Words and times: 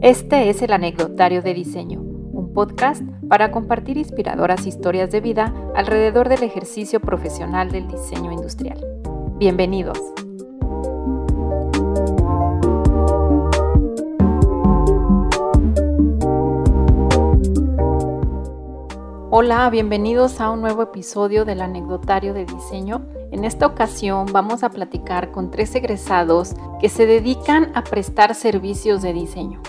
Este 0.00 0.48
es 0.48 0.62
el 0.62 0.72
Anecdotario 0.72 1.42
de 1.42 1.52
Diseño, 1.52 2.00
un 2.00 2.52
podcast 2.54 3.02
para 3.28 3.50
compartir 3.50 3.98
inspiradoras 3.98 4.66
historias 4.66 5.10
de 5.10 5.20
vida 5.20 5.52
alrededor 5.74 6.28
del 6.28 6.44
ejercicio 6.44 7.00
profesional 7.00 7.70
del 7.70 7.88
diseño 7.88 8.32
industrial. 8.32 8.78
Bienvenidos. 9.38 9.98
Hola, 19.30 19.68
bienvenidos 19.70 20.40
a 20.40 20.50
un 20.50 20.62
nuevo 20.62 20.82
episodio 20.82 21.44
del 21.44 21.60
Anecdotario 21.60 22.34
de 22.34 22.46
Diseño. 22.46 23.04
En 23.38 23.44
esta 23.44 23.66
ocasión 23.66 24.26
vamos 24.32 24.64
a 24.64 24.70
platicar 24.70 25.30
con 25.30 25.52
tres 25.52 25.72
egresados 25.76 26.54
que 26.80 26.88
se 26.88 27.06
dedican 27.06 27.70
a 27.76 27.84
prestar 27.84 28.34
servicios 28.34 29.00
de 29.00 29.12
diseño. 29.12 29.62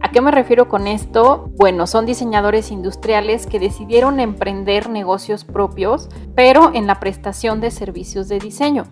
¿A 0.00 0.12
qué 0.12 0.20
me 0.20 0.30
refiero 0.30 0.68
con 0.68 0.86
esto? 0.86 1.50
Bueno, 1.56 1.88
son 1.88 2.06
diseñadores 2.06 2.70
industriales 2.70 3.48
que 3.48 3.58
decidieron 3.58 4.20
emprender 4.20 4.88
negocios 4.88 5.44
propios, 5.44 6.08
pero 6.36 6.72
en 6.72 6.86
la 6.86 7.00
prestación 7.00 7.60
de 7.60 7.72
servicios 7.72 8.28
de 8.28 8.38
diseño. 8.38 8.84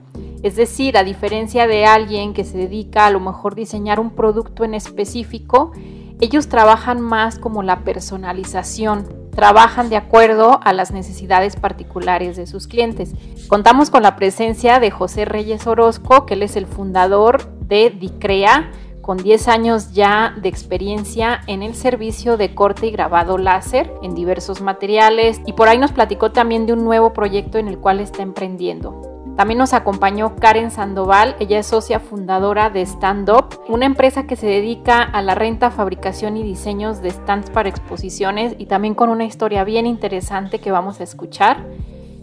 Es 0.43 0.57
decir, 0.57 0.99
a 0.99 1.05
diferencia 1.05 1.69
de 1.69 1.87
alguien 1.87 2.35
que 2.35 2.43
se 2.43 2.59
dedica 2.59 3.07
a 3.07 3.13
lo 3.13 3.21
mejor 3.21 3.55
diseñar 3.55 4.01
un 4.01 4.11
producto 4.11 4.65
en 4.65 4.75
específico, 4.75 5.71
ellos 6.19 6.49
trabajan 6.49 7.01
más 7.01 7.39
como 7.39 7.63
la 7.63 7.85
personalización 7.85 9.07
trabajan 9.37 9.91
de 9.91 9.97
acuerdo 9.97 10.59
a 10.65 10.73
las 10.73 10.91
necesidades 10.91 11.55
particulares 11.55 12.37
de 12.37 12.47
sus 12.47 12.67
clientes. 12.67 13.13
Contamos 13.47 13.91
con 13.91 14.03
la 14.03 14.17
presencia 14.17 14.81
de 14.81 14.91
José 14.91 15.27
Reyes 15.27 15.67
Orozco, 15.67 16.27
que 16.27 16.35
él 16.35 16.43
es 16.43 16.57
el 16.57 16.67
fundador 16.67 17.47
de 17.61 17.91
Dicrea, 17.91 18.73
con 19.03 19.19
10 19.19 19.47
años 19.47 19.93
ya 19.93 20.35
de 20.37 20.49
experiencia 20.49 21.43
en 21.47 21.63
el 21.63 21.77
servicio 21.77 22.37
de 22.37 22.57
corte 22.57 22.89
y 22.89 22.91
grabado 22.91 23.39
láser 23.39 23.93
en 24.03 24.17
diversos 24.17 24.61
materiales 24.61 25.41
y 25.47 25.53
por 25.53 25.69
ahí 25.69 25.79
nos 25.79 25.93
platicó 25.93 26.33
también 26.33 26.67
de 26.67 26.73
un 26.73 26.83
nuevo 26.85 27.13
proyecto 27.13 27.59
en 27.59 27.69
el 27.69 27.79
cual 27.79 28.01
está 28.01 28.23
emprendiendo. 28.23 29.16
También 29.37 29.59
nos 29.59 29.75
acompañó 29.75 30.35
Karen 30.37 30.71
Sandoval, 30.71 31.37
ella 31.39 31.59
es 31.59 31.67
socia 31.67 32.01
fundadora 32.01 32.71
de 32.71 32.81
Stand 32.81 33.29
Up, 33.29 33.61
una 33.69 33.85
empresa 33.85 34.27
que 34.27 34.35
se 34.35 34.47
dedica 34.47 35.03
a 35.03 35.21
la 35.21 35.35
renta, 35.35 35.71
fabricación 35.71 36.39
y 36.39 36.43
diseños 36.43 37.03
de 37.03 37.11
stands 37.11 37.51
para 37.51 37.69
exposiciones 37.69 38.55
y 38.57 38.65
también 38.65 38.95
con 38.95 39.11
una 39.11 39.25
historia 39.25 39.63
bien 39.65 39.87
interesante 39.87 40.59
que 40.59 40.71
vamos 40.71 41.01
a 41.01 41.05
escuchar. 41.05 41.67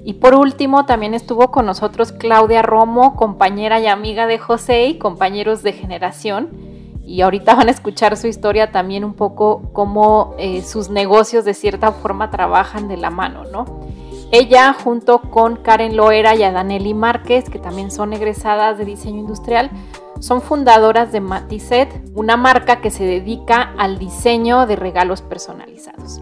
Y 0.03 0.13
por 0.13 0.33
último, 0.33 0.85
también 0.85 1.13
estuvo 1.13 1.51
con 1.51 1.67
nosotros 1.67 2.11
Claudia 2.11 2.63
Romo, 2.63 3.15
compañera 3.15 3.79
y 3.79 3.85
amiga 3.85 4.25
de 4.25 4.39
José 4.39 4.87
y 4.87 4.97
compañeros 4.97 5.61
de 5.61 5.73
generación. 5.73 6.49
Y 7.05 7.21
ahorita 7.21 7.53
van 7.53 7.67
a 7.67 7.71
escuchar 7.71 8.17
su 8.17 8.25
historia 8.25 8.71
también 8.71 9.03
un 9.03 9.13
poco 9.13 9.69
cómo 9.71 10.33
eh, 10.39 10.63
sus 10.63 10.89
negocios 10.89 11.45
de 11.45 11.53
cierta 11.53 11.91
forma 11.91 12.31
trabajan 12.31 12.87
de 12.87 12.97
la 12.97 13.11
mano, 13.11 13.43
¿no? 13.45 13.65
Ella, 14.35 14.73
junto 14.73 15.21
con 15.21 15.57
Karen 15.57 15.95
Loera 15.95 16.33
y 16.33 16.41
Adaneli 16.41 16.95
Márquez, 16.95 17.51
que 17.51 17.59
también 17.59 17.91
son 17.91 18.13
egresadas 18.13 18.79
de 18.79 18.83
diseño 18.83 19.19
industrial, 19.19 19.69
son 20.19 20.41
fundadoras 20.41 21.11
de 21.11 21.21
Matiset, 21.21 22.01
una 22.15 22.35
marca 22.35 22.81
que 22.81 22.89
se 22.89 23.03
dedica 23.03 23.75
al 23.77 23.99
diseño 23.99 24.65
de 24.65 24.75
regalos 24.75 25.21
personalizados. 25.21 26.19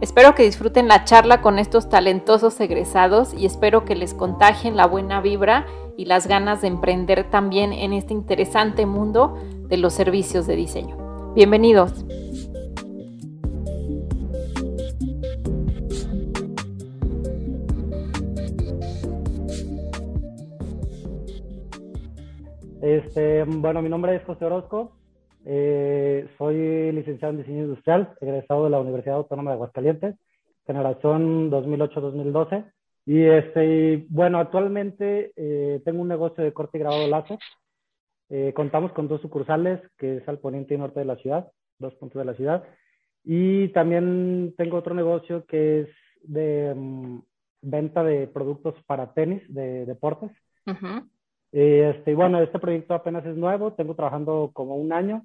Espero 0.00 0.34
que 0.34 0.42
disfruten 0.42 0.88
la 0.88 1.04
charla 1.04 1.40
con 1.40 1.60
estos 1.60 1.88
talentosos 1.88 2.58
egresados 2.58 3.32
y 3.32 3.46
espero 3.46 3.84
que 3.84 3.94
les 3.94 4.12
contagien 4.12 4.76
la 4.76 4.88
buena 4.88 5.20
vibra 5.20 5.66
y 5.96 6.06
las 6.06 6.26
ganas 6.26 6.62
de 6.62 6.66
emprender 6.66 7.30
también 7.30 7.72
en 7.72 7.92
este 7.92 8.12
interesante 8.12 8.86
mundo 8.86 9.38
de 9.68 9.76
los 9.76 9.92
servicios 9.92 10.48
de 10.48 10.56
diseño. 10.56 10.96
Bienvenidos. 11.36 11.92
Este, 22.96 23.44
bueno, 23.44 23.82
mi 23.82 23.90
nombre 23.90 24.16
es 24.16 24.24
José 24.24 24.46
Orozco. 24.46 24.96
Eh, 25.44 26.26
soy 26.38 26.92
licenciado 26.92 27.32
en 27.32 27.40
diseño 27.40 27.64
industrial, 27.64 28.14
egresado 28.22 28.64
de 28.64 28.70
la 28.70 28.80
Universidad 28.80 29.16
Autónoma 29.16 29.50
de 29.50 29.56
Aguascalientes, 29.56 30.14
generación 30.66 31.50
2008-2012. 31.50 32.72
Y 33.04 33.22
este, 33.22 34.06
bueno, 34.08 34.38
actualmente 34.38 35.32
eh, 35.36 35.82
tengo 35.84 36.00
un 36.00 36.08
negocio 36.08 36.42
de 36.42 36.54
corte 36.54 36.78
y 36.78 36.80
grabado 36.80 37.06
láser. 37.06 37.38
Eh, 38.30 38.54
contamos 38.56 38.92
con 38.92 39.08
dos 39.08 39.20
sucursales, 39.20 39.78
que 39.98 40.16
es 40.16 40.28
al 40.28 40.38
poniente 40.38 40.72
y 40.72 40.78
norte 40.78 41.00
de 41.00 41.06
la 41.06 41.16
ciudad, 41.16 41.52
dos 41.78 41.94
puntos 41.96 42.18
de 42.20 42.24
la 42.24 42.34
ciudad. 42.34 42.64
Y 43.24 43.68
también 43.74 44.54
tengo 44.56 44.78
otro 44.78 44.94
negocio 44.94 45.44
que 45.44 45.80
es 45.80 45.88
de 46.22 46.72
mm, 46.74 47.18
venta 47.60 48.02
de 48.02 48.26
productos 48.26 48.74
para 48.86 49.12
tenis, 49.12 49.42
de 49.52 49.84
deportes. 49.84 50.30
Este, 51.52 52.14
bueno, 52.14 52.40
este 52.40 52.58
proyecto 52.58 52.94
apenas 52.94 53.24
es 53.24 53.36
nuevo, 53.36 53.72
tengo 53.72 53.94
trabajando 53.94 54.50
como 54.52 54.76
un 54.76 54.92
año. 54.92 55.24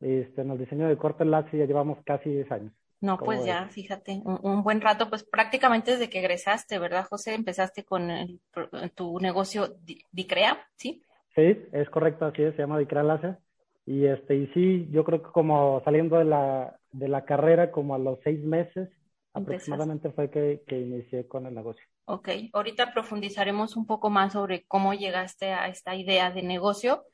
Este, 0.00 0.42
en 0.42 0.50
el 0.50 0.58
diseño 0.58 0.88
de 0.88 0.96
corte 0.96 1.22
enlace 1.22 1.56
ya 1.56 1.64
llevamos 1.64 1.98
casi 2.04 2.30
10 2.30 2.50
años. 2.52 2.72
No, 3.00 3.18
pues 3.18 3.44
ya, 3.44 3.66
fíjate, 3.66 4.22
un, 4.24 4.62
buen 4.62 4.80
rato, 4.80 5.10
pues 5.10 5.24
prácticamente 5.24 5.90
desde 5.90 6.08
que 6.08 6.20
egresaste, 6.20 6.78
¿verdad, 6.78 7.04
José? 7.10 7.34
Empezaste 7.34 7.84
con 7.84 8.08
tu 8.94 9.18
negocio 9.18 9.74
Dicrea, 10.12 10.64
¿sí? 10.76 11.02
Sí, 11.34 11.58
es 11.72 11.90
correcto, 11.90 12.26
así 12.26 12.42
es, 12.44 12.54
se 12.54 12.62
llama 12.62 12.78
Dicrea 12.78 13.02
Láser. 13.02 13.38
Y, 13.86 14.06
este, 14.06 14.36
y 14.36 14.46
sí, 14.54 14.88
yo 14.92 15.02
creo 15.02 15.20
que 15.20 15.30
como 15.30 15.82
saliendo 15.84 16.16
de 16.18 16.26
la, 16.26 16.76
de 16.92 17.08
la 17.08 17.24
carrera, 17.24 17.72
como 17.72 17.96
a 17.96 17.98
los 17.98 18.20
seis 18.22 18.40
meses, 18.44 18.88
aproximadamente 19.34 20.10
fue 20.10 20.30
que, 20.30 20.62
que 20.68 20.78
inicié 20.78 21.26
con 21.26 21.46
el 21.46 21.54
negocio. 21.56 21.84
Ok, 22.04 22.28
ahorita 22.52 22.92
profundizaremos 22.92 23.76
un 23.76 23.86
poco 23.86 24.10
más 24.10 24.32
sobre 24.32 24.64
cómo 24.66 24.92
llegaste 24.92 25.52
a 25.52 25.68
esta 25.68 25.94
idea 25.94 26.30
de 26.30 26.42
negocio, 26.42 27.04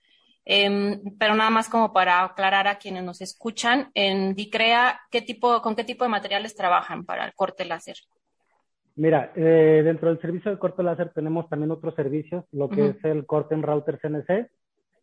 em, 0.45 1.01
pero 1.19 1.35
nada 1.35 1.51
más 1.51 1.69
como 1.69 1.93
para 1.93 2.25
aclarar 2.25 2.67
a 2.69 2.79
quienes 2.79 3.05
nos 3.05 3.21
escuchan, 3.21 3.91
en 3.95 4.35
Dicrea, 4.35 5.01
¿qué 5.11 5.21
tipo, 5.21 5.61
¿con 5.61 5.77
qué 5.77 5.85
tipo 5.85 6.05
de 6.05 6.11
materiales 6.11 6.55
trabajan 6.55 7.05
para 7.05 7.27
el 7.27 7.35
corte 7.35 7.67
láser? 7.67 7.97
Mira, 8.97 9.33
eh, 9.37 9.83
dentro 9.85 10.09
del 10.09 10.21
servicio 10.21 10.51
de 10.51 10.59
corte 10.59 10.83
láser 10.83 11.13
tenemos 11.13 11.49
también 11.49 11.71
otros 11.71 11.95
servicios, 11.95 12.45
lo 12.51 12.69
que 12.69 12.89
es 12.89 13.05
el 13.05 13.27
corte 13.27 13.55
en 13.55 13.63
router 13.63 14.01
CNC, 14.01 14.51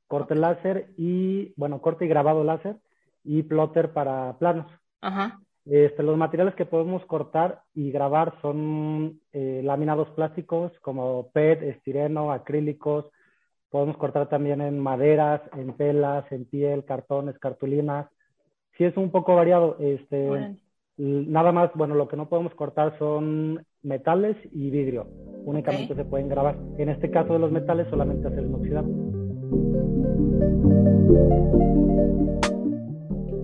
corte 0.08 0.36
láser 0.36 0.90
y, 0.98 1.54
bueno, 1.56 1.80
corte 1.80 2.06
y 2.06 2.08
grabado 2.10 2.44
láser 2.44 2.76
y 3.24 3.44
plotter 3.44 3.94
para 3.94 4.38
planos. 4.38 4.66
Ajá. 5.00 5.40
Este, 5.66 6.04
los 6.04 6.18
materiales 6.18 6.56
que 6.56 6.66
podemos 6.66 7.04
cortar 7.06 7.62
y 7.74 7.92
grabar 7.92 8.36
son 8.42 9.20
eh, 9.34 9.62
laminados 9.64 10.10
plásticos 10.12 10.72
como 10.82 11.32
PET, 11.32 11.64
estireno, 11.64 12.32
acrílicos. 12.32 13.06
Podemos 13.70 13.98
cortar 13.98 14.30
también 14.30 14.62
en 14.62 14.80
maderas, 14.80 15.42
en 15.54 15.76
telas, 15.76 16.32
en 16.32 16.46
piel, 16.46 16.86
cartones, 16.86 17.38
cartulinas. 17.40 18.08
Sí 18.78 18.84
es 18.84 18.96
un 18.96 19.10
poco 19.12 19.36
variado. 19.36 19.78
Este, 19.80 20.56
Nada 20.98 21.52
más, 21.52 21.72
bueno, 21.76 21.94
lo 21.94 22.08
que 22.08 22.16
no 22.16 22.30
podemos 22.30 22.56
cortar 22.56 22.98
son 22.98 23.66
metales 23.84 24.38
y 24.54 24.70
vidrio. 24.70 25.08
Únicamente 25.44 25.94
se 25.94 26.06
pueden 26.06 26.30
grabar. 26.30 26.56
En 26.78 26.88
este 26.88 27.12
caso 27.12 27.34
de 27.34 27.40
los 27.40 27.52
metales 27.52 27.88
solamente 27.90 28.28
hacer 28.30 28.44
inoxidable. 28.46 28.94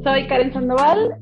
Soy 0.04 0.26
Karen 0.26 0.52
Sandoval, 0.52 1.16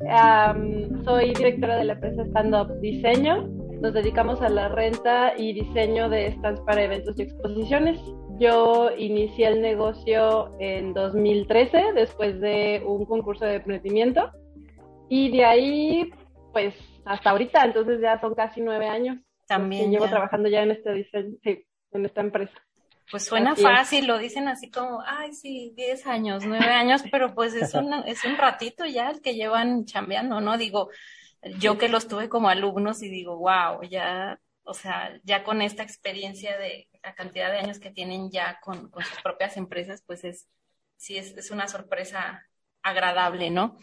soy 1.04 1.34
directora 1.34 1.76
de 1.76 1.84
la 1.84 1.94
empresa 1.94 2.24
Stand 2.24 2.56
Up 2.56 2.80
Diseño. 2.80 3.48
Nos 3.82 3.94
dedicamos 3.94 4.42
a 4.42 4.48
la 4.48 4.70
renta 4.70 5.34
y 5.38 5.52
diseño 5.52 6.10
de 6.10 6.32
stands 6.32 6.62
para 6.62 6.84
eventos 6.84 7.20
y 7.20 7.24
exposiciones. 7.24 8.00
Yo 8.40 8.90
inicié 8.98 9.48
el 9.48 9.62
negocio 9.62 10.56
en 10.60 10.94
2013 10.94 11.92
después 11.94 12.40
de 12.40 12.82
un 12.86 13.06
concurso 13.06 13.44
de 13.44 13.56
emprendimiento 13.56 14.32
y 15.10 15.30
de 15.36 15.44
ahí, 15.44 16.12
pues 16.54 16.74
hasta 17.04 17.32
ahorita, 17.32 17.66
entonces 17.66 18.00
ya 18.00 18.18
son 18.22 18.34
casi 18.34 18.62
nueve 18.62 18.88
años. 18.88 19.18
También. 19.46 19.92
llevo 19.92 20.08
trabajando 20.08 20.48
ya 20.48 20.64
en 20.64 20.72
este 20.72 20.94
diseño, 20.94 21.36
sí, 21.44 21.66
en 21.92 22.06
esta 22.06 22.22
empresa. 22.22 22.54
Pues 23.12 23.26
suena 23.26 23.56
fácil, 23.56 24.06
lo 24.06 24.20
dicen 24.20 24.48
así 24.48 24.70
como, 24.70 25.02
ay, 25.06 25.34
sí, 25.34 25.74
10 25.76 26.06
años, 26.06 26.46
9 26.46 26.66
años, 26.66 27.02
pero 27.12 27.34
pues 27.34 27.56
es, 27.56 27.74
es 28.06 28.26
un 28.26 28.38
ratito 28.38 28.86
ya 28.86 29.10
el 29.10 29.22
que 29.22 29.34
llevan 29.34 29.86
chambeando, 29.86 30.42
¿no? 30.42 30.58
Digo, 30.58 30.90
yo 31.58 31.78
que 31.78 31.90
los 31.90 32.08
tuve 32.08 32.30
como 32.30 32.50
alumnos 32.50 33.02
y 33.02 33.10
digo, 33.10 33.38
wow, 33.38 33.82
ya, 33.90 34.40
o 34.64 34.74
sea, 34.74 35.20
ya 35.24 35.44
con 35.44 35.62
esta 35.62 35.84
experiencia 35.84 36.58
de 36.58 36.88
la 37.02 37.16
cantidad 37.16 37.52
de 37.52 37.60
años 37.60 37.80
que 37.80 37.92
tienen 37.92 38.30
ya 38.30 38.60
con, 38.62 38.92
sus 38.92 39.22
propias 39.24 39.58
empresas, 39.58 40.04
pues 40.06 40.24
es, 40.24 40.48
sí, 40.98 41.18
es, 41.18 41.36
es, 41.38 41.50
una 41.50 41.68
sorpresa 41.68 42.46
agradable, 42.84 43.50
¿no? 43.50 43.78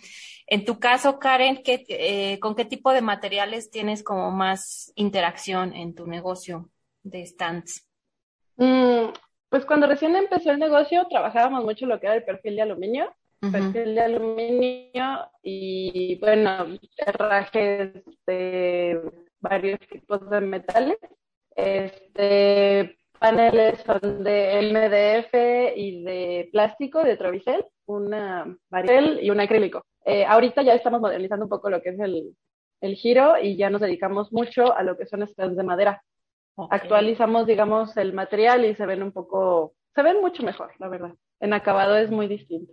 En 0.46 0.64
tu 0.64 0.78
caso, 0.78 1.18
Karen, 1.18 1.62
¿qué, 1.62 1.84
eh, 1.88 2.38
¿con 2.38 2.54
qué 2.54 2.64
tipo 2.64 2.92
de 2.92 3.02
materiales 3.02 3.70
tienes 3.70 4.02
como 4.02 4.30
más 4.30 4.92
interacción 4.94 5.74
en 5.74 5.94
tu 5.94 6.06
negocio 6.06 6.70
de 7.02 7.26
stands? 7.26 7.85
Mm, 8.56 9.12
Pues 9.48 9.64
cuando 9.64 9.86
recién 9.86 10.14
empezó 10.16 10.50
el 10.50 10.58
negocio, 10.58 11.06
trabajábamos 11.08 11.64
mucho 11.64 11.86
lo 11.86 12.00
que 12.00 12.06
era 12.06 12.16
el 12.16 12.24
perfil 12.24 12.56
de 12.56 12.62
aluminio, 12.62 13.14
perfil 13.52 13.94
de 13.94 14.00
aluminio 14.00 15.30
y, 15.42 16.18
bueno, 16.18 16.66
herrajes 16.98 17.92
de 18.26 19.00
varios 19.40 19.78
tipos 19.88 20.28
de 20.30 20.40
metales. 20.40 20.96
Este, 21.54 22.98
paneles 23.18 23.78
son 23.86 24.24
de 24.24 24.58
MDF 24.62 25.76
y 25.76 26.02
de 26.02 26.48
plástico, 26.52 27.02
de 27.04 27.16
Trovicel, 27.16 27.64
una 27.86 28.56
varicel 28.68 29.20
y 29.22 29.30
un 29.30 29.40
acrílico. 29.40 29.84
Eh, 30.04 30.24
ahorita 30.24 30.62
ya 30.62 30.74
estamos 30.74 31.00
modernizando 31.00 31.44
un 31.44 31.50
poco 31.50 31.70
lo 31.70 31.80
que 31.82 31.90
es 31.90 32.00
el, 32.00 32.36
el 32.80 32.94
giro 32.96 33.38
y 33.38 33.56
ya 33.56 33.70
nos 33.70 33.80
dedicamos 33.80 34.32
mucho 34.32 34.76
a 34.76 34.82
lo 34.82 34.96
que 34.96 35.06
son 35.06 35.26
stands 35.26 35.56
de 35.56 35.62
madera. 35.62 36.02
Actualizamos, 36.70 37.46
digamos, 37.46 37.96
el 37.96 38.12
material 38.12 38.64
y 38.64 38.74
se 38.74 38.86
ven 38.86 39.02
un 39.02 39.12
poco, 39.12 39.74
se 39.94 40.02
ven 40.02 40.20
mucho 40.20 40.42
mejor, 40.42 40.72
la 40.78 40.88
verdad. 40.88 41.14
En 41.40 41.52
acabado 41.52 41.96
es 41.96 42.10
muy 42.10 42.28
distinto. 42.28 42.72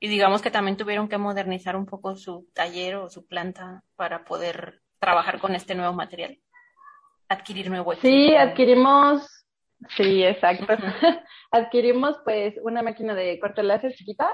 Y 0.00 0.08
digamos 0.08 0.42
que 0.42 0.50
también 0.50 0.76
tuvieron 0.76 1.08
que 1.08 1.18
modernizar 1.18 1.76
un 1.76 1.86
poco 1.86 2.16
su 2.16 2.48
taller 2.54 2.96
o 2.96 3.10
su 3.10 3.26
planta 3.26 3.82
para 3.96 4.24
poder 4.24 4.80
trabajar 4.98 5.40
con 5.40 5.54
este 5.54 5.74
nuevo 5.74 5.92
material. 5.92 6.38
Adquirir 7.28 7.68
nuevo 7.68 7.92
equipo. 7.92 8.08
Sí, 8.08 8.34
adquirimos 8.34 9.38
Sí, 9.96 10.24
exacto. 10.24 10.66
Adquirimos 11.50 12.18
pues 12.24 12.54
una 12.62 12.82
máquina 12.82 13.14
de 13.14 13.38
corte 13.38 13.62
láser 13.62 13.94
chiquita, 13.94 14.28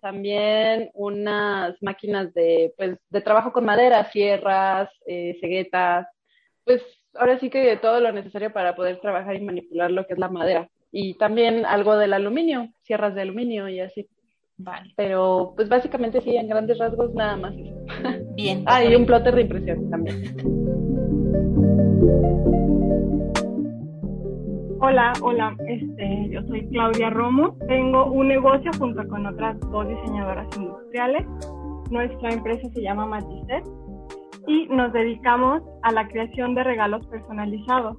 también 0.00 0.90
unas 0.94 1.74
máquinas 1.82 2.32
de 2.34 2.74
pues 2.76 2.98
de 3.08 3.20
trabajo 3.22 3.52
con 3.52 3.64
madera, 3.64 4.10
sierras, 4.12 4.90
eh, 5.06 5.38
ceguetas, 5.40 6.06
pues 6.64 6.82
ahora 7.14 7.38
sí 7.38 7.50
que 7.50 7.76
todo 7.76 8.00
lo 8.00 8.12
necesario 8.12 8.52
para 8.52 8.74
poder 8.74 9.00
trabajar 9.00 9.36
y 9.36 9.44
manipular 9.44 9.90
lo 9.90 10.06
que 10.06 10.14
es 10.14 10.18
la 10.18 10.28
madera. 10.28 10.68
Y 10.90 11.14
también 11.14 11.64
algo 11.64 11.96
del 11.96 12.12
aluminio, 12.12 12.68
sierras 12.82 13.14
de 13.14 13.22
aluminio 13.22 13.68
y 13.68 13.80
así. 13.80 14.06
Vale. 14.58 14.92
Pero 14.96 15.54
pues 15.56 15.68
básicamente 15.68 16.20
sí, 16.20 16.36
en 16.36 16.48
grandes 16.48 16.78
rasgos 16.78 17.14
nada 17.14 17.36
más. 17.36 17.54
Bien. 18.36 18.62
ah, 18.66 18.84
y 18.84 18.94
un 18.94 19.06
plotter 19.06 19.34
de 19.34 19.42
impresión 19.42 19.90
también. 19.90 20.22
Hola, 24.84 25.12
hola, 25.22 25.56
este, 25.68 26.28
yo 26.30 26.42
soy 26.48 26.66
Claudia 26.68 27.08
Romo. 27.10 27.56
Tengo 27.68 28.10
un 28.10 28.28
negocio 28.28 28.70
junto 28.78 29.06
con 29.08 29.26
otras 29.26 29.58
dos 29.70 29.88
diseñadoras 29.88 30.46
industriales. 30.56 31.24
Nuestra 31.90 32.30
empresa 32.30 32.68
se 32.74 32.82
llama 32.82 33.06
Maticet 33.06 33.64
y 34.46 34.66
nos 34.66 34.92
dedicamos 34.92 35.62
a 35.82 35.92
la 35.92 36.08
creación 36.08 36.54
de 36.54 36.64
regalos 36.64 37.06
personalizados. 37.06 37.98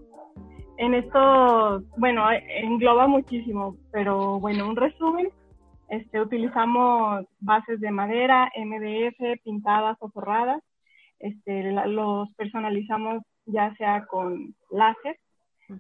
En 0.78 0.96
esto, 0.96 1.84
bueno, 1.98 2.26
engloba 2.32 3.08
muchísimo, 3.08 3.78
pero 3.92 4.40
bueno, 4.40 4.68
un 4.68 4.76
resumen. 4.76 5.30
Este, 5.90 6.20
utilizamos 6.20 7.26
bases 7.40 7.80
de 7.80 7.92
madera, 7.92 8.52
MDF, 8.58 9.42
pintadas 9.44 9.98
o 10.00 10.10
forradas. 10.10 10.62
Este, 11.20 11.72
los 11.72 12.34
personalizamos 12.36 13.22
ya 13.46 13.74
sea 13.76 14.06
con 14.06 14.56
láser 14.72 15.18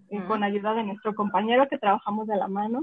eh, 0.09 0.23
con 0.27 0.43
ayuda 0.43 0.73
de 0.73 0.83
nuestro 0.83 1.13
compañero 1.13 1.67
que 1.67 1.77
trabajamos 1.77 2.27
de 2.27 2.35
la 2.37 2.47
mano. 2.47 2.81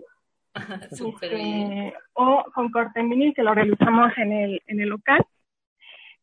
Este, 0.90 1.94
o 2.14 2.44
con 2.52 2.72
corte 2.72 2.98
en 2.98 3.08
vinil 3.08 3.32
que 3.34 3.44
lo 3.44 3.54
realizamos 3.54 4.12
en 4.18 4.32
el, 4.32 4.62
en 4.66 4.80
el 4.80 4.88
local. 4.88 5.24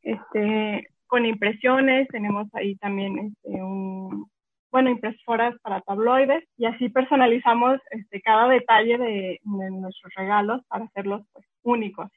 Este, 0.01 0.89
con 1.07 1.25
impresiones, 1.25 2.07
tenemos 2.09 2.48
ahí 2.54 2.75
también 2.75 3.18
este, 3.18 3.63
un, 3.63 4.30
bueno, 4.71 4.89
impresoras 4.89 5.56
para 5.62 5.81
tabloides 5.81 6.44
y 6.57 6.65
así 6.65 6.89
personalizamos 6.89 7.80
este, 7.92 8.21
cada 8.21 8.48
detalle 8.48 8.98
de, 8.98 9.39
nuestros 9.44 10.13
regalos 10.15 10.62
para 10.68 10.86
hacerlos 10.86 11.24
pues, 11.33 11.45
únicos. 11.63 12.09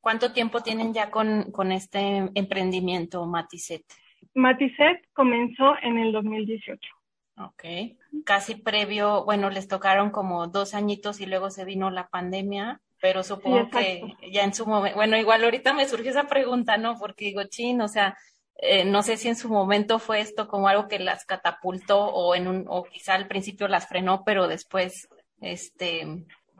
¿Cuánto 0.00 0.32
tiempo 0.32 0.60
tienen 0.60 0.94
ya 0.94 1.10
con, 1.10 1.50
con 1.50 1.72
este 1.72 2.30
emprendimiento 2.34 3.26
Maticet? 3.26 3.84
Maticet 4.34 5.02
comenzó 5.12 5.74
en 5.82 5.98
el 5.98 6.12
2018. 6.12 6.80
Ok. 7.38 7.64
Casi 8.24 8.54
previo, 8.54 9.24
bueno, 9.24 9.50
les 9.50 9.68
tocaron 9.68 10.10
como 10.10 10.46
dos 10.46 10.74
añitos 10.74 11.20
y 11.20 11.26
luego 11.26 11.50
se 11.50 11.64
vino 11.64 11.90
la 11.90 12.08
pandemia, 12.08 12.80
pero 13.00 13.22
supongo 13.22 13.68
que 13.68 14.02
ya 14.32 14.44
en 14.44 14.54
su 14.54 14.66
momento, 14.66 14.96
bueno, 14.96 15.18
igual 15.18 15.44
ahorita 15.44 15.74
me 15.74 15.86
surgió 15.86 16.10
esa 16.10 16.28
pregunta, 16.28 16.78
¿no? 16.78 16.96
Porque 16.98 17.26
digo, 17.26 17.42
chin, 17.44 17.80
o 17.82 17.88
sea, 17.88 18.16
eh, 18.58 18.84
no 18.84 19.02
sé 19.02 19.16
si 19.16 19.28
en 19.28 19.36
su 19.36 19.48
momento 19.48 19.98
fue 19.98 20.20
esto 20.20 20.48
como 20.48 20.68
algo 20.68 20.88
que 20.88 20.98
las 20.98 21.24
catapultó 21.24 22.06
o 22.06 22.34
en 22.34 22.48
un, 22.48 22.64
o 22.68 22.84
quizá 22.84 23.14
al 23.14 23.28
principio 23.28 23.68
las 23.68 23.88
frenó, 23.88 24.22
pero 24.24 24.48
después, 24.48 25.08
este, 25.40 26.06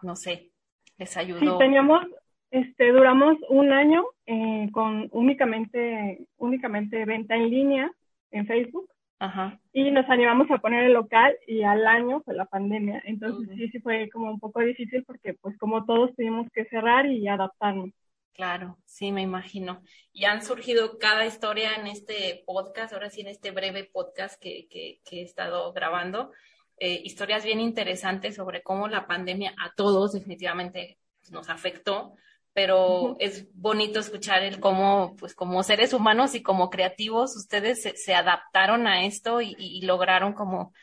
no 0.02 0.16
sé, 0.16 0.50
les 0.98 1.16
ayudó. 1.16 1.40
Sí, 1.40 1.58
teníamos, 1.58 2.04
este, 2.50 2.92
duramos 2.92 3.36
un 3.48 3.72
año 3.72 4.04
eh, 4.26 4.68
con 4.72 5.08
únicamente, 5.12 6.26
únicamente 6.36 7.04
venta 7.04 7.34
en 7.34 7.50
línea 7.50 7.90
en 8.30 8.46
Facebook 8.46 8.90
Ajá. 9.18 9.58
Y 9.72 9.90
nos 9.90 10.08
animamos 10.10 10.50
a 10.50 10.58
poner 10.58 10.84
el 10.84 10.92
local 10.92 11.34
y 11.46 11.62
al 11.62 11.86
año 11.86 12.20
fue 12.20 12.34
la 12.34 12.44
pandemia. 12.44 13.02
Entonces 13.06 13.48
sí, 13.56 13.68
sí 13.68 13.80
fue 13.80 14.08
como 14.10 14.30
un 14.30 14.38
poco 14.38 14.60
difícil 14.60 15.04
porque 15.04 15.34
pues 15.34 15.56
como 15.58 15.84
todos 15.84 16.14
tuvimos 16.14 16.48
que 16.52 16.66
cerrar 16.66 17.06
y 17.06 17.26
adaptarnos. 17.26 17.90
Claro, 18.36 18.76
sí, 18.84 19.12
me 19.12 19.22
imagino. 19.22 19.82
Y 20.12 20.26
han 20.26 20.44
surgido 20.44 20.98
cada 20.98 21.24
historia 21.24 21.74
en 21.74 21.86
este 21.86 22.42
podcast, 22.46 22.92
ahora 22.92 23.08
sí 23.08 23.22
en 23.22 23.28
este 23.28 23.50
breve 23.50 23.84
podcast 23.84 24.38
que, 24.38 24.68
que, 24.68 25.00
que 25.04 25.20
he 25.20 25.22
estado 25.22 25.72
grabando, 25.72 26.32
eh, 26.78 27.00
historias 27.02 27.44
bien 27.44 27.60
interesantes 27.60 28.34
sobre 28.34 28.62
cómo 28.62 28.88
la 28.88 29.06
pandemia 29.06 29.54
a 29.58 29.72
todos 29.74 30.12
definitivamente 30.12 30.98
nos 31.30 31.48
afectó, 31.48 32.14
pero 32.52 33.16
es 33.18 33.46
bonito 33.54 34.00
escuchar 34.00 34.42
el 34.42 34.60
cómo, 34.60 35.16
pues 35.18 35.34
como 35.34 35.62
seres 35.62 35.94
humanos 35.94 36.34
y 36.34 36.42
como 36.42 36.68
creativos, 36.68 37.34
ustedes 37.36 37.82
se, 37.82 38.14
adaptaron 38.14 38.86
a 38.86 39.06
esto 39.06 39.40
y, 39.40 39.80
lograron 39.80 40.34
como, 40.34 40.74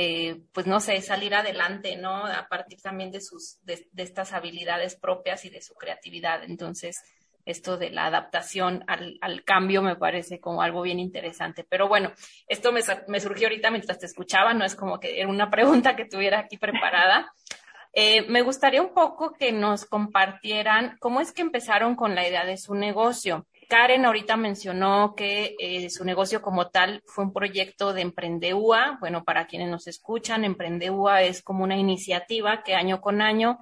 eh, 0.00 0.42
pues 0.52 0.68
no 0.68 0.78
sé, 0.78 1.00
salir 1.00 1.34
adelante, 1.34 1.96
¿no? 1.96 2.24
A 2.24 2.46
partir 2.48 2.80
también 2.80 3.10
de 3.10 3.20
sus, 3.20 3.58
de, 3.64 3.84
estas 3.96 4.32
habilidades 4.32 4.94
propias 4.94 5.44
y 5.44 5.50
de 5.50 5.60
su 5.60 5.74
creatividad. 5.74 6.44
Entonces, 6.44 7.02
esto 7.44 7.76
de 7.76 7.90
la 7.90 8.06
adaptación 8.06 8.84
al, 8.86 9.18
al, 9.20 9.42
cambio 9.42 9.82
me 9.82 9.96
parece 9.96 10.38
como 10.38 10.62
algo 10.62 10.82
bien 10.82 11.00
interesante. 11.00 11.66
Pero 11.68 11.88
bueno, 11.88 12.12
esto 12.46 12.70
me, 12.70 12.80
me 13.08 13.18
surgió 13.18 13.48
ahorita 13.48 13.72
mientras 13.72 13.98
te 13.98 14.06
escuchaba, 14.06 14.54
no 14.54 14.64
es 14.64 14.76
como 14.76 15.00
que 15.00 15.18
era 15.18 15.28
una 15.28 15.50
pregunta 15.50 15.96
que 15.96 16.04
tuviera 16.04 16.38
aquí 16.38 16.58
preparada. 16.58 17.32
Eh, 17.92 18.24
me 18.28 18.42
gustaría 18.42 18.80
un 18.80 18.94
poco 18.94 19.32
que 19.32 19.50
nos 19.50 19.84
compartieran 19.84 20.96
cómo 21.00 21.20
es 21.20 21.32
que 21.32 21.42
empezaron 21.42 21.96
con 21.96 22.14
la 22.14 22.28
idea 22.28 22.44
de 22.44 22.56
su 22.56 22.76
negocio. 22.76 23.47
Karen 23.68 24.06
ahorita 24.06 24.38
mencionó 24.38 25.14
que 25.14 25.54
eh, 25.58 25.90
su 25.90 26.02
negocio 26.04 26.40
como 26.40 26.68
tal 26.68 27.02
fue 27.06 27.24
un 27.24 27.34
proyecto 27.34 27.92
de 27.92 28.00
Emprendeúa. 28.00 28.96
Bueno, 28.98 29.24
para 29.24 29.46
quienes 29.46 29.68
nos 29.68 29.86
escuchan, 29.86 30.44
Emprendeúa 30.44 31.22
es 31.22 31.42
como 31.42 31.64
una 31.64 31.76
iniciativa 31.76 32.62
que 32.62 32.74
año 32.74 33.02
con 33.02 33.20
año 33.20 33.58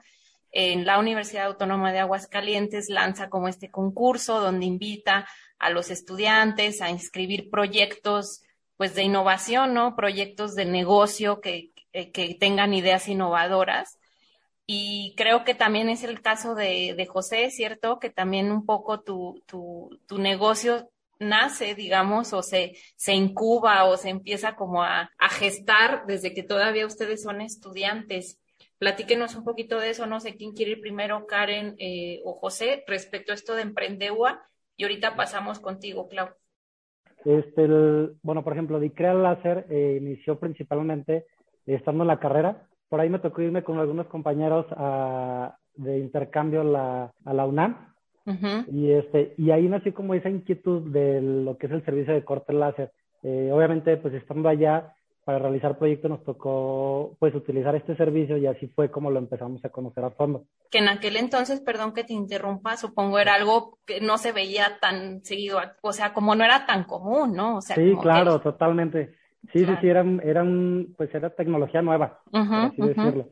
en 0.53 0.87
la 0.87 1.01
Universidad 1.01 1.47
Autónoma 1.47 1.93
de 1.93 1.99
Aguascalientes 1.99 2.89
lanza 2.89 3.29
como 3.29 3.49
este 3.49 3.69
concurso 3.69 4.41
donde 4.41 4.65
invita 4.65 5.29
a 5.59 5.71
los 5.71 5.91
estudiantes 5.91 6.81
a 6.83 6.91
inscribir 6.91 7.51
proyectos 7.51 8.43
pues 8.77 8.95
de 8.95 9.03
innovación, 9.03 9.75
¿no? 9.75 9.97
Proyectos 9.97 10.55
de 10.55 10.67
negocio 10.67 11.41
que, 11.41 11.73
que 11.93 12.37
tengan 12.39 12.75
ideas 12.75 13.09
innovadoras. 13.09 13.99
Y 14.67 15.15
creo 15.17 15.45
que 15.45 15.55
también 15.55 15.89
es 15.89 16.03
el 16.03 16.21
caso 16.21 16.55
de, 16.57 17.07
José, 17.09 17.51
¿cierto? 17.51 18.01
Que 18.01 18.11
también 18.11 18.51
un 18.51 18.67
poco 18.67 19.01
tu, 19.01 19.43
tu, 19.47 19.97
tu 20.07 20.19
negocio 20.19 20.91
nace, 21.21 21.75
digamos, 21.75 22.33
o 22.33 22.43
se, 22.43 22.73
se 22.97 23.15
incuba 23.15 23.85
o 23.85 23.97
se 23.97 24.11
empieza 24.11 24.57
como 24.57 24.83
a, 24.83 25.11
a, 25.19 25.29
gestar 25.29 26.05
desde 26.07 26.35
que 26.35 26.43
todavía 26.43 26.85
ustedes 26.85 27.23
son 27.23 27.41
estudiantes. 27.41 28.41
Platíquenos 28.79 29.37
un 29.37 29.45
poquito 29.45 29.79
de 29.79 29.91
eso, 29.91 30.07
no 30.07 30.21
sé 30.21 30.37
quién 30.37 30.53
quiere 30.53 30.73
ir 30.73 30.81
primero, 30.81 31.27
Karen 31.27 31.77
eh, 31.79 32.21
o 32.25 32.35
José, 32.35 32.85
respecto 32.87 33.33
a 33.33 33.35
esto 33.35 33.55
de 33.55 33.63
Emprendeua, 33.63 34.43
y 34.77 34.83
ahorita 34.83 35.17
pasamos 35.17 35.61
contigo, 35.61 36.09
Clau. 36.09 36.29
Este, 37.25 37.67
bueno, 38.23 38.45
por 38.45 38.53
ejemplo, 38.53 38.79
Dicrea 38.79 39.15
Láser 39.15 39.67
eh, 39.71 39.99
inició 40.01 40.39
principalmente 40.39 41.27
estando 41.65 42.05
en 42.05 42.09
la 42.09 42.21
carrera, 42.21 42.69
por 42.89 43.01
ahí 43.01 43.09
me 43.09 43.19
tocó 43.19 43.43
irme 43.43 43.63
con 43.63 43.79
algunos 43.79 44.07
compañeros 44.07 44.67
de 45.75 45.99
intercambio 45.99 46.61
a 46.63 47.33
la 47.33 47.47
UNAM. 47.47 47.95
y, 48.73 48.91
este, 48.91 49.35
y 49.39 49.51
ahí 49.51 49.69
nació 49.69 49.95
como 49.95 50.15
esa 50.15 50.29
inquietud 50.29 50.91
de 50.91 51.21
lo 51.21 51.57
que 51.59 51.67
es 51.67 51.73
el 51.73 51.85
servicio 51.85 52.15
de 52.15 52.25
corte 52.25 52.53
láser. 52.53 52.93
Eh, 53.23 53.51
obviamente, 53.53 53.97
pues 53.97 54.15
estando 54.15 54.49
allá 54.49 54.93
para 55.27 55.41
realizar 55.41 55.77
proyectos 55.77 56.09
nos 56.09 56.23
tocó 56.23 57.17
pues 57.19 57.35
utilizar 57.35 57.75
este 57.75 57.97
servicio 57.97 58.37
y 58.37 58.47
así 58.47 58.69
fue 58.69 58.93
como 58.93 59.11
lo 59.11 59.19
empezamos 59.19 59.65
a 59.65 59.71
conocer 59.71 60.05
a 60.05 60.11
fondo. 60.11 60.45
Que 60.71 60.79
en 60.79 60.89
aquel 60.89 61.17
entonces, 61.17 61.61
perdón 61.61 61.93
que 61.93 62.05
te 62.05 62.13
interrumpa, 62.13 62.77
supongo 62.77 63.19
era 63.19 63.35
algo 63.35 63.81
que 63.85 64.01
no 64.01 64.19
se 64.19 64.31
veía 64.31 64.79
tan 64.81 65.25
seguido, 65.25 65.59
o 65.83 65.93
sea, 65.93 66.13
como 66.13 66.37
no 66.37 66.45
era 66.45 66.65
tan 66.65 66.85
común, 66.85 67.33
¿no? 67.35 67.57
O 67.57 67.61
sea, 67.61 67.75
sí, 67.75 67.97
claro, 68.01 68.41
totalmente. 68.41 69.17
Sí, 69.53 69.65
sí, 69.65 69.73
sí, 69.81 69.89
eran, 69.89 70.21
eran, 70.25 70.89
pues 70.97 71.15
era 71.15 71.31
tecnología 71.31 71.83
nueva, 71.83 72.21
así 72.33 72.83
decirlo. 72.83 73.27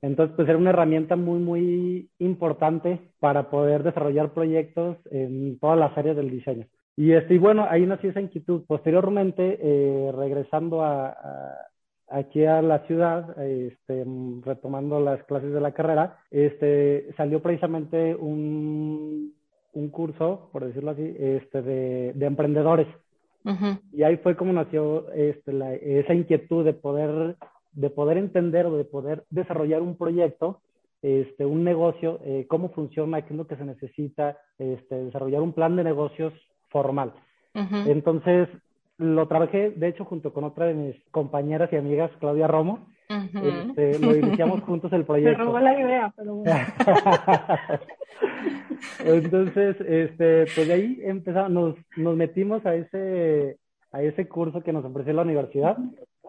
Entonces, 0.00 0.36
pues 0.36 0.48
era 0.48 0.58
una 0.58 0.70
herramienta 0.70 1.16
muy, 1.16 1.40
muy 1.40 2.08
importante 2.18 3.00
para 3.18 3.50
poder 3.50 3.82
desarrollar 3.82 4.32
proyectos 4.32 4.96
en 5.10 5.58
todas 5.58 5.78
las 5.78 5.96
áreas 5.98 6.16
del 6.16 6.30
diseño. 6.30 6.66
Y, 6.96 7.12
este, 7.12 7.34
y 7.34 7.38
bueno, 7.38 7.66
ahí 7.68 7.84
nació 7.86 8.10
esa 8.10 8.20
inquietud. 8.20 8.62
Posteriormente, 8.66 9.58
eh, 9.60 10.12
regresando 10.12 10.84
a, 10.84 11.16
aquí 12.08 12.44
a 12.44 12.62
la 12.62 12.80
ciudad, 12.86 13.40
este, 13.40 14.04
retomando 14.44 15.00
las 15.00 15.22
clases 15.24 15.52
de 15.52 15.60
la 15.60 15.72
carrera, 15.72 16.18
este, 16.30 17.08
salió 17.16 17.40
precisamente 17.42 18.14
un, 18.14 19.32
un 19.72 19.88
curso, 19.90 20.48
por 20.52 20.64
decirlo 20.64 20.92
así, 20.92 21.14
este, 21.18 21.62
de, 21.62 22.12
de 22.14 22.26
emprendedores. 22.26 22.86
Y 23.92 24.02
ahí 24.02 24.16
fue 24.18 24.36
como 24.36 24.52
nació 24.52 25.10
este, 25.12 25.52
la, 25.52 25.74
esa 25.74 26.12
inquietud 26.12 26.64
de 26.64 26.74
poder 26.74 27.36
de 27.72 27.90
poder 27.90 28.18
entender 28.18 28.66
o 28.66 28.76
de 28.76 28.84
poder 28.84 29.24
desarrollar 29.30 29.82
un 29.82 29.96
proyecto, 29.96 30.60
este, 31.02 31.46
un 31.46 31.62
negocio, 31.62 32.18
eh, 32.24 32.46
cómo 32.48 32.70
funciona, 32.70 33.22
qué 33.22 33.34
es 33.34 33.36
lo 33.36 33.46
que 33.46 33.56
se 33.56 33.64
necesita, 33.64 34.36
este, 34.58 35.04
desarrollar 35.04 35.42
un 35.42 35.52
plan 35.52 35.76
de 35.76 35.84
negocios 35.84 36.32
formal. 36.70 37.12
Entonces, 37.54 38.48
lo 38.98 39.26
trabajé, 39.26 39.70
de 39.70 39.88
hecho, 39.88 40.04
junto 40.04 40.32
con 40.32 40.44
otra 40.44 40.66
de 40.66 40.74
mis 40.74 40.96
compañeras 41.10 41.72
y 41.72 41.76
amigas, 41.76 42.10
Claudia 42.20 42.46
Romo. 42.46 42.86
este, 43.08 43.98
lo 43.98 44.14
iniciamos 44.14 44.62
juntos 44.62 44.92
el 44.92 45.04
proyecto. 45.06 45.38
Me 45.38 45.44
robó 45.44 45.58
la 45.58 45.80
idea, 45.80 46.12
pero 46.16 46.34
bueno. 46.36 46.54
Entonces, 49.04 49.76
este, 49.80 50.46
pues 50.54 50.68
de 50.68 50.72
ahí 50.72 51.00
empezamos, 51.02 51.50
nos, 51.50 51.74
nos 51.96 52.16
metimos 52.16 52.64
a 52.66 52.74
ese, 52.74 53.58
a 53.92 54.02
ese 54.02 54.28
curso 54.28 54.62
que 54.62 54.72
nos 54.72 54.84
ofreció 54.84 55.12
la 55.12 55.22
universidad 55.22 55.76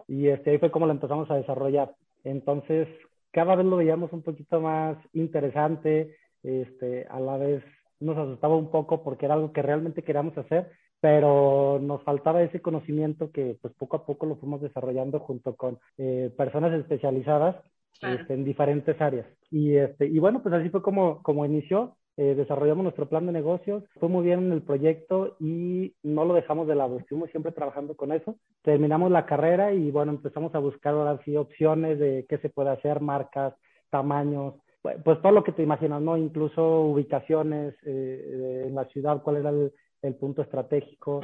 y 0.08 0.28
este, 0.28 0.50
ahí 0.50 0.58
fue 0.58 0.70
como 0.70 0.86
lo 0.86 0.92
empezamos 0.92 1.30
a 1.30 1.36
desarrollar. 1.36 1.94
Entonces, 2.24 2.88
cada 3.32 3.54
vez 3.54 3.66
lo 3.66 3.76
veíamos 3.76 4.12
un 4.12 4.22
poquito 4.22 4.60
más 4.60 4.96
interesante, 5.12 6.16
este, 6.42 7.06
a 7.08 7.20
la 7.20 7.36
vez 7.36 7.62
nos 8.00 8.16
asustaba 8.16 8.56
un 8.56 8.70
poco 8.70 9.02
porque 9.02 9.26
era 9.26 9.34
algo 9.34 9.52
que 9.52 9.62
realmente 9.62 10.02
queríamos 10.02 10.36
hacer, 10.36 10.70
pero 11.00 11.78
nos 11.80 12.02
faltaba 12.02 12.42
ese 12.42 12.60
conocimiento 12.60 13.30
que 13.30 13.56
pues 13.60 13.74
poco 13.74 13.96
a 13.96 14.06
poco 14.06 14.26
lo 14.26 14.36
fuimos 14.36 14.60
desarrollando 14.60 15.20
junto 15.20 15.54
con 15.54 15.78
eh, 15.98 16.32
personas 16.36 16.72
especializadas 16.72 17.56
este, 18.00 18.34
en 18.34 18.44
diferentes 18.44 19.00
áreas. 19.00 19.26
Y, 19.50 19.74
este, 19.76 20.06
y 20.06 20.18
bueno, 20.18 20.42
pues 20.42 20.54
así 20.54 20.68
fue 20.70 20.82
como, 20.82 21.22
como 21.22 21.44
inició. 21.44 21.96
Eh, 22.16 22.34
desarrollamos 22.34 22.82
nuestro 22.82 23.08
plan 23.08 23.24
de 23.24 23.32
negocios, 23.32 23.82
fue 23.98 24.10
muy 24.10 24.22
bien 24.22 24.40
en 24.40 24.52
el 24.52 24.60
proyecto 24.60 25.36
y 25.40 25.94
no 26.02 26.26
lo 26.26 26.34
dejamos 26.34 26.68
de 26.68 26.74
lado, 26.74 26.98
estuvimos 26.98 27.30
siempre 27.30 27.50
trabajando 27.50 27.96
con 27.96 28.12
eso. 28.12 28.36
Terminamos 28.62 29.10
la 29.10 29.24
carrera 29.24 29.72
y 29.72 29.90
bueno, 29.90 30.12
empezamos 30.12 30.54
a 30.54 30.58
buscar 30.58 30.92
ahora 30.92 31.18
sí 31.24 31.34
opciones 31.34 31.98
de 31.98 32.26
qué 32.28 32.36
se 32.38 32.50
puede 32.50 32.70
hacer, 32.70 33.00
marcas, 33.00 33.54
tamaños, 33.88 34.54
pues, 34.82 34.96
pues 35.02 35.22
todo 35.22 35.32
lo 35.32 35.44
que 35.44 35.52
te 35.52 35.62
imaginas, 35.62 36.02
¿no? 36.02 36.16
Incluso 36.18 36.82
ubicaciones 36.82 37.74
eh, 37.84 38.64
en 38.66 38.74
la 38.74 38.84
ciudad, 38.86 39.22
cuál 39.22 39.36
era 39.36 39.50
el, 39.50 40.14
punto 40.16 40.42
estratégico. 40.42 41.22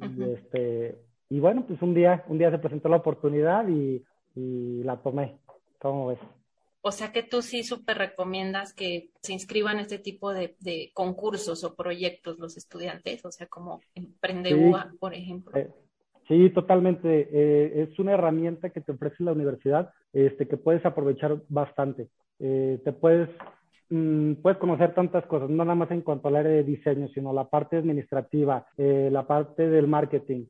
Y, 0.00 0.22
este, 0.24 0.98
y 1.30 1.40
bueno, 1.40 1.64
pues 1.66 1.80
un 1.80 1.94
día, 1.94 2.24
un 2.28 2.38
día 2.38 2.50
se 2.50 2.58
presentó 2.58 2.88
la 2.88 2.96
oportunidad 2.96 3.66
y, 3.68 4.04
y 4.34 4.82
la 4.82 4.96
tomé. 4.98 5.38
¿Cómo 5.78 6.08
ves? 6.08 6.18
O 6.80 6.92
sea 6.92 7.12
que 7.12 7.22
tú 7.22 7.42
sí 7.42 7.64
súper 7.64 7.98
recomiendas 7.98 8.72
que 8.72 9.10
se 9.20 9.32
inscriban 9.32 9.74
en 9.76 9.80
este 9.80 9.98
tipo 9.98 10.32
de, 10.32 10.56
concursos 10.94 11.64
o 11.64 11.74
proyectos 11.74 12.38
los 12.38 12.56
estudiantes, 12.56 13.24
o 13.24 13.30
sea, 13.30 13.46
como 13.46 13.80
Emprende 13.94 14.54
por 14.98 15.12
ejemplo. 15.12 15.56
Eh, 15.56 15.68
sí, 16.28 16.50
totalmente. 16.50 17.28
Eh, 17.32 17.82
es 17.82 17.98
una 17.98 18.12
herramienta 18.12 18.70
que 18.70 18.80
te 18.80 18.92
ofrece 18.92 19.24
la 19.24 19.32
universidad 19.32 19.90
este, 20.12 20.46
que 20.46 20.56
puedes 20.56 20.84
aprovechar 20.86 21.42
bastante. 21.48 22.08
Eh, 22.38 22.80
te 22.84 22.92
puedes, 22.92 23.28
mm, 23.90 24.34
puedes 24.34 24.58
conocer 24.58 24.94
tantas 24.94 25.26
cosas, 25.26 25.50
no 25.50 25.64
nada 25.64 25.74
más 25.74 25.90
en 25.90 26.02
cuanto 26.02 26.28
al 26.28 26.36
área 26.36 26.52
de 26.52 26.64
diseño, 26.64 27.08
sino 27.08 27.32
la 27.32 27.48
parte 27.48 27.76
administrativa, 27.76 28.66
la 28.76 29.26
parte 29.26 29.68
del 29.68 29.88
marketing. 29.88 30.46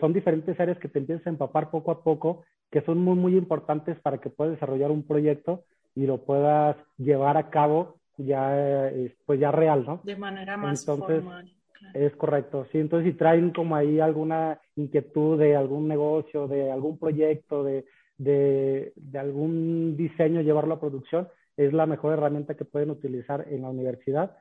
son 0.00 0.12
diferentes 0.12 0.58
áreas 0.58 0.78
que 0.78 0.88
te 0.88 0.98
empiezas 0.98 1.24
a 1.28 1.30
empapar 1.30 1.70
poco 1.70 1.92
a 1.92 2.02
poco 2.02 2.42
que 2.70 2.82
son 2.82 2.98
muy, 2.98 3.16
muy 3.16 3.36
importantes 3.36 3.98
para 4.00 4.18
que 4.18 4.30
puedas 4.30 4.54
desarrollar 4.54 4.90
un 4.90 5.02
proyecto 5.02 5.64
y 5.94 6.06
lo 6.06 6.18
puedas 6.18 6.76
llevar 6.96 7.36
a 7.36 7.50
cabo 7.50 7.96
ya, 8.16 8.88
eh, 8.90 9.14
pues 9.24 9.40
ya 9.40 9.50
real, 9.50 9.84
¿no? 9.86 10.00
De 10.04 10.16
manera 10.16 10.56
más 10.56 10.80
entonces, 10.80 11.22
formal. 11.22 11.52
Es 11.94 12.14
correcto, 12.16 12.66
sí. 12.72 12.78
Entonces, 12.78 13.12
si 13.12 13.18
traen 13.18 13.50
como 13.50 13.76
ahí 13.76 14.00
alguna 14.00 14.60
inquietud 14.76 15.38
de 15.38 15.56
algún 15.56 15.88
negocio, 15.88 16.48
de 16.48 16.70
algún 16.70 16.98
proyecto, 16.98 17.62
de, 17.62 17.84
de, 18.18 18.92
de 18.96 19.18
algún 19.18 19.96
diseño, 19.96 20.40
llevarlo 20.40 20.74
a 20.74 20.80
producción, 20.80 21.28
es 21.56 21.72
la 21.72 21.86
mejor 21.86 22.12
herramienta 22.12 22.56
que 22.56 22.64
pueden 22.64 22.90
utilizar 22.90 23.46
en 23.48 23.62
la 23.62 23.70
universidad 23.70 24.36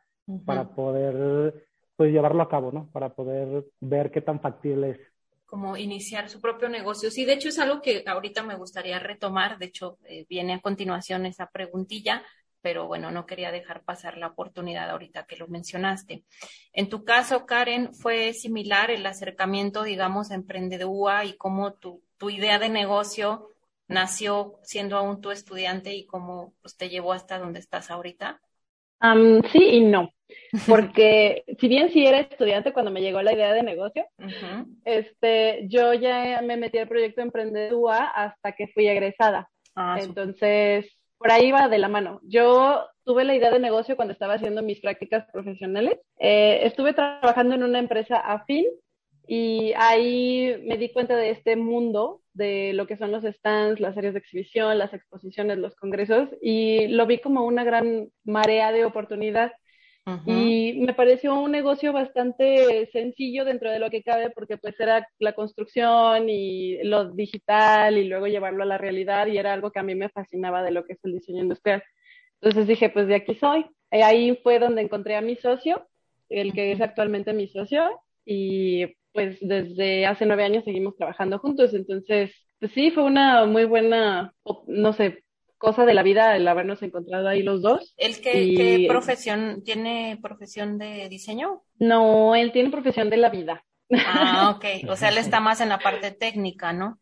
para 0.46 0.70
poder 0.70 1.68
pues 1.96 2.12
llevarlo 2.12 2.44
a 2.44 2.50
cabo, 2.50 2.72
¿no? 2.72 2.90
Para 2.92 3.10
poder 3.10 3.66
ver 3.80 4.12
qué 4.12 4.22
tan 4.22 4.40
factible 4.40 4.92
es 4.92 5.00
como 5.48 5.78
iniciar 5.78 6.30
su 6.30 6.40
propio 6.40 6.70
negocio. 6.70 7.10
Sí, 7.10 7.26
de 7.26 7.34
hecho 7.34 7.50
es 7.50 7.58
algo 7.58 7.82
que 7.82 8.04
ahorita 8.06 8.44
me 8.44 8.56
gustaría 8.56 9.00
retomar, 9.00 9.58
de 9.58 9.66
hecho 9.68 9.98
eh, 10.06 10.26
viene 10.30 10.54
a 10.54 10.62
continuación 10.62 11.26
esa 11.26 11.50
preguntilla, 11.50 12.24
pero 12.62 12.86
bueno, 12.86 13.12
no 13.12 13.26
quería 13.26 13.52
dejar 13.52 13.84
pasar 13.84 14.18
la 14.18 14.28
oportunidad 14.28 14.90
ahorita 14.90 15.26
que 15.26 15.38
lo 15.38 15.48
mencionaste. 15.48 16.26
En 16.74 16.90
tu 16.90 17.06
caso, 17.06 17.46
Karen, 17.46 17.94
¿fue 17.96 18.34
similar 18.34 18.92
el 18.92 19.06
acercamiento, 19.06 19.84
digamos, 19.84 20.32
a 20.32 20.36
Emprendedúa 20.36 21.24
y 21.24 21.38
cómo 21.38 21.74
tu, 21.74 22.04
tu 22.18 22.30
idea 22.30 22.60
de 22.60 22.70
negocio 22.70 23.48
nació 23.88 24.60
siendo 24.64 24.98
aún 24.98 25.22
tu 25.22 25.32
estudiante 25.32 25.94
y 25.94 26.06
cómo 26.06 26.54
pues, 26.62 26.76
te 26.76 26.90
llevó 26.90 27.14
hasta 27.14 27.40
donde 27.40 27.60
estás 27.60 27.90
ahorita? 27.90 28.42
Sí 29.52 29.64
y 29.64 29.82
no. 29.82 30.12
Porque 30.68 31.44
si 31.60 31.68
bien 31.68 31.90
sí 31.92 32.06
era 32.06 32.20
estudiante 32.20 32.74
cuando 32.74 32.92
me 32.92 33.02
llegó 33.02 33.22
la 33.22 33.34
idea 33.34 33.54
de 33.54 33.64
negocio, 33.64 34.06
este, 34.86 35.68
yo 35.68 35.94
ya 35.94 36.42
me 36.42 36.58
metí 36.58 36.78
al 36.78 36.88
proyecto 36.88 37.22
Emprendedúa 37.22 38.06
hasta 38.06 38.54
que 38.54 38.68
fui 38.68 38.88
egresada. 38.88 39.50
Ah, 39.76 39.98
Entonces, 40.02 40.86
por 41.18 41.32
ahí 41.32 41.52
va 41.52 41.68
de 41.68 41.78
la 41.78 41.88
mano. 41.88 42.20
Yo 42.24 42.86
tuve 43.04 43.24
la 43.24 43.36
idea 43.36 43.52
de 43.52 43.60
negocio 43.60 43.96
cuando 43.96 44.14
estaba 44.14 44.36
haciendo 44.36 44.62
mis 44.62 44.80
prácticas 44.80 45.26
profesionales. 45.32 46.00
Eh, 46.20 46.62
estuve 46.64 46.94
trabajando 46.94 47.56
en 47.56 47.64
una 47.64 47.80
empresa 47.80 48.18
afín 48.18 48.66
y 49.28 49.74
ahí 49.76 50.56
me 50.66 50.78
di 50.78 50.90
cuenta 50.90 51.16
de 51.16 51.32
este 51.32 51.56
mundo, 51.56 52.22
de 52.34 52.72
lo 52.74 52.88
que 52.88 52.98
son 52.98 53.12
los 53.12 53.24
stands, 53.24 53.80
las 53.80 53.98
áreas 53.98 54.14
de 54.14 54.20
exhibición, 54.20 54.78
las 54.78 54.94
exposiciones, 54.94 55.58
los 55.58 55.76
congresos, 55.76 56.30
y 56.42 56.88
lo 56.88 57.06
vi 57.06 57.18
como 57.20 57.46
una 57.46 57.64
gran 57.64 58.10
marea 58.24 58.72
de 58.72 58.86
oportunidad. 58.86 59.52
Y 60.26 60.80
me 60.80 60.94
pareció 60.94 61.38
un 61.38 61.52
negocio 61.52 61.92
bastante 61.92 62.90
sencillo 62.94 63.44
dentro 63.44 63.70
de 63.70 63.80
lo 63.80 63.90
que 63.90 64.04
cabe, 64.04 64.30
porque 64.30 64.56
pues 64.56 64.80
era 64.80 65.06
la 65.20 65.34
construcción 65.34 66.30
y 66.30 66.82
lo 66.84 67.12
digital 67.12 67.98
y 67.98 68.06
luego 68.06 68.28
llevarlo 68.28 68.64
a 68.64 68.68
la 68.68 68.78
realidad, 68.78 69.28
y 69.28 69.38
era 69.38 69.52
algo 69.52 69.70
que 69.70 69.80
a 69.80 69.84
mí 69.84 69.96
me 69.96 70.08
fascinaba 70.08 70.64
de 70.64 70.72
lo 70.72 70.86
que 70.86 70.94
es 70.94 71.00
el 71.04 71.12
diseño 71.12 71.42
industrial. 71.42 71.84
Entonces 72.40 72.68
dije, 72.68 72.90
pues 72.90 73.08
de 73.08 73.16
aquí 73.16 73.36
soy. 73.36 73.66
Y 73.92 73.98
ahí 73.98 74.40
fue 74.44 74.60
donde 74.60 74.82
encontré 74.82 75.18
a 75.18 75.22
mi 75.22 75.36
socio, 75.36 75.86
el 76.30 76.54
que 76.54 76.72
es 76.72 76.80
actualmente 76.80 77.34
mi 77.34 77.50
socio, 77.50 78.00
y 78.26 78.97
pues 79.18 79.40
desde 79.42 80.06
hace 80.06 80.28
nueve 80.28 80.44
años 80.44 80.64
seguimos 80.64 80.96
trabajando 80.96 81.40
juntos. 81.40 81.74
Entonces, 81.74 82.32
pues 82.60 82.72
sí, 82.74 82.92
fue 82.92 83.02
una 83.02 83.48
muy 83.48 83.66
buena, 83.66 84.32
no 84.68 84.94
sé, 84.94 85.24
cosa 85.58 85.86
de 85.86 85.96
la 85.96 86.04
vida 86.04 86.36
el 86.36 86.48
habernos 86.48 86.84
encontrado 86.84 87.28
ahí 87.28 87.42
los 87.42 87.64
dos. 87.64 87.96
¿El 87.98 88.22
qué, 88.22 88.86
profesión 88.88 89.64
tiene 89.64 90.20
profesión 90.22 90.78
de 90.78 91.10
diseño? 91.10 91.64
No, 91.80 92.36
él 92.36 92.52
tiene 92.52 92.70
profesión 92.70 93.10
de 93.10 93.18
la 93.18 93.30
vida. 93.30 93.66
Ah, 93.90 94.54
ok. 94.56 94.88
O 94.88 94.96
sea, 94.96 95.10
él 95.10 95.18
está 95.18 95.40
más 95.40 95.62
en 95.62 95.70
la 95.70 95.80
parte 95.80 96.12
técnica, 96.12 96.72
¿no? 96.72 97.00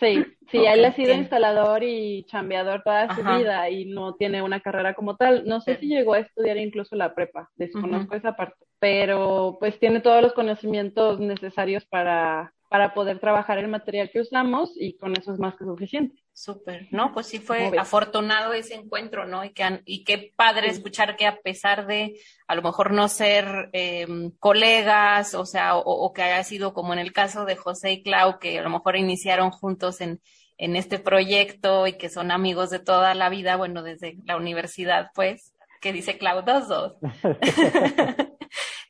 Sí, 0.00 0.24
sí, 0.50 0.58
él 0.58 0.84
ha 0.84 0.92
sido 0.92 1.14
instalador 1.14 1.84
y 1.84 2.24
chambeador 2.24 2.82
toda 2.82 3.14
su 3.14 3.22
vida 3.22 3.70
y 3.70 3.86
no 3.86 4.14
tiene 4.14 4.42
una 4.42 4.60
carrera 4.60 4.94
como 4.94 5.16
tal. 5.16 5.44
No 5.46 5.60
sé 5.60 5.76
si 5.76 5.86
llegó 5.86 6.14
a 6.14 6.18
estudiar 6.18 6.56
incluso 6.56 6.96
la 6.96 7.14
prepa, 7.14 7.50
desconozco 7.56 8.14
esa 8.14 8.34
parte 8.34 8.56
pero 8.84 9.56
pues 9.60 9.80
tiene 9.80 10.00
todos 10.00 10.20
los 10.20 10.34
conocimientos 10.34 11.18
necesarios 11.18 11.86
para, 11.86 12.52
para 12.74 12.92
poder 12.92 13.20
trabajar 13.20 13.58
el 13.58 13.68
material 13.68 14.10
que 14.10 14.20
usamos 14.20 14.72
y 14.74 14.96
con 14.96 15.16
eso 15.16 15.32
es 15.32 15.38
más 15.38 15.54
que 15.54 15.62
suficiente. 15.64 16.20
Súper, 16.32 16.88
¿no? 16.90 17.12
Pues 17.12 17.28
sí 17.28 17.38
fue 17.38 17.70
afortunado 17.78 18.52
ese 18.52 18.74
encuentro, 18.74 19.26
¿no? 19.26 19.44
Y, 19.44 19.50
que, 19.50 19.80
y 19.84 20.02
qué 20.02 20.32
padre 20.34 20.70
escuchar 20.70 21.14
que 21.14 21.24
a 21.24 21.36
pesar 21.36 21.86
de 21.86 22.18
a 22.48 22.56
lo 22.56 22.62
mejor 22.62 22.90
no 22.90 23.06
ser 23.06 23.70
em, 23.72 24.32
colegas, 24.40 25.36
o 25.36 25.46
sea, 25.46 25.76
o, 25.76 26.12
que 26.12 26.22
haya 26.22 26.42
sido 26.42 26.74
como 26.74 26.92
en 26.92 26.98
el 26.98 27.12
caso 27.12 27.44
de 27.44 27.54
José 27.54 27.92
y 27.92 28.02
Clau, 28.02 28.40
que 28.40 28.58
a 28.58 28.62
lo 28.62 28.70
mejor 28.70 28.96
iniciaron 28.96 29.52
juntos 29.52 30.00
en, 30.00 30.20
en 30.58 30.74
este 30.74 30.98
proyecto 30.98 31.86
y 31.86 31.92
que 31.92 32.08
son 32.08 32.32
amigos 32.32 32.70
de 32.70 32.80
toda 32.80 33.14
la 33.14 33.28
vida, 33.28 33.54
bueno, 33.54 33.84
desde 33.84 34.16
la 34.24 34.36
universidad, 34.36 35.12
pues, 35.14 35.54
que 35.80 35.92
dice 35.92 36.18
Clau, 36.18 36.42
dos, 36.44 36.66
dos. 36.66 36.94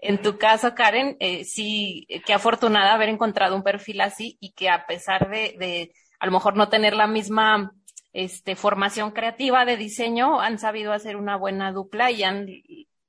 En 0.07 0.21
tu 0.21 0.37
caso, 0.37 0.75
Karen, 0.75 1.17
eh, 1.19 1.45
sí, 1.45 2.07
qué 2.27 2.35
afortunada 2.35 2.93
haber 2.93 3.09
encontrado 3.09 3.57
un 3.57 3.63
perfil 3.63 4.03
así 4.03 4.37
y 4.39 4.53
que 4.53 4.69
a 4.69 4.85
pesar 4.85 5.31
de, 5.31 5.93
a 6.21 6.27
lo 6.27 6.33
mejor 6.33 6.57
no 6.57 6.69
tener 6.69 6.95
la 6.95 7.07
misma 7.07 7.73
este, 8.13 8.55
formación 8.55 9.13
creativa 9.13 9.65
de 9.65 9.79
diseño 9.79 10.43
han 10.43 10.59
sabido 10.59 10.93
hacer 10.93 11.17
una 11.17 11.37
buena 11.37 11.73
dupla 11.73 12.11
y 12.11 12.23
han 12.23 12.47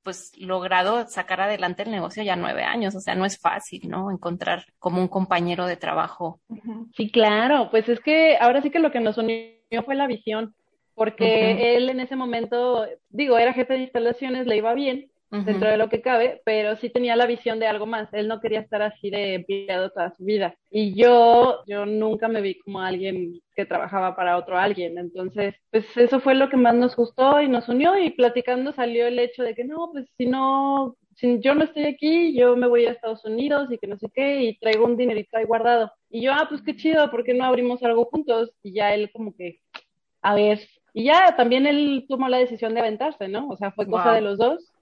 pues 0.02 0.32
logrado 0.38 1.06
sacar 1.06 1.42
adelante 1.42 1.82
el 1.82 1.90
negocio 1.90 2.22
ya 2.22 2.34
nueve 2.34 2.62
años, 2.62 2.94
o 2.94 3.00
sea, 3.00 3.14
no 3.14 3.26
es 3.26 3.38
fácil, 3.38 3.90
¿no? 3.90 4.10
Encontrar 4.10 4.64
como 4.78 5.02
un 5.02 5.08
compañero 5.08 5.66
de 5.66 5.76
trabajo. 5.76 6.40
Sí, 6.96 7.10
claro, 7.10 7.68
pues 7.70 7.90
es 7.90 8.00
que 8.00 8.38
ahora 8.40 8.62
sí 8.62 8.70
que 8.70 8.78
lo 8.78 8.90
que 8.90 9.00
nos 9.00 9.18
unió 9.18 9.82
fue 9.84 9.96
la 9.96 10.06
visión, 10.06 10.54
porque 10.94 11.76
él 11.76 11.90
en 11.90 12.00
ese 12.00 12.16
momento, 12.16 12.86
digo, 13.10 13.36
era 13.36 13.52
jefe 13.52 13.74
de 13.74 13.80
instalaciones, 13.80 14.46
le 14.46 14.56
iba 14.56 14.72
bien, 14.72 15.10
dentro 15.30 15.68
de 15.68 15.76
lo 15.76 15.88
que 15.88 16.00
cabe, 16.00 16.40
pero 16.44 16.76
sí 16.76 16.88
tenía 16.90 17.16
la 17.16 17.26
visión 17.26 17.58
de 17.58 17.66
algo 17.66 17.86
más. 17.86 18.12
Él 18.12 18.28
no 18.28 18.40
quería 18.40 18.60
estar 18.60 18.82
así 18.82 19.10
de 19.10 19.34
empleado 19.34 19.90
toda 19.90 20.14
su 20.14 20.24
vida. 20.24 20.54
Y 20.70 20.94
yo, 20.94 21.64
yo 21.66 21.86
nunca 21.86 22.28
me 22.28 22.40
vi 22.40 22.58
como 22.58 22.80
alguien 22.80 23.40
que 23.54 23.66
trabajaba 23.66 24.14
para 24.14 24.36
otro 24.36 24.58
alguien. 24.58 24.98
Entonces, 24.98 25.54
pues 25.70 25.84
eso 25.96 26.20
fue 26.20 26.34
lo 26.34 26.48
que 26.48 26.56
más 26.56 26.74
nos 26.74 26.94
gustó 26.94 27.40
y 27.40 27.48
nos 27.48 27.68
unió 27.68 27.98
y 27.98 28.10
platicando 28.10 28.72
salió 28.72 29.06
el 29.06 29.18
hecho 29.18 29.42
de 29.42 29.54
que 29.54 29.64
no, 29.64 29.90
pues 29.92 30.06
si 30.16 30.26
no, 30.26 30.96
si 31.16 31.40
yo 31.40 31.54
no 31.54 31.64
estoy 31.64 31.84
aquí, 31.84 32.36
yo 32.36 32.56
me 32.56 32.68
voy 32.68 32.86
a 32.86 32.92
Estados 32.92 33.24
Unidos 33.24 33.68
y 33.70 33.78
que 33.78 33.86
no 33.86 33.98
sé 33.98 34.08
qué 34.14 34.42
y 34.44 34.58
traigo 34.58 34.84
un 34.84 34.96
dinerito 34.96 35.36
ahí 35.36 35.44
guardado. 35.44 35.90
Y 36.10 36.22
yo, 36.22 36.32
ah, 36.32 36.46
pues 36.48 36.62
qué 36.62 36.76
chido, 36.76 37.10
¿por 37.10 37.24
qué 37.24 37.34
no 37.34 37.44
abrimos 37.44 37.82
algo 37.82 38.04
juntos? 38.06 38.52
Y 38.62 38.72
ya 38.72 38.94
él 38.94 39.10
como 39.12 39.34
que, 39.34 39.58
a 40.22 40.34
ver, 40.34 40.60
y 40.92 41.04
ya 41.04 41.36
también 41.36 41.66
él 41.66 42.06
tomó 42.08 42.28
la 42.28 42.38
decisión 42.38 42.74
de 42.74 42.80
aventarse, 42.80 43.28
¿no? 43.28 43.48
O 43.48 43.56
sea, 43.56 43.70
fue 43.72 43.86
cosa 43.86 44.14
de 44.14 44.22
los 44.22 44.38
dos 44.38 44.72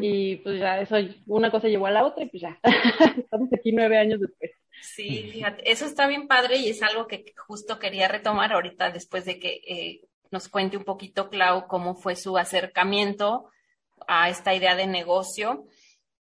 y 0.00 0.36
pues 0.36 0.58
ya 0.58 0.80
eso, 0.80 0.96
una 1.26 1.50
cosa 1.50 1.68
llevó 1.68 1.86
a 1.86 1.92
la 1.92 2.04
otra 2.04 2.24
y 2.24 2.28
pues 2.28 2.42
ya, 2.42 2.58
estamos 3.16 3.48
aquí 3.52 3.72
nueve 3.72 3.98
años 3.98 4.20
después. 4.20 4.50
Sí, 4.82 5.28
fíjate, 5.32 5.70
eso 5.70 5.84
está 5.84 6.06
bien 6.06 6.26
padre 6.26 6.56
y 6.56 6.70
es 6.70 6.82
algo 6.82 7.06
que 7.06 7.32
justo 7.46 7.78
quería 7.78 8.08
retomar 8.08 8.52
ahorita 8.52 8.90
después 8.90 9.24
de 9.24 9.38
que 9.38 9.60
eh, 9.66 10.00
nos 10.30 10.48
cuente 10.48 10.76
un 10.76 10.84
poquito, 10.84 11.28
Clau, 11.28 11.66
cómo 11.66 11.94
fue 11.94 12.16
su 12.16 12.38
acercamiento 12.38 13.50
a 14.06 14.28
esta 14.30 14.54
idea 14.54 14.74
de 14.74 14.86
negocio. 14.86 15.66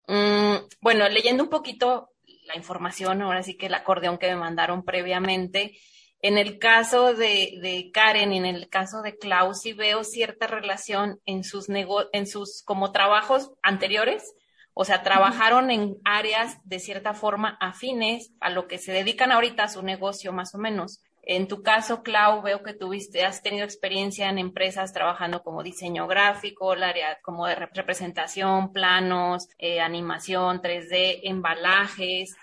Mm, 0.07 0.55
bueno, 0.81 1.07
leyendo 1.09 1.43
un 1.43 1.49
poquito 1.49 2.11
la 2.45 2.55
información, 2.55 3.21
ahora 3.21 3.43
sí 3.43 3.55
que 3.55 3.67
el 3.67 3.73
acordeón 3.73 4.17
que 4.17 4.27
me 4.27 4.35
mandaron 4.35 4.83
previamente, 4.83 5.77
en 6.21 6.37
el 6.37 6.59
caso 6.59 7.13
de, 7.13 7.89
Karen 7.93 8.33
y 8.33 8.37
en 8.37 8.45
el 8.45 8.69
caso 8.69 9.01
de 9.01 9.17
Klaus, 9.17 9.61
sí 9.61 9.73
veo 9.73 10.03
cierta 10.03 10.47
relación 10.47 11.19
en 11.25 11.43
sus, 11.43 11.67
en 11.69 12.27
sus 12.27 12.61
como 12.63 12.91
trabajos 12.91 13.51
anteriores. 13.61 14.33
O 14.73 14.85
sea, 14.85 15.03
trabajaron 15.03 15.71
en 15.71 15.97
áreas 16.05 16.57
de 16.63 16.79
cierta 16.79 17.13
forma 17.13 17.57
afines 17.59 18.31
a 18.39 18.49
lo 18.49 18.67
que 18.67 18.77
se 18.77 18.91
dedican 18.91 19.31
ahorita 19.31 19.63
a 19.63 19.69
su 19.69 19.81
negocio, 19.81 20.31
más 20.31 20.53
o 20.55 20.57
menos. 20.57 21.01
En 21.21 21.47
tu 21.47 21.61
caso, 21.61 22.01
Clau, 22.01 22.41
veo 22.41 22.63
que 22.63 22.73
tuviste, 22.73 23.23
has 23.23 23.41
tenido 23.41 23.63
experiencia 23.63 24.29
en 24.29 24.39
empresas 24.39 24.93
trabajando 24.93 25.43
como 25.43 25.63
diseño 25.63 26.07
gráfico, 26.07 26.73
el 26.73 26.83
área 26.83 27.19
como 27.21 27.45
de 27.45 27.55
representación, 27.55 28.73
planos, 28.73 29.47
eh, 29.57 29.79
animación, 29.79 30.61
3D, 30.61 31.21
embalajes. 31.23 32.35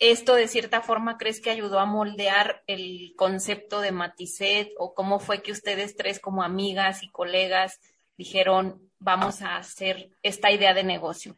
¿Esto 0.00 0.34
de 0.34 0.48
cierta 0.48 0.80
forma 0.80 1.18
crees 1.18 1.42
que 1.42 1.50
ayudó 1.50 1.78
a 1.78 1.84
moldear 1.84 2.62
el 2.66 3.12
concepto 3.16 3.82
de 3.82 3.92
Maticet 3.92 4.70
o 4.78 4.94
cómo 4.94 5.20
fue 5.20 5.42
que 5.42 5.52
ustedes 5.52 5.94
tres 5.94 6.18
como 6.18 6.42
amigas 6.42 7.02
y 7.02 7.10
colegas 7.10 7.78
dijeron 8.16 8.80
vamos 8.98 9.42
a 9.42 9.56
hacer 9.56 10.08
esta 10.22 10.50
idea 10.50 10.72
de 10.72 10.84
negocio? 10.84 11.36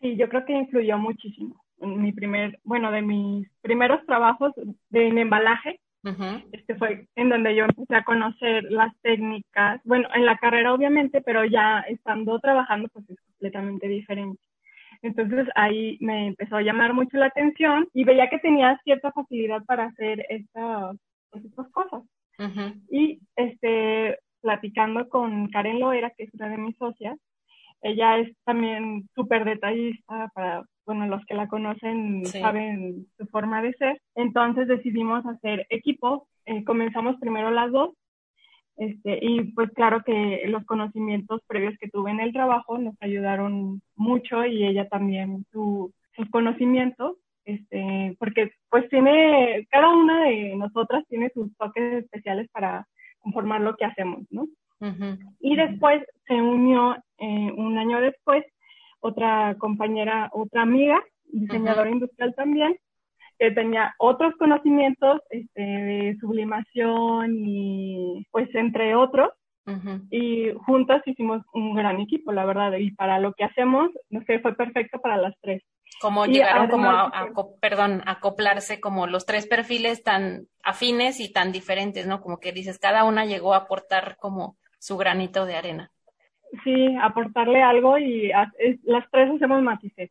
Sí, 0.00 0.16
yo 0.16 0.28
creo 0.28 0.44
que 0.44 0.52
influyó 0.52 0.96
muchísimo. 0.96 1.60
Mi 1.78 2.12
primer, 2.12 2.60
bueno, 2.62 2.92
de 2.92 3.02
mis 3.02 3.50
primeros 3.62 4.06
trabajos 4.06 4.52
de, 4.90 5.08
en 5.08 5.18
embalaje, 5.18 5.80
este 6.52 6.76
fue 6.76 7.08
en 7.16 7.30
donde 7.30 7.56
yo 7.56 7.64
empecé 7.64 7.96
a 7.96 8.04
conocer 8.04 8.62
las 8.70 8.92
técnicas, 9.02 9.80
bueno, 9.82 10.08
en 10.14 10.24
la 10.24 10.36
carrera 10.36 10.72
obviamente, 10.72 11.20
pero 11.20 11.44
ya 11.44 11.80
estando 11.80 12.38
trabajando 12.38 12.88
pues 12.92 13.10
es 13.10 13.20
completamente 13.20 13.88
diferente. 13.88 14.40
Entonces 15.02 15.48
ahí 15.56 15.98
me 16.00 16.28
empezó 16.28 16.56
a 16.56 16.62
llamar 16.62 16.94
mucho 16.94 17.16
la 17.18 17.26
atención 17.26 17.88
y 17.92 18.04
veía 18.04 18.30
que 18.30 18.38
tenía 18.38 18.80
cierta 18.84 19.12
facilidad 19.12 19.64
para 19.64 19.86
hacer 19.86 20.24
estas, 20.28 20.96
pues, 21.30 21.44
estas 21.44 21.68
cosas. 21.70 22.02
Y 22.90 23.20
este, 23.36 24.18
platicando 24.40 25.08
con 25.08 25.48
Karen 25.48 25.78
Loera, 25.78 26.10
que 26.10 26.24
es 26.24 26.34
una 26.34 26.48
de 26.48 26.58
mis 26.58 26.76
socias, 26.76 27.18
ella 27.82 28.18
es 28.18 28.36
también 28.44 29.08
súper 29.14 29.44
detallista 29.44 30.30
para, 30.34 30.64
bueno, 30.86 31.06
los 31.06 31.24
que 31.26 31.34
la 31.34 31.48
conocen 31.48 32.24
saben 32.26 33.06
su 33.18 33.26
forma 33.26 33.60
de 33.60 33.72
ser. 33.74 34.00
Entonces 34.14 34.68
decidimos 34.68 35.26
hacer 35.26 35.66
equipo. 35.68 36.26
Eh, 36.46 36.64
comenzamos 36.64 37.16
primero 37.20 37.50
las 37.50 37.70
dos 37.70 37.90
este, 38.76 39.18
y 39.20 39.44
pues 39.52 39.70
claro 39.72 40.02
que 40.04 40.42
los 40.46 40.64
conocimientos 40.64 41.42
previos 41.46 41.74
que 41.78 41.88
tuve 41.88 42.10
en 42.10 42.20
el 42.20 42.32
trabajo 42.32 42.78
nos 42.78 42.94
ayudaron 43.00 43.82
mucho 43.96 44.44
y 44.44 44.64
ella 44.64 44.88
también 44.88 45.44
sus 45.52 45.92
conocimientos, 46.30 47.16
este, 47.44 48.16
porque 48.18 48.52
pues 48.70 48.88
tiene, 48.88 49.66
cada 49.70 49.90
una 49.90 50.24
de 50.24 50.56
nosotras 50.56 51.04
tiene 51.08 51.30
sus 51.30 51.54
toques 51.56 52.04
especiales 52.04 52.48
para 52.50 52.86
conformar 53.20 53.60
lo 53.60 53.76
que 53.76 53.84
hacemos, 53.84 54.22
¿no? 54.30 54.46
Y 55.38 55.54
después 55.54 56.02
se 56.26 56.34
unió 56.34 56.96
eh, 57.18 57.52
un 57.56 57.78
año 57.78 58.00
después 58.00 58.44
otra 58.98 59.54
compañera, 59.58 60.28
otra 60.32 60.62
amiga, 60.62 61.00
diseñadora 61.26 61.90
industrial 61.90 62.34
también, 62.34 62.76
que 63.42 63.50
tenía 63.50 63.92
otros 63.98 64.34
conocimientos 64.38 65.20
este, 65.30 65.60
de 65.60 66.16
sublimación 66.20 67.34
y 67.44 68.24
pues 68.30 68.48
entre 68.54 68.94
otros. 68.94 69.30
Y 70.10 70.50
juntas 70.66 71.02
hicimos 71.06 71.42
un 71.52 71.74
gran 71.74 72.00
equipo, 72.00 72.32
la 72.32 72.44
verdad, 72.44 72.72
y 72.78 72.92
para 72.92 73.18
lo 73.18 73.32
que 73.32 73.44
hacemos, 73.44 73.90
no 74.10 74.22
sé, 74.24 74.38
fue 74.40 74.54
perfecto 74.54 75.00
para 75.00 75.16
las 75.16 75.34
tres. 75.40 75.62
Como 76.00 76.26
llegaron 76.26 76.68
como 76.68 76.88
a, 76.88 77.12
perdón, 77.60 78.02
acoplarse 78.06 78.80
como 78.80 79.06
los 79.08 79.24
tres 79.26 79.46
perfiles 79.46 80.04
tan 80.04 80.46
afines 80.62 81.18
y 81.20 81.32
tan 81.32 81.50
diferentes, 81.50 82.06
¿no? 82.06 82.20
Como 82.20 82.38
que 82.38 82.52
dices, 82.52 82.78
cada 82.78 83.04
una 83.04 83.24
llegó 83.24 83.54
a 83.54 83.58
aportar 83.58 84.16
como 84.18 84.56
su 84.78 84.96
granito 84.96 85.46
de 85.46 85.56
arena. 85.56 85.90
Sí, 86.64 86.96
aportarle 87.00 87.62
algo 87.62 87.98
y 87.98 88.30
las 88.84 89.04
tres 89.10 89.30
hacemos 89.32 89.62
matices. 89.62 90.10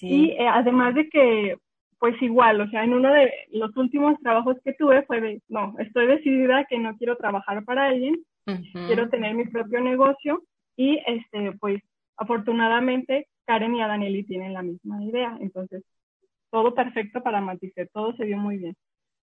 Y 0.00 0.30
eh, 0.30 0.48
además 0.48 0.94
de 0.94 1.08
que 1.08 1.56
pues 1.98 2.20
igual, 2.22 2.60
o 2.60 2.68
sea, 2.68 2.84
en 2.84 2.94
uno 2.94 3.12
de 3.12 3.32
los 3.50 3.76
últimos 3.76 4.18
trabajos 4.20 4.56
que 4.64 4.72
tuve 4.74 5.02
fue 5.02 5.20
de, 5.20 5.42
no, 5.48 5.74
estoy 5.78 6.06
decidida 6.06 6.64
que 6.64 6.78
no 6.78 6.96
quiero 6.96 7.16
trabajar 7.16 7.64
para 7.64 7.88
alguien, 7.88 8.24
quiero 8.86 9.08
tener 9.10 9.34
mi 9.34 9.44
propio 9.46 9.80
negocio 9.80 10.42
y 10.76 10.98
este, 11.06 11.52
pues 11.60 11.82
afortunadamente 12.16 13.28
Karen 13.46 13.74
y 13.74 13.80
Danieli 13.80 14.24
tienen 14.24 14.54
la 14.54 14.62
misma 14.62 15.02
idea, 15.04 15.36
entonces 15.40 15.82
todo 16.50 16.74
perfecto 16.74 17.22
para 17.22 17.40
Matisse, 17.40 17.90
todo 17.92 18.14
se 18.16 18.24
dio 18.24 18.38
muy 18.38 18.56
bien. 18.56 18.76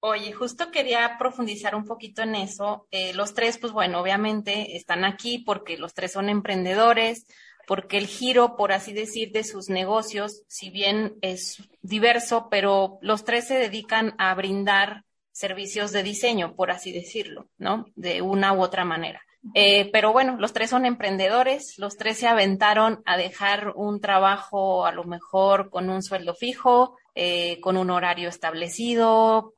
Oye, 0.00 0.32
justo 0.32 0.70
quería 0.70 1.16
profundizar 1.18 1.74
un 1.74 1.86
poquito 1.86 2.20
en 2.20 2.34
eso. 2.34 2.86
Eh, 2.90 3.14
los 3.14 3.32
tres, 3.32 3.56
pues 3.56 3.72
bueno, 3.72 4.00
obviamente 4.00 4.76
están 4.76 5.02
aquí 5.02 5.38
porque 5.38 5.78
los 5.78 5.94
tres 5.94 6.12
son 6.12 6.28
emprendedores, 6.28 7.26
porque 7.66 7.98
el 7.98 8.06
giro, 8.06 8.56
por 8.56 8.72
así 8.72 8.92
decir, 8.92 9.32
de 9.32 9.44
sus 9.44 9.68
negocios, 9.68 10.42
si 10.48 10.70
bien 10.70 11.14
es 11.22 11.62
diverso, 11.82 12.48
pero 12.50 12.98
los 13.00 13.24
tres 13.24 13.46
se 13.48 13.58
dedican 13.58 14.14
a 14.18 14.34
brindar 14.34 15.04
servicios 15.32 15.92
de 15.92 16.02
diseño, 16.02 16.54
por 16.54 16.70
así 16.70 16.92
decirlo, 16.92 17.48
¿no? 17.58 17.86
De 17.96 18.22
una 18.22 18.52
u 18.52 18.62
otra 18.62 18.84
manera. 18.84 19.20
Eh, 19.52 19.90
pero 19.92 20.12
bueno, 20.12 20.36
los 20.38 20.52
tres 20.52 20.70
son 20.70 20.86
emprendedores, 20.86 21.74
los 21.76 21.96
tres 21.96 22.18
se 22.18 22.26
aventaron 22.26 23.02
a 23.04 23.16
dejar 23.16 23.72
un 23.74 24.00
trabajo 24.00 24.86
a 24.86 24.92
lo 24.92 25.04
mejor 25.04 25.68
con 25.70 25.90
un 25.90 26.02
sueldo 26.02 26.34
fijo, 26.34 26.96
eh, 27.14 27.60
con 27.60 27.76
un 27.76 27.90
horario 27.90 28.28
establecido 28.28 29.52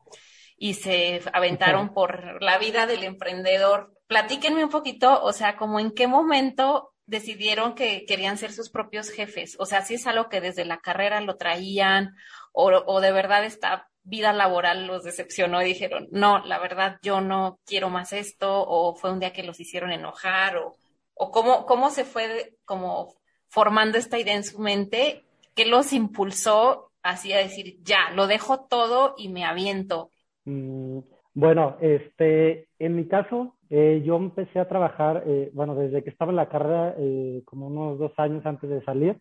y 0.58 0.74
se 0.74 1.22
aventaron 1.32 1.92
por 1.92 2.42
la 2.42 2.58
vida 2.58 2.86
del 2.86 3.04
emprendedor. 3.04 3.92
Platíquenme 4.08 4.64
un 4.64 4.70
poquito, 4.70 5.22
o 5.22 5.32
sea, 5.32 5.56
como 5.56 5.78
en 5.78 5.92
qué 5.92 6.06
momento 6.06 6.92
decidieron 7.06 7.74
que 7.74 8.04
querían 8.06 8.38
ser 8.38 8.52
sus 8.52 8.70
propios 8.70 9.10
jefes? 9.10 9.56
O 9.58 9.66
sea, 9.66 9.82
si 9.82 9.94
es 9.94 10.06
algo 10.06 10.28
que 10.28 10.40
desde 10.40 10.64
la 10.64 10.78
carrera 10.78 11.20
lo 11.20 11.36
traían 11.36 12.14
o, 12.52 13.00
de 13.00 13.12
verdad 13.12 13.44
esta 13.44 13.88
vida 14.02 14.32
laboral 14.32 14.86
los 14.86 15.02
decepcionó 15.02 15.60
y 15.62 15.66
dijeron, 15.66 16.08
no, 16.10 16.44
la 16.44 16.58
verdad 16.58 16.98
yo 17.02 17.20
no 17.20 17.58
quiero 17.66 17.90
más 17.90 18.12
esto 18.12 18.64
o 18.66 18.94
fue 18.94 19.12
un 19.12 19.20
día 19.20 19.32
que 19.32 19.42
los 19.42 19.60
hicieron 19.60 19.92
enojar 19.92 20.56
o, 20.56 20.76
o 21.14 21.30
cómo, 21.30 21.66
cómo 21.66 21.90
se 21.90 22.04
fue 22.04 22.54
como 22.64 23.14
formando 23.48 23.98
esta 23.98 24.18
idea 24.18 24.34
en 24.34 24.44
su 24.44 24.60
mente, 24.60 25.24
¿qué 25.54 25.66
los 25.66 25.92
impulsó 25.92 26.90
así 27.02 27.32
a 27.32 27.38
decir, 27.38 27.78
ya, 27.82 28.10
lo 28.14 28.26
dejo 28.26 28.66
todo 28.66 29.14
y 29.16 29.28
me 29.28 29.44
aviento? 29.44 30.10
Mm, 30.44 30.98
bueno, 31.34 31.76
este, 31.80 32.68
en 32.78 32.96
mi 32.96 33.06
caso, 33.06 33.55
eh, 33.70 34.02
yo 34.04 34.16
empecé 34.16 34.58
a 34.58 34.68
trabajar, 34.68 35.24
eh, 35.26 35.50
bueno, 35.52 35.74
desde 35.74 36.02
que 36.02 36.10
estaba 36.10 36.30
en 36.30 36.36
la 36.36 36.48
carrera, 36.48 36.94
eh, 36.98 37.42
como 37.44 37.66
unos 37.66 37.98
dos 37.98 38.12
años 38.18 38.44
antes 38.46 38.70
de 38.70 38.82
salir, 38.84 39.18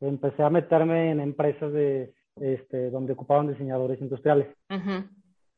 empecé 0.00 0.42
a 0.42 0.50
meterme 0.50 1.10
en 1.10 1.20
empresas 1.20 1.72
de, 1.72 2.12
este, 2.36 2.90
donde 2.90 3.14
ocupaban 3.14 3.48
diseñadores 3.48 4.00
industriales. 4.00 4.48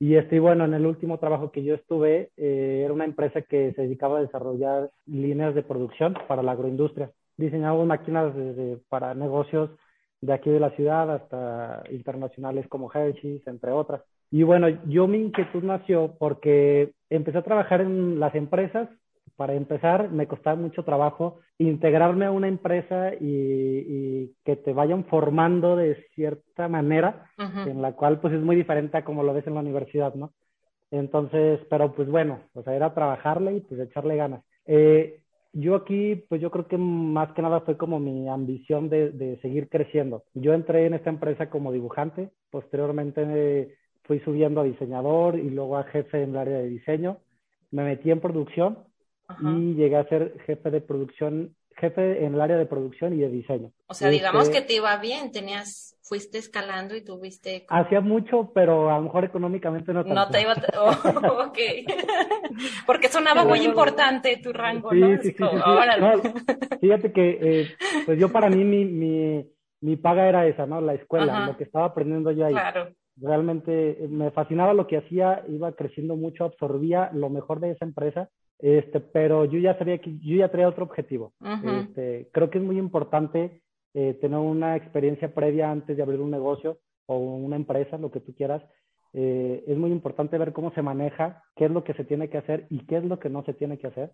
Y 0.00 0.14
este, 0.14 0.38
bueno, 0.38 0.64
en 0.64 0.74
el 0.74 0.86
último 0.86 1.18
trabajo 1.18 1.50
que 1.50 1.64
yo 1.64 1.74
estuve, 1.74 2.30
eh, 2.36 2.82
era 2.84 2.92
una 2.92 3.04
empresa 3.04 3.42
que 3.42 3.72
se 3.74 3.82
dedicaba 3.82 4.18
a 4.18 4.22
desarrollar 4.22 4.90
líneas 5.06 5.56
de 5.56 5.64
producción 5.64 6.14
para 6.28 6.42
la 6.42 6.52
agroindustria. 6.52 7.10
Diseñábamos 7.36 7.86
máquinas 7.86 8.32
para 8.88 9.14
negocios 9.14 9.70
de 10.20 10.32
aquí 10.32 10.50
de 10.50 10.60
la 10.60 10.70
ciudad 10.70 11.10
hasta 11.10 11.82
internacionales 11.90 12.66
como 12.68 12.92
Hershey's, 12.92 13.46
entre 13.46 13.72
otras. 13.72 14.02
Y 14.30 14.42
bueno, 14.42 14.68
yo 14.86 15.06
mi 15.08 15.18
inquietud 15.18 15.62
nació 15.62 16.14
porque 16.18 16.92
empecé 17.10 17.38
a 17.38 17.42
trabajar 17.42 17.80
en 17.80 18.20
las 18.20 18.34
empresas. 18.34 18.88
Para 19.36 19.54
empezar, 19.54 20.10
me 20.10 20.26
costaba 20.26 20.56
mucho 20.56 20.84
trabajo 20.84 21.40
integrarme 21.58 22.26
a 22.26 22.30
una 22.30 22.48
empresa 22.48 23.12
y, 23.20 24.34
que 24.44 24.56
te 24.56 24.72
vayan 24.72 25.04
formando 25.04 25.76
de 25.76 26.06
cierta 26.14 26.68
manera, 26.68 27.30
en 27.38 27.82
la 27.82 27.92
cual 27.92 28.20
pues 28.20 28.34
es 28.34 28.40
muy 28.40 28.56
diferente 28.56 28.96
a 28.96 29.04
como 29.04 29.22
lo 29.22 29.34
ves 29.34 29.46
en 29.46 29.54
la 29.54 29.60
universidad, 29.60 30.14
¿no? 30.14 30.32
Entonces, 30.90 31.60
pero 31.68 31.94
pues 31.94 32.08
bueno, 32.08 32.40
o 32.54 32.62
sea, 32.62 32.74
era 32.74 32.94
trabajarle 32.94 33.56
y 33.56 33.60
pues 33.60 33.80
echarle 33.80 34.16
ganas. 34.16 34.42
Eh, 34.66 35.20
yo 35.52 35.74
aquí, 35.74 36.16
pues 36.28 36.40
yo 36.40 36.50
creo 36.50 36.66
que 36.66 36.78
más 36.78 37.32
que 37.32 37.42
nada 37.42 37.60
fue 37.60 37.76
como 37.76 38.00
mi 38.00 38.28
ambición 38.28 38.88
de, 38.88 39.10
de 39.10 39.38
seguir 39.40 39.68
creciendo. 39.68 40.24
Yo 40.34 40.54
entré 40.54 40.86
en 40.86 40.94
esta 40.94 41.10
empresa 41.10 41.50
como 41.50 41.72
dibujante, 41.72 42.30
posteriormente 42.50 43.76
fui 44.08 44.18
subiendo 44.20 44.62
a 44.62 44.64
diseñador 44.64 45.38
y 45.38 45.50
luego 45.50 45.76
a 45.76 45.84
jefe 45.84 46.22
en 46.22 46.30
el 46.30 46.38
área 46.38 46.56
de 46.56 46.70
diseño. 46.70 47.18
Me 47.70 47.84
metí 47.84 48.10
en 48.10 48.20
producción 48.20 48.78
y 49.42 49.74
llegué 49.74 49.96
a 49.96 50.08
ser 50.08 50.40
jefe 50.46 50.70
de 50.70 50.80
producción, 50.80 51.54
jefe 51.76 52.24
en 52.24 52.34
el 52.34 52.40
área 52.40 52.56
de 52.56 52.64
producción 52.64 53.12
y 53.12 53.18
de 53.18 53.28
diseño. 53.28 53.70
O 53.86 53.92
sea, 53.92 54.08
digamos 54.08 54.44
este 54.44 54.60
que 54.62 54.66
te 54.66 54.72
iba 54.76 54.96
bien, 54.96 55.30
tenías, 55.30 55.98
fuiste 56.00 56.38
escalando 56.38 56.96
y 56.96 57.04
tuviste... 57.04 57.66
Hacía 57.68 58.00
mucho, 58.00 58.50
pero 58.54 58.90
a 58.90 58.96
lo 58.96 59.02
mejor 59.02 59.26
económicamente 59.26 59.92
no 59.92 60.02
tanto. 60.02 60.14
No 60.14 60.30
te 60.30 60.40
iba, 60.40 60.54
oh, 60.78 60.90
ok. 61.48 61.58
Porque 62.86 63.08
sonaba 63.08 63.44
muy 63.44 63.60
importante 63.60 64.40
tu 64.42 64.54
rango, 64.54 64.90
¿no? 64.90 65.22
Sí, 65.22 65.34
sí, 65.34 65.36
sí, 65.36 66.76
fíjate 66.80 67.12
que, 67.12 67.38
eh, 67.42 67.68
pues 68.06 68.18
yo 68.18 68.32
para 68.32 68.48
mí 68.48 68.64
mi, 68.64 68.86
mi, 68.86 69.46
mi, 69.82 69.96
paga 69.96 70.26
era 70.26 70.46
esa, 70.46 70.64
¿no? 70.64 70.80
La 70.80 70.94
escuela, 70.94 71.46
lo 71.46 71.58
que 71.58 71.64
estaba 71.64 71.84
aprendiendo 71.84 72.30
yo 72.30 72.46
ahí. 72.46 72.54
Claro 72.54 72.90
realmente 73.20 74.06
me 74.08 74.30
fascinaba 74.30 74.74
lo 74.74 74.86
que 74.86 74.98
hacía, 74.98 75.44
iba 75.48 75.72
creciendo 75.72 76.16
mucho, 76.16 76.44
absorbía 76.44 77.10
lo 77.12 77.30
mejor 77.30 77.60
de 77.60 77.72
esa 77.72 77.84
empresa, 77.84 78.28
este, 78.58 79.00
pero 79.00 79.44
yo 79.44 79.58
ya 79.58 79.78
sabía 79.78 79.98
que 79.98 80.18
yo 80.18 80.36
ya 80.36 80.50
traía 80.50 80.68
otro 80.68 80.84
objetivo. 80.84 81.32
este, 81.40 82.28
creo 82.32 82.50
que 82.50 82.58
es 82.58 82.64
muy 82.64 82.78
importante 82.78 83.62
eh, 83.94 84.14
tener 84.20 84.38
una 84.38 84.76
experiencia 84.76 85.32
previa 85.32 85.70
antes 85.70 85.96
de 85.96 86.02
abrir 86.02 86.20
un 86.20 86.30
negocio 86.30 86.78
o 87.06 87.18
una 87.18 87.56
empresa, 87.56 87.98
lo 87.98 88.10
que 88.10 88.20
tú 88.20 88.34
quieras. 88.34 88.62
Eh, 89.14 89.64
es 89.66 89.78
muy 89.78 89.90
importante 89.90 90.36
ver 90.36 90.52
cómo 90.52 90.70
se 90.72 90.82
maneja, 90.82 91.42
qué 91.56 91.64
es 91.64 91.70
lo 91.70 91.82
que 91.82 91.94
se 91.94 92.04
tiene 92.04 92.28
que 92.28 92.38
hacer 92.38 92.66
y 92.68 92.80
qué 92.86 92.98
es 92.98 93.04
lo 93.04 93.18
que 93.18 93.30
no 93.30 93.42
se 93.44 93.54
tiene 93.54 93.78
que 93.78 93.86
hacer, 93.86 94.12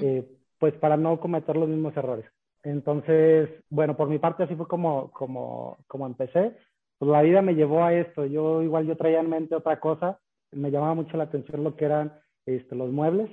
eh, 0.00 0.24
pues 0.58 0.74
para 0.74 0.96
no 0.96 1.18
cometer 1.18 1.56
los 1.56 1.68
mismos 1.68 1.96
errores. 1.96 2.24
Entonces, 2.62 3.48
bueno, 3.70 3.96
por 3.96 4.08
mi 4.08 4.18
parte 4.18 4.44
así 4.44 4.54
fue 4.54 4.68
como, 4.68 5.10
como, 5.10 5.78
como 5.86 6.06
empecé 6.06 6.56
pues 6.98 7.10
la 7.10 7.22
vida 7.22 7.42
me 7.42 7.54
llevó 7.54 7.84
a 7.84 7.94
esto. 7.94 8.26
Yo 8.26 8.62
igual 8.62 8.86
yo 8.86 8.96
traía 8.96 9.20
en 9.20 9.30
mente 9.30 9.54
otra 9.54 9.78
cosa, 9.80 10.18
me 10.52 10.70
llamaba 10.70 10.94
mucho 10.94 11.16
la 11.16 11.24
atención 11.24 11.64
lo 11.64 11.76
que 11.76 11.84
eran 11.84 12.12
este, 12.46 12.74
los 12.74 12.90
muebles. 12.90 13.30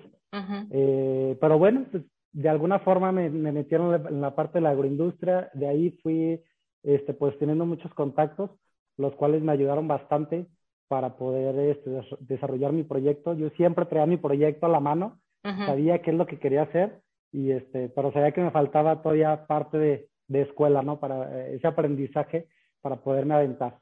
Eh, 0.69 1.37
pero 1.39 1.57
bueno, 1.57 1.85
pues, 1.91 2.03
de 2.33 2.49
alguna 2.49 2.79
forma 2.79 3.13
me, 3.13 3.29
metieron 3.29 4.07
en 4.07 4.19
la 4.19 4.35
parte 4.35 4.57
de 4.57 4.63
la 4.63 4.71
agroindustria, 4.71 5.49
de 5.53 5.67
ahí 5.67 5.91
fui 6.03 6.41
este, 6.83 7.13
pues 7.13 7.37
teniendo 7.39 7.65
muchos 7.65 7.93
contactos, 7.93 8.51
los 8.97 9.15
cuales 9.15 9.41
me 9.41 9.53
ayudaron 9.53 9.87
bastante 9.87 10.45
para 10.89 11.15
poder 11.15 11.57
este, 11.57 12.01
desarrollar 12.19 12.73
mi 12.73 12.83
proyecto. 12.83 13.33
Yo 13.33 13.49
siempre 13.51 13.85
traía 13.85 14.05
mi 14.05 14.17
proyecto 14.17 14.65
a 14.65 14.69
la 14.69 14.81
mano, 14.81 15.19
sabía 15.41 16.01
qué 16.01 16.11
es 16.11 16.17
lo 16.17 16.25
que 16.25 16.39
quería 16.39 16.63
hacer, 16.63 16.99
y 17.31 17.51
este, 17.51 17.89
pero 17.89 18.11
sabía 18.11 18.31
que 18.31 18.41
me 18.41 18.51
faltaba 18.51 19.01
todavía 19.01 19.47
parte 19.47 19.77
de, 19.77 20.09
de 20.27 20.41
escuela, 20.41 20.81
¿no? 20.81 20.99
Para 20.99 21.39
eh, 21.39 21.55
ese 21.55 21.67
aprendizaje 21.67 22.47
para 22.85 22.97
poderme 22.97 23.33
aventar. 23.33 23.79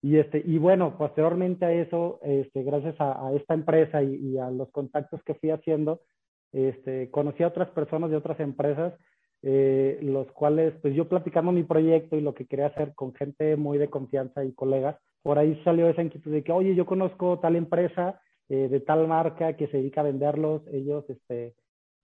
Y, 0.00 0.16
este, 0.16 0.42
y 0.42 0.56
bueno, 0.56 0.96
posteriormente 0.96 1.66
a 1.66 1.72
eso, 1.72 2.20
este, 2.22 2.62
gracias 2.62 2.94
a, 2.98 3.30
esta 3.34 3.52
empresa 3.52 4.02
y, 4.02 4.38
a 4.38 4.50
los 4.50 4.70
contactos 4.70 5.22
que 5.24 5.34
fui 5.34 5.50
haciendo, 5.50 6.00
este, 6.52 7.10
conocí 7.10 7.42
a 7.42 7.48
otras 7.48 7.68
personas 7.72 8.08
de 8.10 8.16
otras 8.16 8.40
empresas, 8.40 8.94
eh, 9.42 9.98
los 10.00 10.26
cuales, 10.32 10.72
pues 10.80 10.94
yo 10.94 11.06
platicando 11.06 11.52
mi 11.52 11.64
proyecto 11.64 12.16
y 12.16 12.22
lo 12.22 12.32
que 12.32 12.46
quería 12.46 12.68
hacer 12.68 12.94
con 12.94 13.12
gente 13.12 13.56
muy 13.56 13.76
de 13.76 13.90
confianza 13.90 14.42
y 14.42 14.54
colegas, 14.54 14.96
por 15.22 15.38
ahí 15.38 15.60
salió 15.62 15.90
esa 15.90 16.02
inquietud 16.02 16.32
de 16.32 16.42
que, 16.42 16.52
oye, 16.52 16.74
yo 16.74 16.86
conozco 16.86 17.38
tal 17.40 17.56
empresa 17.56 18.22
eh, 18.48 18.68
de 18.70 18.80
tal 18.80 19.06
marca 19.06 19.54
que 19.58 19.66
se 19.66 19.76
dedica 19.76 20.00
a 20.00 20.04
venderlos, 20.04 20.62
ellos, 20.72 21.04
este, 21.10 21.52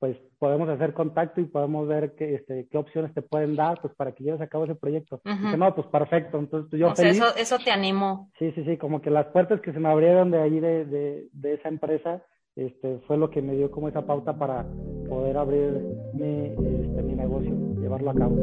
pues 0.03 0.17
podemos 0.41 0.69
hacer 0.69 0.95
contacto 0.95 1.41
y 1.41 1.45
podemos 1.45 1.87
ver 1.87 2.17
qué, 2.17 2.35
este, 2.35 2.67
qué 2.69 2.77
opciones 2.77 3.15
te 3.15 3.23
pueden 3.23 3.55
dar 3.55 3.81
pues 3.81 3.95
para 3.95 4.11
que 4.11 4.25
lleves 4.25 4.41
a 4.41 4.49
cabo 4.49 4.65
ese 4.65 4.75
proyecto. 4.75 5.21
no, 5.25 5.75
pues 5.77 5.87
perfecto, 5.87 6.41
entonces 6.41 6.71
pues, 6.71 6.81
yo 6.81 6.89
o 6.91 6.97
sea, 6.97 7.09
eso, 7.09 7.27
eso 7.37 7.57
te 7.65 7.71
animó. 7.71 8.29
Sí, 8.37 8.51
sí, 8.51 8.65
sí, 8.65 8.77
como 8.79 9.01
que 9.01 9.11
las 9.11 9.27
puertas 9.27 9.61
que 9.61 9.73
se 9.73 9.79
me 9.79 9.89
abrieron 9.89 10.33
de 10.33 10.41
ahí 10.41 10.59
de, 10.59 10.87
de, 10.87 11.29
de, 11.33 11.55
esa 11.55 11.69
empresa 11.69 12.21
este, 12.57 12.99
fue 13.07 13.17
lo 13.17 13.31
que 13.31 13.43
me 13.43 13.55
dio 13.55 13.71
como 13.71 13.87
esa 13.87 14.05
pauta 14.05 14.37
para 14.37 14.67
poder 15.09 15.37
abrir 15.37 15.71
mi, 16.15 16.47
este, 16.47 17.03
mi 17.05 17.15
negocio, 17.15 17.55
llevarlo 17.81 18.11
a 18.11 18.15
cabo. 18.15 18.35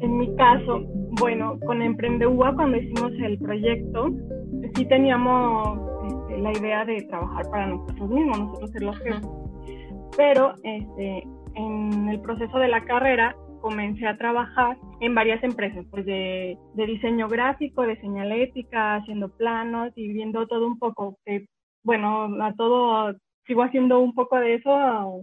En 0.00 0.18
mi 0.18 0.34
caso, 0.34 0.82
bueno, 1.20 1.60
con 1.64 1.82
Emprendeuba 1.82 2.52
cuando 2.56 2.78
hicimos 2.78 3.12
el 3.12 3.38
proyecto, 3.38 4.10
sí 4.74 4.84
teníamos 4.86 5.93
la 6.38 6.52
idea 6.52 6.84
de 6.84 7.02
trabajar 7.02 7.48
para 7.50 7.66
nosotros 7.66 8.08
mismos, 8.10 8.38
nosotros 8.38 8.70
ser 8.70 8.82
los 8.82 8.98
jefes. 8.98 9.26
Pero 10.16 10.54
este, 10.62 11.26
en 11.54 12.08
el 12.08 12.20
proceso 12.20 12.58
de 12.58 12.68
la 12.68 12.84
carrera 12.84 13.36
comencé 13.60 14.06
a 14.06 14.18
trabajar 14.18 14.76
en 15.00 15.14
varias 15.14 15.42
empresas, 15.42 15.86
pues 15.90 16.04
de, 16.04 16.58
de 16.74 16.86
diseño 16.86 17.28
gráfico, 17.28 17.82
de 17.82 18.00
señalética, 18.00 18.96
haciendo 18.96 19.34
planos 19.36 19.90
y 19.96 20.12
viendo 20.12 20.46
todo 20.46 20.66
un 20.66 20.78
poco, 20.78 21.18
que 21.24 21.46
bueno, 21.82 22.42
a 22.42 22.52
todo 22.54 23.14
sigo 23.46 23.62
haciendo 23.62 24.00
un 24.00 24.14
poco 24.14 24.38
de 24.38 24.54
eso 24.54 25.20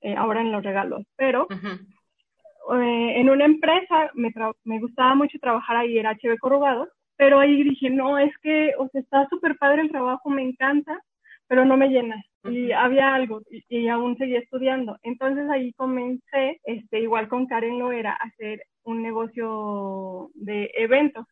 eh, 0.00 0.14
ahora 0.16 0.40
en 0.40 0.52
los 0.52 0.62
regalos, 0.62 1.02
pero 1.16 1.46
eh, 1.50 3.20
en 3.20 3.28
una 3.28 3.44
empresa 3.44 4.10
me, 4.14 4.32
me, 4.64 4.80
gustaba 4.80 5.14
mucho 5.14 5.38
trabajar 5.40 5.76
ahí, 5.76 5.98
era 5.98 6.12
HB 6.12 6.38
Corrugados, 6.38 6.88
pero 7.16 7.38
ahí 7.38 7.62
dije, 7.62 7.90
no, 7.90 8.18
es 8.18 8.36
que, 8.38 8.74
o 8.78 8.88
sea, 8.88 9.00
está 9.00 9.28
súper 9.28 9.56
padre 9.58 9.82
el 9.82 9.90
trabajo, 9.90 10.30
me 10.30 10.42
encanta, 10.42 11.00
pero 11.46 11.64
no 11.64 11.76
me 11.76 11.88
llena. 11.88 12.22
Y 12.44 12.72
había 12.72 13.14
algo, 13.14 13.42
y, 13.68 13.88
aún 13.88 14.16
seguía 14.18 14.40
estudiando. 14.40 14.98
Entonces 15.02 15.48
ahí 15.50 15.72
comencé, 15.74 16.60
este, 16.64 17.00
igual 17.00 17.28
con 17.28 17.46
Karen 17.46 17.78
lo 17.78 17.92
era, 17.92 18.12
hacer 18.12 18.62
un 18.82 19.02
negocio 19.02 20.30
de 20.34 20.70
eventos, 20.76 21.26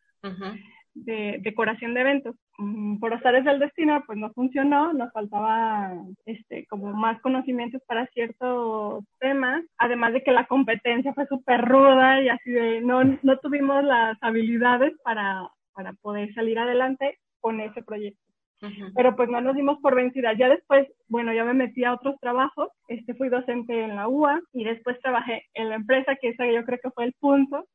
de 0.95 1.39
decoración 1.43 1.95
de 1.95 2.01
eventos. 2.01 2.37
Mm, 2.59 2.99
por 2.99 3.13
azares 3.15 3.45
del 3.45 3.59
destino, 3.59 4.03
pues 4.07 4.19
no 4.19 4.31
funcionó, 4.33 4.93
nos 4.93 5.13
faltaba 5.13 5.93
este, 6.27 6.67
como 6.67 6.93
más 6.93 7.21
conocimientos 7.21 7.83
para 7.87 8.07
ciertos 8.09 9.05
temas, 9.19 9.65
además 9.79 10.13
de 10.13 10.23
que 10.23 10.33
la 10.33 10.47
competencia 10.47 11.15
fue 11.15 11.27
súper 11.27 11.63
ruda 11.63 12.23
y 12.23 12.29
así 12.29 12.51
de, 12.51 12.81
no, 12.83 13.03
no 13.05 13.39
tuvimos 13.39 13.83
las 13.85 14.17
habilidades 14.23 14.93
para 15.03 15.51
para 15.75 15.93
poder 15.95 16.33
salir 16.35 16.59
adelante 16.59 17.19
con 17.41 17.61
ese 17.61 17.83
proyecto. 17.83 18.21
Pero 18.95 19.17
pues 19.17 19.29
no 19.29 19.41
nos 19.41 19.57
dimos 19.57 19.81
por 19.81 19.97
vencida. 19.97 20.35
Ya 20.35 20.49
después, 20.49 20.87
bueno, 21.09 21.33
ya 21.33 21.45
me 21.45 21.53
metí 21.53 21.83
a 21.83 21.95
otros 21.95 22.15
trabajos. 22.21 22.69
Este, 22.87 23.15
fui 23.15 23.29
docente 23.29 23.83
en 23.83 23.97
la 23.97 24.07
UA 24.07 24.41
y 24.53 24.65
después 24.65 25.01
trabajé 25.01 25.47
en 25.55 25.69
la 25.69 25.75
empresa, 25.75 26.17
que 26.21 26.29
esa 26.29 26.47
yo 26.47 26.65
creo 26.65 26.79
que 26.81 26.91
fue 26.93 27.05
el 27.05 27.13
punto, 27.15 27.67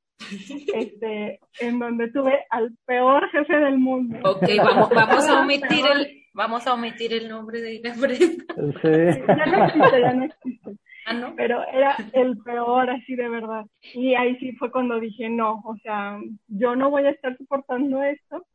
este, 0.73 1.39
en 1.60 1.80
donde 1.80 2.12
tuve 2.12 2.45
al 2.49 2.75
peor 2.86 3.30
jefe 3.30 3.56
del 3.58 3.77
mundo. 3.77 4.17
Ok, 4.23 4.43
vamos, 4.58 4.89
vamos 4.89 5.27
a 5.27 5.41
omitir 5.41 5.86
el, 5.86 6.23
vamos 6.34 6.67
a 6.67 6.73
omitir 6.73 7.13
el 7.13 7.30
nombre 7.30 7.62
de 7.62 7.80
la 7.82 7.93
empresa. 7.93 8.25
Sí. 8.25 9.23
Ya 9.27 9.45
no 9.45 9.65
existe, 9.65 10.01
ya 10.01 10.13
no 10.13 10.25
existe. 10.25 10.77
Ah, 11.06 11.34
Pero 11.38 11.65
era 11.71 11.95
el 12.13 12.38
peor, 12.39 12.89
así 12.89 13.15
de 13.15 13.30
verdad. 13.30 13.65
Y 13.93 14.15
ahí 14.15 14.36
sí 14.39 14.51
fue 14.53 14.71
cuando 14.71 14.99
dije, 14.99 15.30
no, 15.30 15.62
o 15.63 15.77
sea, 15.77 16.19
yo 16.47 16.75
no 16.75 16.89
voy 16.89 17.06
a 17.06 17.12
estar 17.12 17.38
soportando 17.38 18.03
esto 18.03 18.45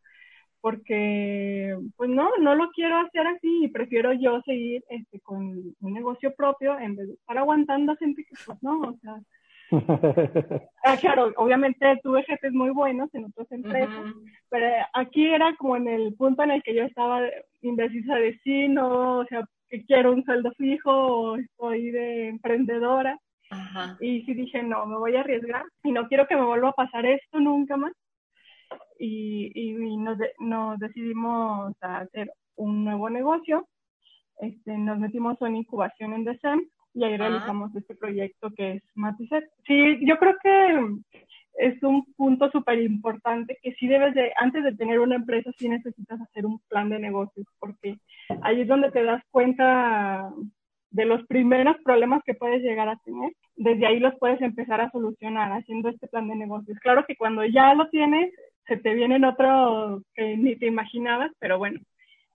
porque, 0.61 1.77
pues 1.97 2.11
no, 2.11 2.31
no 2.39 2.55
lo 2.55 2.71
quiero 2.71 2.99
hacer 2.99 3.27
así 3.27 3.65
y 3.65 3.69
prefiero 3.69 4.13
yo 4.13 4.41
seguir 4.43 4.85
este, 4.91 5.19
con 5.21 5.75
un 5.81 5.93
negocio 5.93 6.35
propio 6.37 6.79
en 6.79 6.95
vez 6.95 7.09
de 7.09 7.15
estar 7.15 7.39
aguantando 7.39 7.93
a 7.93 7.97
gente 7.97 8.23
que, 8.25 8.35
pues 8.47 8.63
no, 8.63 8.81
o 8.81 8.99
sea. 9.01 9.15
ah, 10.85 10.97
claro, 11.01 11.33
obviamente 11.37 11.99
tuve 12.03 12.23
jefes 12.25 12.53
muy 12.53 12.71
buenos 12.71 13.13
en 13.15 13.25
otras 13.25 13.51
empresas, 13.51 14.15
pero 14.51 14.67
aquí 14.93 15.27
era 15.27 15.55
como 15.57 15.77
en 15.77 15.89
el 15.89 16.15
punto 16.15 16.43
en 16.43 16.51
el 16.51 16.63
que 16.63 16.75
yo 16.75 16.83
estaba 16.83 17.23
indecisa 17.63 18.17
de 18.17 18.39
sí, 18.45 18.69
no, 18.69 19.21
o 19.21 19.25
sea, 19.27 19.45
que 19.69 19.85
quiero 19.87 20.13
un 20.13 20.25
sueldo 20.25 20.53
fijo 20.53 20.91
o 20.91 21.37
estoy 21.37 21.91
de 21.91 22.29
emprendedora. 22.29 23.19
Y 24.01 24.23
sí 24.23 24.33
dije, 24.33 24.63
no, 24.63 24.87
me 24.87 24.97
voy 24.97 25.15
a 25.17 25.21
arriesgar 25.21 25.65
y 25.85 25.93
no 25.93 26.09
quiero 26.09 26.27
que 26.27 26.37
me 26.37 26.45
vuelva 26.45 26.71
a 26.71 26.73
pasar 26.73 27.05
esto 27.05 27.39
nunca 27.39 27.77
más. 27.77 27.93
y, 28.99 29.53
y 29.55 29.97
nos, 29.99 30.19
nos 30.39 30.79
decidimos 30.79 31.75
a 31.83 31.99
hacer 31.99 32.33
un 32.57 32.85
nuevo 32.85 33.11
negocio. 33.11 33.67
Este, 34.41 34.77
nos 34.77 34.99
metimos 34.99 35.41
en 35.43 35.57
incubación 35.57 36.15
en 36.15 36.25
DECEM 36.25 36.61
y 36.95 37.05
ahí 37.05 37.17
realizamos 37.17 37.75
este 37.75 37.95
proyecto 37.95 38.51
que 38.51 38.73
es 38.73 38.83
Matizet. 38.95 39.45
Sí, 39.67 39.99
yo 40.07 40.19
creo 40.19 40.35
que 40.43 40.89
es 41.55 41.83
un 41.83 42.05
punto 42.15 42.51
súper 42.51 42.81
importante 42.81 43.59
que 43.63 43.73
sí 43.75 43.87
debes 43.87 44.15
de, 44.15 44.33
antes 44.37 44.65
de 44.65 44.75
tener 44.75 45.01
una 45.01 45.17
empresa, 45.17 45.51
sí 45.59 45.69
necesitas 45.69 46.21
hacer 46.21 46.47
un 46.47 46.59
plan 46.69 46.89
de 46.89 46.99
negocios, 46.99 47.47
porque 47.59 47.99
ahí 48.43 48.63
es 48.63 48.69
donde 48.69 48.91
te 48.91 49.05
das 49.05 49.23
cuenta 49.31 50.31
de 50.91 51.05
los 51.05 51.27
primeros 51.27 51.77
problemas 51.85 52.23
que 52.25 52.35
puedes 52.35 52.63
llegar 52.63 52.89
a 52.89 52.97
tener. 53.05 53.33
Desde 53.57 53.87
ahí 53.87 53.99
los 53.99 54.15
puedes 54.19 54.41
empezar 54.41 54.81
a 54.81 54.91
solucionar 54.91 55.53
haciendo 55.53 55.89
este 55.89 56.09
plan 56.09 56.29
de 56.29 56.37
negocios. 56.37 56.79
Claro 56.81 57.05
que 57.07 57.17
cuando 57.17 57.45
ya 57.45 57.75
lo 57.75 57.89
tienes, 57.89 58.33
se 58.67 58.77
te 58.77 58.95
vienen 58.95 59.25
otros 59.25 60.03
que 60.15 60.37
ni 60.37 60.57
te 60.57 60.67
imaginabas, 60.67 61.33
pero 61.39 61.59
bueno, 61.59 61.81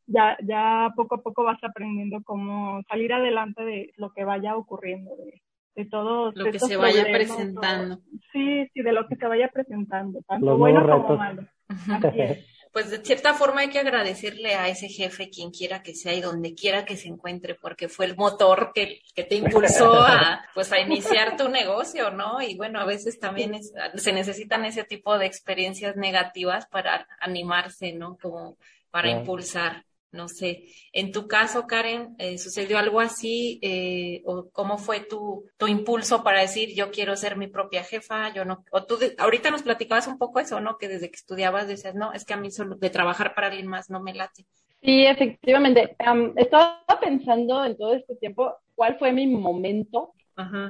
ya, 0.08 0.38
ya 0.41 0.91
poco 0.96 1.15
a 1.15 1.22
poco 1.22 1.43
vas 1.43 1.62
aprendiendo 1.63 2.24
cómo 2.24 2.82
salir 2.89 3.13
adelante 3.13 3.63
de 3.63 3.93
lo 3.98 4.12
que 4.13 4.24
vaya 4.24 4.56
ocurriendo, 4.56 5.15
de, 5.17 5.41
de 5.76 5.86
todo 5.86 6.32
lo 6.34 6.52
que 6.52 6.60
se 6.60 6.78
vaya 6.78 7.04
presentando. 7.04 8.00
sí, 8.32 8.67
sí, 8.74 8.82
de 8.82 8.91
lo 8.93 9.08
que 9.08 9.15
se 9.15 9.28
vaya 9.28 9.50
presentando, 9.50 10.22
tanto 10.28 10.58
bueno 10.58 10.82
como 10.86 11.17
malo. 11.17 11.43
pues 12.72 12.89
de 12.89 12.98
cierta 13.00 13.34
forma 13.34 13.62
hay 13.62 13.70
que 13.70 13.80
agradecerle 13.80 14.56
a 14.56 14.70
ese 14.70 14.88
jefe, 14.88 15.30
quien 15.30 15.52
quiera 15.52 15.84
que 15.84 15.93
sea 15.93 16.13
y 16.13 16.22
donde 16.22 16.56
quiera 16.56 16.86
que 16.86 16.96
se 16.96 17.10
encuentre, 17.10 17.56
porque 17.56 17.89
fue 17.89 18.06
el 18.06 18.15
motor 18.15 18.72
que, 18.74 19.02
que 19.13 19.24
te 19.24 19.36
impulsó 19.36 19.93
a, 19.93 20.46
pues, 20.54 20.72
a 20.72 20.80
iniciar 20.80 21.36
tu 21.36 21.50
negocio, 21.50 22.12
¿no? 22.12 22.41
Y 22.41 22.56
bueno, 22.56 22.80
a 22.80 22.86
veces 22.86 23.20
también 23.20 23.60
se 23.96 24.13
necesitan 24.13 24.63
ese 24.63 24.84
tipo 24.84 25.17
de 25.17 25.26
experiencias 25.26 25.96
negativas 25.98 26.67
para 26.67 27.08
animarse, 27.20 27.93
¿no? 27.93 28.17
Como 28.22 28.58
para 28.91 29.10
impulsar. 29.10 29.87
No 30.12 30.30
sé, 30.30 30.63
en 30.93 31.12
tu 31.12 31.28
caso, 31.28 31.67
Karen, 31.67 32.15
eh, 32.17 32.38
¿sucedió 32.38 32.78
algo 32.78 33.02
así? 33.02 33.60
Eh, 33.62 34.22
¿O 34.26 34.50
cómo 34.52 34.78
fue 34.78 35.02
tu, 35.02 35.46
tu 35.58 35.67
impulso 35.67 36.24
para 36.24 36.41
decir, 36.41 36.74
yo 36.74 36.91
quiero 36.91 37.15
ser 37.15 37.36
mi 37.36 37.48
propia 37.48 37.84
jefa? 37.84 38.34
Yo 38.34 38.46
no, 38.46 38.63
o 38.72 38.86
tú, 38.86 38.98
ahorita 39.17 39.52
nos 39.52 39.63
platicabas 39.63 40.08
un 40.08 40.17
poco 40.17 40.39
eso, 40.39 40.62
¿no? 40.62 40.78
Que 40.78 40.88
desde 40.88 41.10
que 41.10 41.17
estudiabas 41.17 41.67
decías, 41.67 41.93
no, 41.93 42.13
es 42.13 42.24
que 42.24 42.34
a 42.34 42.38
mí 42.38 42.52
solo 42.52 42.76
de 42.76 42.89
trabajar 42.89 43.36
para 43.36 43.48
alguien 43.48 43.67
más 43.67 43.89
no 43.89 44.00
me 44.00 44.13
late. 44.13 44.46
Sí, 44.82 45.06
efectivamente. 45.06 45.98
estaba 46.36 46.86
pensando 47.02 47.65
en 47.65 47.78
todo 47.78 47.93
este 47.93 48.15
tiempo 48.15 48.56
cuál 48.76 48.98
fue 48.98 49.12
mi 49.12 49.28
momento 49.28 50.13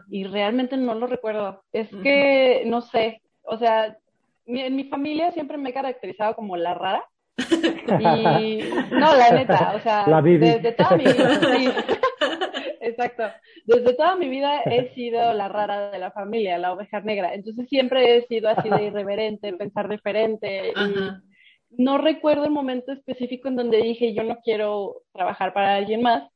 y 0.09 0.23
realmente 0.23 0.77
no 0.77 0.95
lo 0.95 1.07
recuerdo. 1.07 1.63
Es 1.73 1.89
que, 2.01 2.63
no 2.65 2.81
sé, 2.81 3.21
o 3.43 3.57
sea, 3.57 3.97
en 4.45 4.75
mi 4.75 4.85
familia 4.85 5.31
siempre 5.31 5.57
me 5.57 5.69
he 5.69 5.73
caracterizado 5.73 6.35
como 6.35 6.55
la 6.55 6.73
rara. 6.73 7.03
Y 7.99 8.59
no, 8.91 9.15
la 9.15 9.31
neta, 9.31 9.73
o 9.75 9.79
sea, 9.79 10.05
desde 10.21 10.71
toda 10.73 10.97
mi 10.97 11.05
vida, 11.05 11.39
exacto, 12.81 13.23
desde 13.65 13.93
toda 13.93 14.15
mi 14.15 14.27
vida 14.27 14.61
he 14.63 14.93
sido 14.93 15.33
la 15.33 15.47
rara 15.47 15.91
de 15.91 15.99
la 15.99 16.11
familia, 16.11 16.57
la 16.57 16.73
oveja 16.73 16.99
negra, 17.01 17.33
entonces 17.33 17.67
siempre 17.69 18.17
he 18.17 18.27
sido 18.27 18.49
así 18.49 18.69
de 18.69 18.83
irreverente, 18.85 19.53
pensar 19.53 19.87
diferente, 19.87 20.73
y 20.75 21.81
no 21.83 21.97
recuerdo 21.97 22.45
el 22.45 22.51
momento 22.51 22.91
específico 22.91 23.47
en 23.47 23.55
donde 23.55 23.81
dije 23.81 24.13
yo 24.13 24.23
no 24.23 24.39
quiero 24.43 25.03
trabajar 25.13 25.53
para 25.53 25.75
alguien 25.75 26.01
más, 26.01 26.29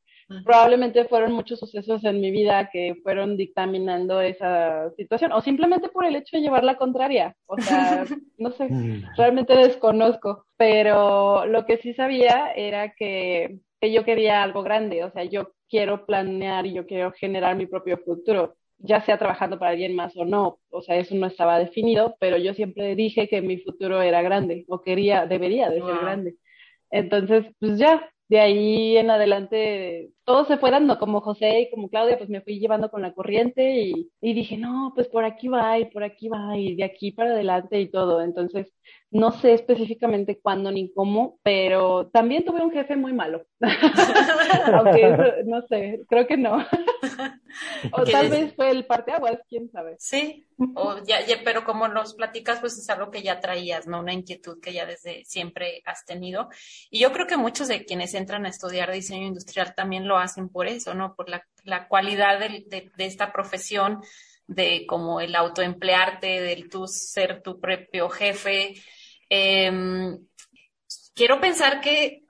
Probablemente 0.44 1.06
fueron 1.06 1.34
muchos 1.34 1.60
sucesos 1.60 2.04
en 2.04 2.22
mi 2.22 2.32
vida 2.32 2.70
que 2.72 2.96
fueron 3.04 3.38
dictaminando 3.38 4.22
esa 4.22 4.92
situación, 4.98 5.32
o 5.32 5.42
simplemente 5.42 5.90
por 5.90 6.06
el 6.06 6.16
hecho 6.16 6.38
de 6.38 6.44
llevar 6.44 6.64
la 6.64 6.78
contraria. 6.78 7.36
O 7.46 7.58
sea, 7.58 8.04
no 8.38 8.52
sé, 8.52 8.70
mm. 8.70 9.16
realmente 9.18 9.56
desconozco, 9.56 10.46
pero 10.58 11.46
lo 11.46 11.66
que 11.66 11.78
sí 11.78 11.94
sabía 11.94 12.52
era 12.56 12.94
que, 12.94 13.60
que 13.80 13.92
yo 13.92 14.04
quería 14.04 14.44
algo 14.44 14.64
grande, 14.64 15.04
o 15.04 15.12
sea, 15.12 15.24
yo 15.24 15.54
quiero 15.70 16.06
planear 16.06 16.66
y 16.66 16.74
yo 16.74 16.86
quiero 16.86 17.12
generar 17.12 17.56
mi 17.56 17.66
propio 17.66 17.98
futuro 17.98 18.56
ya 18.84 19.02
sea 19.02 19.18
trabajando 19.18 19.60
para 19.60 19.72
alguien 19.72 19.96
más 19.96 20.16
o 20.18 20.26
no, 20.26 20.60
o 20.70 20.82
sea, 20.82 20.98
eso 20.98 21.16
no 21.16 21.28
estaba 21.28 21.60
definido, 21.60 22.16
pero 22.20 22.38
yo 22.38 22.54
siempre 22.54 22.96
dije 22.96 23.28
que 23.28 23.42
mi 23.42 23.60
futuro 23.60 24.02
era 24.02 24.22
grande, 24.22 24.66
o 24.68 24.82
quería, 24.82 25.26
debería 25.26 25.70
de 25.70 25.82
ser 25.82 25.98
grande. 26.02 26.36
Entonces, 26.90 27.46
pues 27.60 27.78
ya, 27.78 28.12
de 28.32 28.40
ahí 28.40 28.96
en 28.98 29.12
adelante 29.12 30.14
todo 30.24 30.46
se 30.46 30.58
fue 30.58 30.72
dando, 30.72 30.98
como 31.00 31.20
José 31.20 31.62
y 31.62 31.70
como 31.70 31.90
Claudia, 31.90 32.18
pues 32.18 32.30
me 32.30 32.40
fui 32.40 32.60
llevando 32.60 32.90
con 32.90 33.02
la 33.02 33.14
corriente 33.14 33.82
y, 33.82 34.10
y, 34.22 34.34
dije, 34.34 34.58
no, 34.58 34.94
pues 34.96 35.10
por 35.10 35.26
aquí 35.26 35.50
va 35.50 35.78
y 35.80 35.86
por 35.92 36.06
aquí 36.06 36.30
va 36.30 36.58
y 36.58 36.76
de 36.78 36.86
aquí 36.86 37.12
para 37.12 37.32
adelante 37.32 37.82
y 37.82 37.92
todo. 37.92 38.22
Entonces, 38.22 38.74
no 39.12 39.34
sé 39.34 39.54
específicamente 39.54 40.40
cuándo 40.42 40.72
ni 40.72 40.92
cómo, 40.94 41.38
pero 41.44 42.08
también 42.08 42.46
tuve 42.46 42.62
un 42.62 42.72
jefe 42.72 42.96
muy 42.96 43.12
malo. 43.12 43.46
Aunque 44.74 45.44
no 45.46 45.62
sé, 45.68 46.02
creo 46.08 46.26
que 46.26 46.38
no. 46.38 46.66
o 47.92 48.04
tal 48.06 48.30
vez 48.30 48.56
fue 48.56 48.72
el 48.72 48.86
parteaguas, 48.86 49.40
quién 49.50 49.70
sabe. 49.70 49.98
Sí, 50.00 50.46
o 50.76 50.96
ya, 51.04 51.18
pero 51.44 51.66
como 51.66 51.90
nos 51.90 52.14
platicas, 52.14 52.62
pues 52.62 52.78
es 52.78 52.90
algo 52.90 53.12
que 53.12 53.22
ya 53.22 53.42
traías, 53.42 53.86
¿no? 53.86 54.00
Una 54.00 54.14
inquietud 54.14 54.62
que 54.62 54.72
ya 54.72 54.86
desde 54.86 55.26
siempre 55.26 55.82
has 55.86 56.06
tenido. 56.06 56.48
Y 56.90 57.00
yo 57.00 57.12
creo 57.12 57.28
que 57.28 57.36
muchos 57.36 57.68
de 57.68 57.84
quienes 57.84 58.14
entran 58.14 58.46
a 58.46 58.50
estudiar 58.50 58.94
diseño 58.94 59.28
industrial 59.28 59.76
también 59.76 60.08
lo 60.08 60.18
hacen 60.18 60.48
por 60.48 60.68
eso, 60.68 60.94
¿no? 60.94 61.16
Por 61.16 61.28
la, 61.28 61.46
la 61.66 61.90
cualidad 61.90 62.40
de, 62.40 62.64
de, 62.68 62.92
de 62.96 63.06
esta 63.06 63.34
profesión 63.34 64.02
de 64.48 64.86
como 64.88 65.20
el 65.20 65.36
autoemplearte, 65.36 66.42
del 66.42 66.70
tú 66.70 66.88
ser 66.88 67.42
tu 67.42 67.60
propio 67.60 68.10
jefe, 68.10 68.76
Em, 69.34 70.28
quiero 71.16 71.40
pensar 71.40 71.80
que 71.80 72.26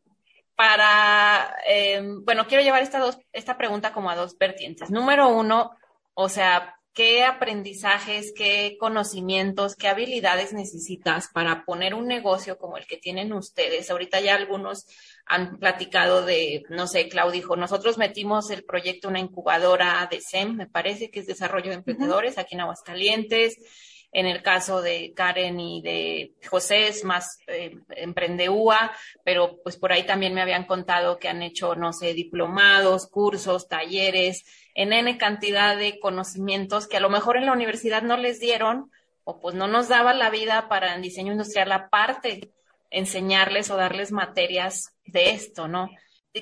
para, 0.56 1.56
em, 1.66 2.24
bueno, 2.24 2.46
quiero 2.46 2.64
llevar 2.64 2.84
esta, 2.84 3.00
dos, 3.00 3.18
esta 3.34 3.58
pregunta 3.58 3.92
como 3.92 4.12
a 4.12 4.16
dos 4.16 4.38
vertientes. 4.38 4.92
Número 4.92 5.28
uno, 5.30 5.72
o 6.14 6.30
sea, 6.30 6.76
¿qué 6.94 7.24
aprendizajes, 7.24 8.32
qué 8.36 8.78
conocimientos, 8.80 9.76
qué 9.76 9.88
habilidades 9.88 10.54
necesitas 10.54 11.30
para 11.34 11.66
poner 11.66 11.96
un 11.96 12.06
negocio 12.06 12.60
como 12.60 12.78
el 12.78 12.86
que 12.86 12.98
tienen 12.98 13.34
ustedes? 13.34 13.90
Ahorita 13.90 14.20
ya 14.20 14.36
algunos 14.36 14.86
han 15.26 15.58
platicado 15.58 16.24
de, 16.24 16.62
no 16.70 16.86
sé, 16.86 17.10
Claudio 17.10 17.32
dijo, 17.32 17.56
nosotros 17.56 17.98
metimos 17.98 18.52
el 18.52 18.64
proyecto 18.64 19.08
una 19.08 19.20
incubadora 19.20 20.08
de 20.12 20.22
SEM, 20.22 20.56
me 20.56 20.68
parece 20.68 21.10
que 21.10 21.22
es 21.22 21.26
Desarrollo 21.26 21.70
de 21.70 21.78
Emprendedores, 21.78 22.38
aquí 22.38 22.54
en 22.54 22.62
Aguascalientes. 22.62 23.58
En 24.14 24.26
el 24.26 24.42
caso 24.44 24.82
de 24.82 25.14
Karen 25.14 25.60
y 25.60 25.82
de 25.82 26.34
José 26.50 26.90
es 26.90 27.06
más 27.06 27.40
eh, 27.48 27.78
UA, 28.50 28.92
pero 29.24 29.62
pues 29.64 29.78
por 29.78 29.94
ahí 29.94 30.04
también 30.04 30.34
me 30.34 30.42
habían 30.42 30.66
contado 30.66 31.18
que 31.18 31.30
han 31.30 31.42
hecho, 31.42 31.76
no 31.76 31.94
sé, 31.94 32.14
diplomados, 32.14 33.08
cursos, 33.08 33.70
talleres, 33.70 34.44
en 34.76 34.92
N 34.92 35.18
cantidad 35.18 35.78
de 35.78 36.00
conocimientos 36.00 36.88
que 36.88 36.98
a 36.98 37.02
lo 37.02 37.10
mejor 37.10 37.38
en 37.38 37.46
la 37.46 37.54
universidad 37.54 38.02
no 38.02 38.18
les 38.18 38.40
dieron 38.40 38.92
o 39.24 39.40
pues 39.40 39.56
no 39.56 39.68
nos 39.68 39.88
daba 39.88 40.14
la 40.14 40.30
vida 40.30 40.68
para 40.68 40.96
el 40.96 41.02
diseño 41.02 41.32
industrial 41.32 41.72
aparte 41.72 42.52
enseñarles 42.90 43.70
o 43.72 43.78
darles 43.78 44.12
materias 44.12 44.96
de 45.06 45.32
esto, 45.32 45.68
¿no? 45.68 45.90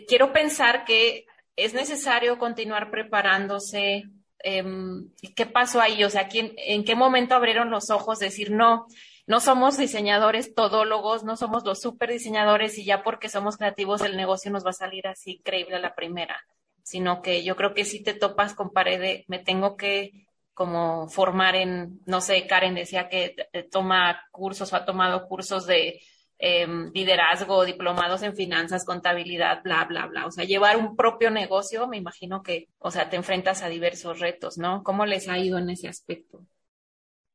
Quiero 0.07 0.33
pensar 0.33 0.83
que 0.85 1.25
es 1.55 1.73
necesario 1.73 2.37
continuar 2.39 2.89
preparándose, 2.89 4.05
Em, 4.43 5.09
¿qué 5.35 5.45
pasó 5.45 5.81
ahí? 5.81 6.03
O 6.03 6.09
sea, 6.09 6.27
¿quién, 6.27 6.53
¿en 6.57 6.83
qué 6.83 6.95
momento 6.95 7.35
abrieron 7.35 7.69
los 7.69 7.89
ojos? 7.89 8.19
Decir, 8.19 8.51
no, 8.51 8.87
no 9.27 9.39
somos 9.39 9.77
diseñadores 9.77 10.55
todólogos, 10.55 11.23
no 11.23 11.35
somos 11.35 11.63
los 11.63 11.79
super 11.81 12.09
diseñadores 12.09 12.77
y 12.77 12.85
ya 12.85 13.03
porque 13.03 13.29
somos 13.29 13.57
creativos 13.57 14.01
el 14.01 14.17
negocio 14.17 14.51
nos 14.51 14.65
va 14.65 14.71
a 14.71 14.73
salir 14.73 15.07
así 15.07 15.33
increíble 15.33 15.75
a 15.75 15.79
la 15.79 15.93
primera, 15.93 16.45
sino 16.83 17.21
que 17.21 17.43
yo 17.43 17.55
creo 17.55 17.73
que 17.73 17.85
si 17.85 18.01
te 18.01 18.13
topas 18.13 18.55
con 18.55 18.71
pared, 18.71 19.23
me 19.27 19.39
tengo 19.39 19.77
que 19.77 20.25
como 20.55 21.07
formar 21.07 21.55
en, 21.55 22.01
no 22.05 22.21
sé, 22.21 22.45
Karen 22.47 22.75
decía 22.75 23.07
que 23.07 23.35
toma 23.71 24.19
cursos 24.31 24.73
o 24.73 24.75
ha 24.75 24.83
tomado 24.83 25.27
cursos 25.27 25.65
de 25.65 26.01
Em, 26.41 26.89
liderazgo, 26.93 27.65
diplomados 27.65 28.23
en 28.23 28.33
finanzas, 28.33 28.85
contabilidad, 28.85 29.61
bla, 29.61 29.83
bla, 29.83 30.07
bla. 30.07 30.25
O 30.25 30.31
sea, 30.31 30.45
llevar 30.45 30.77
un 30.77 30.95
propio 30.95 31.29
negocio, 31.31 31.85
me 31.85 31.97
imagino 31.97 32.41
que, 32.43 32.69
o 32.79 32.91
sea, 32.91 33.09
te 33.09 33.17
enfrentas 33.17 33.61
a 33.61 33.67
diversos 33.67 34.21
retos, 34.21 34.57
¿no? 34.57 34.81
¿Cómo 34.81 35.05
les 35.05 35.27
ha 35.27 35.37
ido 35.37 35.57
en 35.57 35.69
ese 35.69 35.89
aspecto? 35.89 36.39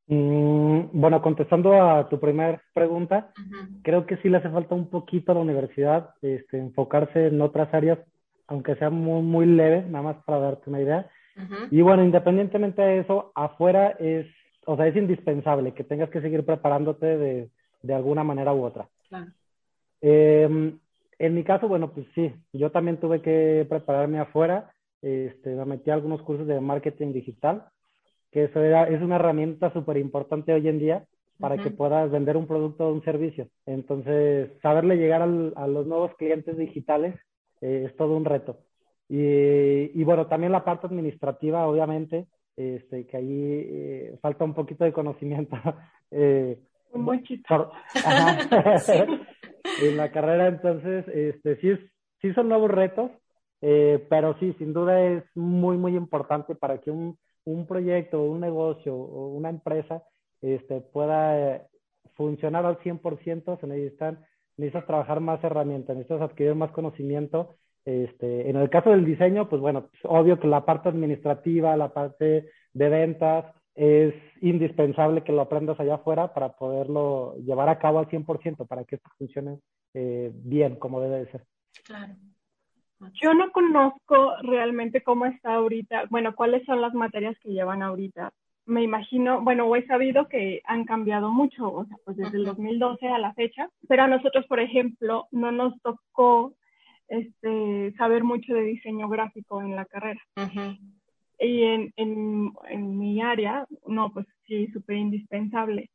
Mm, 0.07 0.88
bueno, 0.93 1.21
contestando 1.21 1.83
a 1.83 2.09
tu 2.09 2.19
primera 2.19 2.62
pregunta, 2.73 3.31
creo 3.83 4.07
que 4.07 4.17
sí 4.19 4.31
le 4.31 4.38
hace 4.38 4.49
falta 4.49 4.75
un 4.75 4.88
poquito 4.88 5.33
a 5.33 5.35
la 5.35 5.43
universidad 5.43 6.14
este, 6.23 6.57
enfocarse 6.57 7.27
en 7.27 7.43
otras 7.43 7.75
áreas, 7.75 7.99
aunque 8.47 8.75
sea 8.77 8.88
muy, 8.88 9.21
muy 9.21 9.45
leve, 9.45 9.83
nada 9.83 10.03
más 10.03 10.25
para 10.25 10.38
darte 10.38 10.71
una 10.71 10.81
idea. 10.81 11.11
Y 11.71 11.83
bueno, 11.83 12.03
independientemente 12.03 12.81
de 12.81 13.01
eso, 13.01 13.33
afuera 13.35 13.97
es, 13.99 14.27
o 14.64 14.77
sea, 14.77 14.87
es 14.87 14.97
indispensable 14.97 15.75
que 15.75 15.85
tengas 15.85 16.09
que 16.09 16.23
seguir 16.23 16.47
preparándote 16.47 17.19
de, 17.19 17.51
de 17.83 17.95
alguna 17.95 18.25
manera 18.25 18.55
u 18.55 18.64
otra. 18.64 18.88
Em, 20.01 20.79
en 21.19 21.35
mi 21.35 21.45
caso, 21.45 21.69
bueno, 21.69 21.93
pues 21.93 22.07
sí, 22.14 22.33
yo 22.53 22.71
también 22.71 22.99
tuve 22.99 23.23
que 23.23 23.67
prepararme 23.69 24.19
afuera. 24.19 24.73
Este, 25.03 25.55
me 25.55 25.64
metí 25.64 25.90
a 25.90 25.95
algunos 25.95 26.23
cursos 26.23 26.47
de 26.47 26.61
marketing 26.61 27.12
digital, 27.12 27.67
que 28.31 28.45
eso 28.45 28.61
era, 28.61 28.88
es 28.88 29.03
una 29.03 29.17
herramienta 29.17 29.73
súper 29.73 29.99
importante 29.99 30.53
hoy 30.53 30.69
en 30.69 30.79
día, 30.79 31.05
para 31.38 31.59
que 31.59 31.71
puedas 31.71 32.11
vender 32.11 32.37
un 32.37 32.47
producto 32.47 32.88
o 32.88 32.93
un 32.93 33.03
servicio. 33.03 33.49
Entonces, 33.67 34.51
saberle 34.62 34.97
llegar 34.97 35.23
a 35.23 35.67
los 35.67 35.87
nuevos 35.87 36.14
clientes 36.17 36.57
digitales 36.57 37.14
eh, 37.61 37.87
es 37.87 37.97
todo 37.97 38.17
un 38.17 38.25
reto. 38.25 38.59
Y, 39.09 40.03
bueno, 40.05 40.27
también 40.27 40.53
la 40.53 40.64
parte 40.64 40.87
administrativa, 40.87 41.67
obviamente, 41.67 42.27
este, 42.57 43.07
que 43.07 43.17
ahí 43.17 43.29
eh, 43.31 44.19
falta 44.23 44.45
un 44.45 44.55
poquito 44.55 44.85
de 44.85 44.93
conocimiento. 44.93 45.57
eh, 46.11 46.59
un 46.94 47.04
buen 47.04 47.24
en 49.83 49.96
la 49.96 50.12
carrera, 50.12 50.48
entonces, 50.48 51.07
este, 51.09 51.57
sí, 51.61 51.70
es, 51.70 51.80
sí 52.20 52.33
son 52.35 52.48
nuevos 52.48 52.70
retos, 52.70 53.11
eh, 53.61 54.04
pero 54.09 54.37
sí, 54.38 54.54
sin 54.59 54.72
duda 54.72 55.02
es 55.02 55.24
muy, 55.35 55.76
muy 55.76 55.96
importante 55.96 56.54
para 56.54 56.80
que 56.80 56.90
un, 56.90 57.18
un 57.44 57.66
proyecto, 57.66 58.22
un 58.22 58.40
negocio 58.40 58.94
o 58.94 59.28
una 59.28 59.50
empresa 59.50 60.02
este, 60.42 60.80
pueda 60.80 61.57
eh, 61.57 61.62
funcionar 62.14 62.66
al 62.66 62.78
100%, 62.78 63.61
se 63.61 63.66
necesitan, 63.66 64.24
necesitas 64.57 64.87
trabajar 64.87 65.20
más 65.20 65.42
herramientas, 65.42 65.96
necesitas 65.96 66.30
adquirir 66.30 66.54
más 66.54 66.70
conocimiento. 66.72 67.57
Este, 67.85 68.48
en 68.48 68.57
el 68.57 68.70
caso 68.70 68.90
del 68.90 69.04
diseño, 69.04 69.48
pues 69.48 69.61
bueno, 69.61 69.88
pues 69.88 70.00
obvio 70.04 70.38
que 70.38 70.46
la 70.46 70.64
parte 70.64 70.88
administrativa, 70.88 71.76
la 71.76 71.92
parte 71.92 72.50
de 72.72 72.88
ventas, 72.88 73.46
es 73.74 74.14
indispensable 74.40 75.24
que 75.24 75.32
lo 75.32 75.42
aprendas 75.42 75.78
allá 75.80 75.96
afuera 75.96 76.32
para 76.32 76.50
poderlo 76.56 77.34
llevar 77.38 77.68
a 77.68 77.78
cabo 77.78 77.98
al 77.98 78.08
100%, 78.08 78.66
para 78.66 78.84
que 78.84 78.96
esto 78.96 79.10
funcione 79.18 79.58
eh, 79.94 80.30
bien 80.34 80.76
como 80.76 81.00
debe 81.00 81.24
de 81.24 81.30
ser. 81.30 81.44
Claro. 81.84 82.14
Yo 83.20 83.34
no 83.34 83.50
conozco 83.50 84.34
realmente 84.42 85.02
cómo 85.02 85.26
está 85.26 85.54
ahorita, 85.54 86.04
bueno, 86.10 86.34
cuáles 86.34 86.64
son 86.64 86.80
las 86.80 86.94
materias 86.94 87.37
que 87.40 87.50
llevan 87.50 87.82
ahorita. 87.82 88.32
Me 88.66 88.82
imagino, 88.82 89.42
bueno, 89.42 89.74
he 89.76 89.87
sabido 89.87 90.26
que 90.28 90.62
han 90.64 90.84
cambiado 90.84 91.30
mucho, 91.30 91.70
o 91.70 91.84
sea, 91.84 91.98
pues 92.04 92.16
desde 92.16 92.38
el 92.38 92.44
2012 92.44 93.08
a 93.08 93.18
la 93.18 93.34
fecha, 93.34 93.68
pero 93.88 94.04
a 94.04 94.08
nosotros, 94.08 94.46
por 94.46 94.60
ejemplo, 94.60 95.26
no 95.32 95.52
nos 95.52 95.78
tocó 95.82 96.54
este, 97.08 97.92
saber 97.98 98.24
mucho 98.24 98.54
de 98.54 98.62
diseño 98.62 99.08
gráfico 99.08 99.60
en 99.60 99.76
la 99.76 99.84
carrera. 99.84 100.20
Y 101.38 101.62
en, 101.62 101.92
en, 101.97 102.53
en 102.68 102.99
mi 102.99 103.20
área, 103.20 103.66
no, 103.87 104.12
pues 104.12 104.27
sí, 104.47 104.68
súper 104.68 104.97
indispensable. 104.97 105.90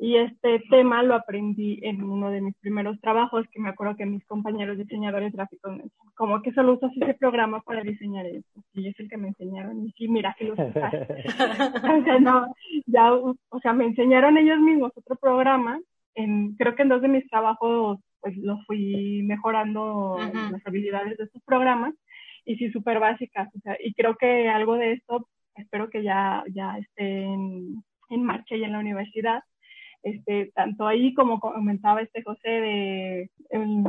Y 0.00 0.16
este 0.16 0.60
tema 0.70 1.02
lo 1.02 1.14
aprendí 1.14 1.80
en 1.82 2.04
uno 2.04 2.30
de 2.30 2.40
mis 2.40 2.54
primeros 2.58 3.00
trabajos, 3.00 3.46
que 3.50 3.60
me 3.60 3.68
acuerdo 3.68 3.96
que 3.96 4.06
mis 4.06 4.24
compañeros 4.26 4.78
diseñadores 4.78 5.32
gráficos 5.32 5.72
me 5.72 5.82
decían, 5.82 6.12
como 6.14 6.40
que 6.40 6.52
solo 6.52 6.74
usas 6.74 6.92
ese 6.96 7.14
programa 7.14 7.60
para 7.62 7.82
diseñar 7.82 8.24
esto. 8.26 8.62
Y 8.74 8.88
es 8.88 9.00
el 9.00 9.08
que 9.08 9.16
me 9.16 9.28
enseñaron. 9.28 9.84
Y 9.84 9.90
sí, 9.92 10.06
mira, 10.06 10.36
que 10.38 10.44
lo 10.44 10.52
usas. 10.52 10.70
o 10.70 12.04
sea, 12.04 12.20
no, 12.20 12.46
ya, 12.86 13.12
o 13.12 13.60
sea, 13.60 13.72
me 13.72 13.86
enseñaron 13.86 14.38
ellos 14.38 14.60
mismos 14.60 14.92
otro 14.94 15.16
programa. 15.16 15.80
En, 16.14 16.54
creo 16.54 16.76
que 16.76 16.82
en 16.82 16.90
dos 16.90 17.02
de 17.02 17.08
mis 17.08 17.28
trabajos, 17.28 17.98
pues 18.20 18.36
lo 18.36 18.58
fui 18.66 19.22
mejorando 19.24 20.18
las 20.52 20.64
habilidades 20.64 21.18
de 21.18 21.24
estos 21.24 21.42
programas. 21.42 21.94
Y 22.48 22.56
sí, 22.56 22.70
súper 22.72 22.98
básicas. 22.98 23.48
O 23.54 23.60
sea, 23.60 23.76
y 23.78 23.92
creo 23.92 24.16
que 24.16 24.48
algo 24.48 24.76
de 24.76 24.92
esto, 24.92 25.28
espero 25.54 25.90
que 25.90 26.02
ya, 26.02 26.42
ya 26.54 26.78
esté 26.78 27.24
en, 27.24 27.84
marcha 28.24 28.56
y 28.56 28.64
en 28.64 28.72
la 28.72 28.78
universidad 28.78 29.42
este, 30.02 30.50
tanto 30.54 30.86
ahí 30.86 31.12
como 31.12 31.40
comentaba 31.40 32.00
este 32.00 32.22
José 32.22 32.48
de 32.48 33.30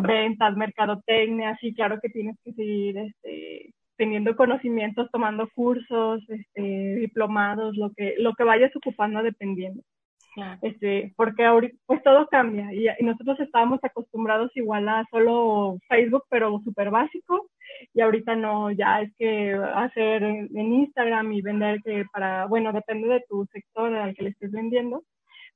ventas, 0.01 0.57
mercadotecnia, 0.57 1.57
sí, 1.61 1.73
claro 1.73 1.99
que 2.01 2.09
tienes 2.09 2.35
que 2.43 2.51
seguir 2.53 2.97
este, 2.97 3.73
teniendo 3.95 4.35
conocimientos, 4.35 5.09
tomando 5.11 5.47
cursos, 5.55 6.21
este, 6.29 6.95
diplomados, 6.95 7.77
lo 7.77 7.91
que, 7.93 8.15
lo 8.17 8.33
que 8.33 8.43
vayas 8.43 8.75
ocupando 8.75 9.23
dependiendo. 9.23 9.83
Este, 10.61 11.13
porque 11.17 11.43
ahorita 11.43 11.75
pues 11.85 12.01
todo 12.03 12.27
cambia 12.27 12.71
y, 12.73 12.87
nosotros 13.03 13.39
estábamos 13.39 13.79
acostumbrados 13.83 14.51
igual 14.55 14.87
a 14.87 15.03
solo 15.11 15.77
Facebook 15.89 16.23
pero 16.29 16.61
súper 16.63 16.91
básico 16.91 17.49
y 17.93 18.01
ahorita 18.01 18.35
no, 18.35 18.71
ya 18.71 19.01
es 19.01 19.11
que 19.17 19.53
hacer 19.53 20.23
en, 20.23 20.49
en 20.55 20.73
Instagram 20.73 21.31
y 21.33 21.41
vender 21.41 21.81
que 21.83 22.05
para, 22.11 22.45
bueno, 22.45 22.71
depende 22.73 23.07
de 23.07 23.23
tu 23.27 23.45
sector 23.51 23.93
al 23.93 24.15
que 24.15 24.23
le 24.23 24.29
estés 24.29 24.51
vendiendo, 24.51 25.03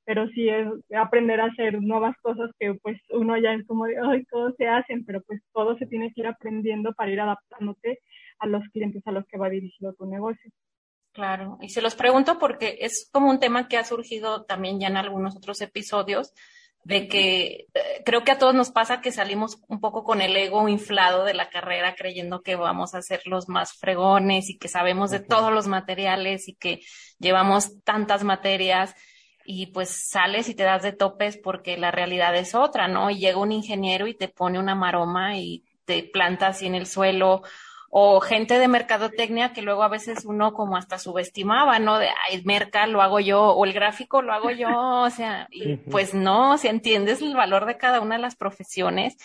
pero 0.05 0.27
sí 0.29 0.49
es 0.49 0.67
aprender 0.95 1.39
a 1.41 1.45
hacer 1.45 1.81
nuevas 1.81 2.15
cosas 2.21 2.51
que 2.59 2.73
pues 2.75 2.97
uno 3.09 3.37
ya 3.37 3.53
es 3.53 3.65
como 3.67 3.85
de, 3.85 3.95
ay, 4.01 4.25
todos 4.25 4.53
se 4.57 4.67
hacen, 4.67 5.05
pero 5.05 5.21
pues 5.21 5.41
todo 5.53 5.77
se 5.77 5.87
tiene 5.87 6.11
que 6.13 6.21
ir 6.21 6.27
aprendiendo 6.27 6.93
para 6.93 7.11
ir 7.11 7.21
adaptándote 7.21 7.99
a 8.39 8.47
los 8.47 8.63
clientes 8.73 9.01
a 9.05 9.11
los 9.11 9.25
que 9.27 9.37
va 9.37 9.49
dirigido 9.49 9.93
tu 9.93 10.05
negocio. 10.05 10.51
Claro, 11.13 11.59
y 11.61 11.69
se 11.69 11.81
los 11.83 11.93
pregunto 11.93 12.39
porque 12.39 12.77
es 12.81 13.07
como 13.11 13.29
un 13.29 13.39
tema 13.39 13.67
que 13.67 13.77
ha 13.77 13.83
surgido 13.83 14.45
también 14.45 14.79
ya 14.79 14.87
en 14.87 14.97
algunos 14.97 15.35
otros 15.35 15.61
episodios, 15.61 16.33
de 16.83 17.07
que 17.07 17.67
eh, 17.73 18.01
creo 18.03 18.23
que 18.23 18.31
a 18.31 18.37
todos 18.37 18.53
nos 18.55 18.71
pasa 18.71 18.99
que 18.99 19.11
salimos 19.11 19.59
un 19.67 19.79
poco 19.79 20.03
con 20.03 20.21
el 20.21 20.35
ego 20.35 20.67
inflado 20.67 21.23
de 21.23 21.33
la 21.33 21.49
carrera 21.49 21.95
creyendo 21.95 22.41
que 22.41 22.55
vamos 22.55 22.93
a 22.93 23.01
ser 23.01 23.21
los 23.25 23.47
más 23.47 23.73
fregones 23.73 24.49
y 24.49 24.57
que 24.57 24.67
sabemos 24.67 25.11
de 25.11 25.21
todos 25.21 25.53
los 25.53 25.67
materiales 25.67 26.49
y 26.49 26.55
que 26.55 26.81
llevamos 27.19 27.81
tantas 27.83 28.23
materias 28.23 28.95
y 29.45 29.67
pues 29.67 30.09
sales 30.09 30.49
y 30.49 30.55
te 30.55 30.63
das 30.63 30.83
de 30.83 30.93
topes 30.93 31.37
porque 31.37 31.77
la 31.77 31.91
realidad 31.91 32.35
es 32.35 32.55
otra, 32.55 32.87
¿no? 32.87 33.09
Y 33.09 33.19
llega 33.19 33.37
un 33.37 33.51
ingeniero 33.51 34.07
y 34.07 34.15
te 34.15 34.27
pone 34.27 34.59
una 34.59 34.75
maroma 34.75 35.37
y 35.37 35.63
te 35.85 36.03
planta 36.03 36.47
así 36.47 36.65
en 36.65 36.75
el 36.75 36.85
suelo 36.87 37.43
o 37.95 38.19
gente 38.21 38.57
de 38.57 38.67
mercadotecnia 38.67 39.53
que 39.53 39.61
luego 39.61 39.83
a 39.83 39.87
veces 39.87 40.25
uno 40.25 40.53
como 40.53 40.77
hasta 40.77 40.97
subestimaba, 40.97 41.77
¿no? 41.77 41.99
De, 41.99 42.09
ay, 42.27 42.41
merca 42.43 42.87
lo 42.87 43.03
hago 43.03 43.19
yo, 43.19 43.43
o 43.51 43.65
el 43.65 43.73
gráfico 43.73 44.23
lo 44.23 44.33
hago 44.33 44.49
yo, 44.49 44.69
o 45.03 45.09
sea, 45.11 45.47
y 45.51 45.77
pues 45.77 46.15
no, 46.15 46.57
si 46.57 46.69
entiendes 46.69 47.21
el 47.21 47.35
valor 47.35 47.67
de 47.67 47.77
cada 47.77 48.01
una 48.01 48.15
de 48.15 48.21
las 48.21 48.35
profesiones 48.35 49.15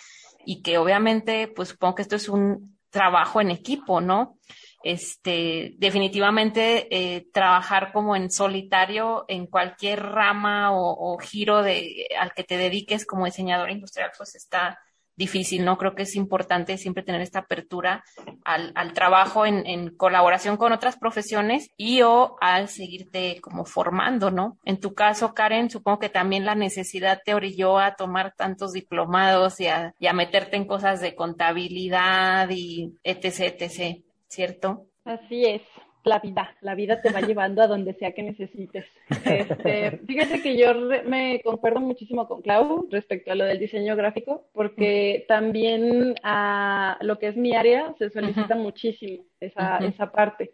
y 0.45 0.61
que 0.61 0.77
obviamente, 0.77 1.47
pues 1.47 1.69
supongo 1.69 1.95
que 1.95 2.03
esto 2.03 2.15
es 2.15 2.29
un 2.29 2.77
trabajo 2.91 3.41
en 3.41 3.49
equipo, 3.49 4.01
¿no? 4.01 4.37
este, 4.83 5.73
definitivamente 5.77 6.87
eh, 6.91 7.27
trabajar 7.33 7.91
como 7.91 8.15
en 8.15 8.31
solitario 8.31 9.25
en 9.27 9.47
cualquier 9.47 10.01
rama 10.01 10.69
o, 10.71 11.17
giro 11.17 11.63
de, 11.63 12.07
al 12.17 12.33
que 12.33 12.43
te 12.43 12.57
dediques 12.57 13.05
como 13.05 13.25
diseñador 13.25 13.71
industrial, 13.71 14.11
pues 14.17 14.35
está 14.35 14.79
difícil, 15.19 15.65
¿no? 15.65 15.77
Creo 15.77 15.93
que 15.93 16.03
es 16.03 16.15
importante 16.15 16.77
siempre 16.77 17.03
tener 17.03 17.21
esta 17.21 17.39
apertura 17.39 18.03
al, 18.45 18.71
al 18.73 18.93
trabajo 18.93 19.45
en, 19.45 19.67
en, 19.67 19.95
colaboración 19.95 20.55
con 20.55 20.71
otras 20.71 20.97
profesiones 20.97 21.69
y 21.75 22.01
o 22.01 22.37
al 22.39 22.69
seguirte 22.69 23.39
como 23.41 23.65
formando, 23.65 24.31
¿no? 24.31 24.57
En 24.63 24.79
tu 24.79 24.93
caso, 24.93 25.33
Karen, 25.33 25.69
supongo 25.69 25.99
que 25.99 26.09
también 26.09 26.45
la 26.45 26.55
necesidad 26.55 27.19
te 27.23 27.33
orilló 27.33 27.79
a 27.79 27.95
tomar 27.95 28.33
tantos 28.35 28.71
diplomados 28.71 29.59
y 29.59 29.67
a, 29.67 29.93
y 29.99 30.07
a 30.07 30.13
meterte 30.13 30.55
en 30.55 30.65
cosas 30.65 31.01
de 31.01 31.15
contabilidad 31.15 32.49
y 32.49 32.93
etc, 33.03 33.59
etc. 33.59 34.01
¿cierto? 34.29 34.85
Así 35.03 35.45
es, 35.45 35.61
la 36.03 36.19
vida, 36.19 36.55
la 36.61 36.75
vida 36.75 37.01
te 37.01 37.11
va 37.11 37.21
llevando 37.21 37.61
a 37.61 37.67
donde 37.67 37.93
sea 37.93 38.13
que 38.13 38.23
necesites. 38.23 38.85
Este, 39.25 39.99
fíjate 40.07 40.41
que 40.41 40.57
yo 40.57 40.73
me 41.05 41.41
concuerdo 41.43 41.79
muchísimo 41.79 42.27
con 42.27 42.41
Clau 42.41 42.87
respecto 42.89 43.31
a 43.31 43.35
lo 43.35 43.45
del 43.45 43.59
diseño 43.59 43.95
gráfico, 43.95 44.47
porque 44.53 45.25
también 45.27 46.15
a 46.23 46.97
lo 47.01 47.19
que 47.19 47.27
es 47.27 47.37
mi 47.37 47.55
área 47.55 47.93
se 47.97 48.09
solicita 48.09 48.55
muchísimo 48.55 49.23
esa, 49.39 49.77
esa 49.77 50.11
parte. 50.11 50.51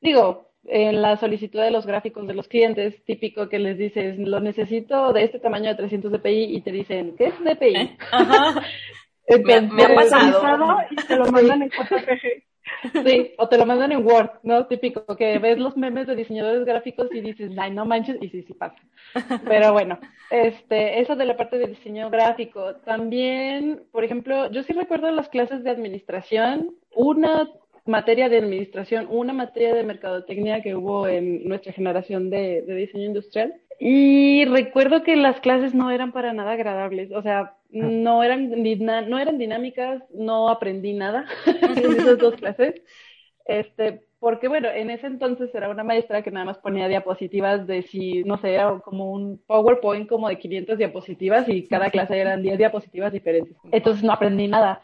Digo, 0.00 0.50
en 0.64 1.00
la 1.00 1.16
solicitud 1.16 1.60
de 1.60 1.70
los 1.70 1.86
gráficos 1.86 2.26
de 2.26 2.34
los 2.34 2.48
clientes, 2.48 3.02
típico 3.04 3.48
que 3.48 3.58
les 3.58 3.78
dices, 3.78 4.18
lo 4.18 4.40
necesito 4.40 5.12
de 5.12 5.24
este 5.24 5.38
tamaño 5.38 5.70
de 5.70 5.76
300 5.76 6.12
dpi 6.12 6.56
y 6.56 6.60
te 6.60 6.72
dicen, 6.72 7.14
¿qué 7.16 7.26
es 7.26 7.38
dpi? 7.38 7.76
¿Eh? 7.76 7.96
Ajá. 8.12 8.60
me, 9.44 9.84
ha 9.84 9.94
pasado. 9.94 10.78
Y 10.90 10.96
te 10.96 11.16
lo 11.16 11.26
mandan 11.26 11.62
en 11.62 11.70
JPG. 11.70 12.49
Sí, 13.04 13.32
o 13.38 13.48
te 13.48 13.58
lo 13.58 13.66
mandan 13.66 13.92
en 13.92 14.06
Word, 14.06 14.30
¿no? 14.42 14.66
Típico, 14.66 15.16
que 15.16 15.38
ves 15.38 15.58
los 15.58 15.76
memes 15.76 16.06
de 16.06 16.16
diseñadores 16.16 16.64
gráficos 16.64 17.08
y 17.12 17.20
dices, 17.20 17.52
ay, 17.58 17.72
no 17.72 17.84
manches, 17.84 18.16
y 18.20 18.28
sí, 18.28 18.42
sí 18.42 18.54
pasa. 18.54 18.76
Pero 19.46 19.72
bueno, 19.72 19.98
este, 20.30 21.00
eso 21.00 21.16
de 21.16 21.26
la 21.26 21.36
parte 21.36 21.58
de 21.58 21.66
diseño 21.66 22.10
gráfico. 22.10 22.76
También, 22.84 23.82
por 23.92 24.04
ejemplo, 24.04 24.50
yo 24.50 24.62
sí 24.62 24.72
recuerdo 24.72 25.10
las 25.10 25.28
clases 25.28 25.64
de 25.64 25.70
administración, 25.70 26.74
una 26.94 27.48
materia 27.86 28.28
de 28.28 28.38
administración, 28.38 29.06
una 29.10 29.32
materia 29.32 29.74
de 29.74 29.84
mercadotecnia 29.84 30.62
que 30.62 30.74
hubo 30.74 31.08
en 31.08 31.48
nuestra 31.48 31.72
generación 31.72 32.30
de, 32.30 32.62
de 32.62 32.74
diseño 32.74 33.04
industrial. 33.04 33.54
Y 33.78 34.44
recuerdo 34.44 35.02
que 35.02 35.16
las 35.16 35.40
clases 35.40 35.74
no 35.74 35.90
eran 35.90 36.12
para 36.12 36.34
nada 36.34 36.52
agradables, 36.52 37.10
o 37.12 37.22
sea, 37.22 37.54
no 37.72 38.22
eran, 38.22 38.50
no 38.50 39.18
eran 39.18 39.38
dinámicas, 39.38 40.02
no 40.12 40.48
aprendí 40.48 40.92
nada 40.92 41.26
en 41.46 41.92
esas 41.92 42.18
dos 42.18 42.34
clases. 42.36 42.82
Este, 43.44 44.02
porque 44.18 44.48
bueno, 44.48 44.68
en 44.68 44.90
ese 44.90 45.06
entonces 45.06 45.54
era 45.54 45.70
una 45.70 45.82
maestra 45.82 46.22
que 46.22 46.30
nada 46.30 46.46
más 46.46 46.58
ponía 46.58 46.88
diapositivas 46.88 47.66
de 47.66 47.82
si, 47.82 48.22
no 48.24 48.36
sé, 48.38 48.54
era 48.54 48.78
como 48.80 49.12
un 49.12 49.38
PowerPoint 49.46 50.08
como 50.08 50.28
de 50.28 50.38
500 50.38 50.78
diapositivas 50.78 51.48
y 51.48 51.66
cada 51.66 51.90
clase 51.90 52.18
eran 52.18 52.42
10 52.42 52.58
diapositivas 52.58 53.12
diferentes. 53.12 53.56
Entonces 53.72 54.04
no 54.04 54.12
aprendí 54.12 54.46
nada. 54.46 54.82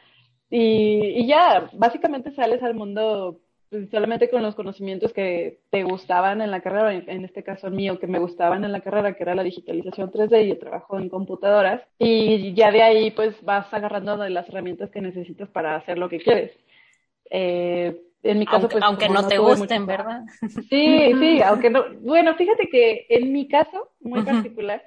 Y, 0.49 1.21
y 1.21 1.27
ya, 1.27 1.69
básicamente 1.75 2.31
sales 2.31 2.63
al 2.63 2.75
mundo 2.75 3.41
solamente 3.91 4.31
con 4.31 4.43
los 4.43 4.55
conocimientos 4.55 5.13
que 5.13 5.59
te 5.71 5.83
gustaban 5.83 6.41
en 6.41 6.51
la 6.51 6.61
carrera, 6.61 6.95
en 6.95 7.25
este 7.25 7.43
caso 7.43 7.71
mío, 7.71 7.99
que 7.99 8.07
me 8.07 8.19
gustaban 8.19 8.65
en 8.65 8.73
la 8.73 8.81
carrera, 8.81 9.15
que 9.15 9.23
era 9.23 9.35
la 9.35 9.43
digitalización 9.43 10.11
3D 10.11 10.47
y 10.47 10.51
el 10.53 10.59
trabajo 10.59 10.99
en 10.99 11.09
computadoras, 11.09 11.83
y 11.99 12.55
ya 12.55 12.71
de 12.71 12.83
ahí 12.83 13.11
pues 13.11 13.35
vas 13.43 13.73
agarrando 13.73 14.17
de 14.17 14.31
las 14.31 14.49
herramientas 14.49 14.91
que 14.91 15.01
necesitas 15.01 15.49
para 15.49 15.77
hacer 15.77 15.99
lo 15.99 16.09
que 16.09 16.19
quieres. 16.19 16.53
Eh, 17.31 18.01
en 18.23 18.39
mi 18.39 18.47
caso, 18.47 18.59
aunque, 18.59 18.73
pues, 18.73 18.85
aunque 18.85 19.09
no, 19.09 19.29
te 19.29 19.39
gusten, 19.39 19.87
¿verdad? 19.87 20.23
Sí, 20.69 21.13
sí, 21.19 21.43
aunque 21.43 21.71
no. 21.71 21.85
Bueno, 22.01 22.35
fíjate 22.35 22.69
que 22.69 23.07
en 23.09 23.33
mi 23.33 23.47
caso, 23.47 23.91
muy 24.01 24.23
particular, 24.23 24.83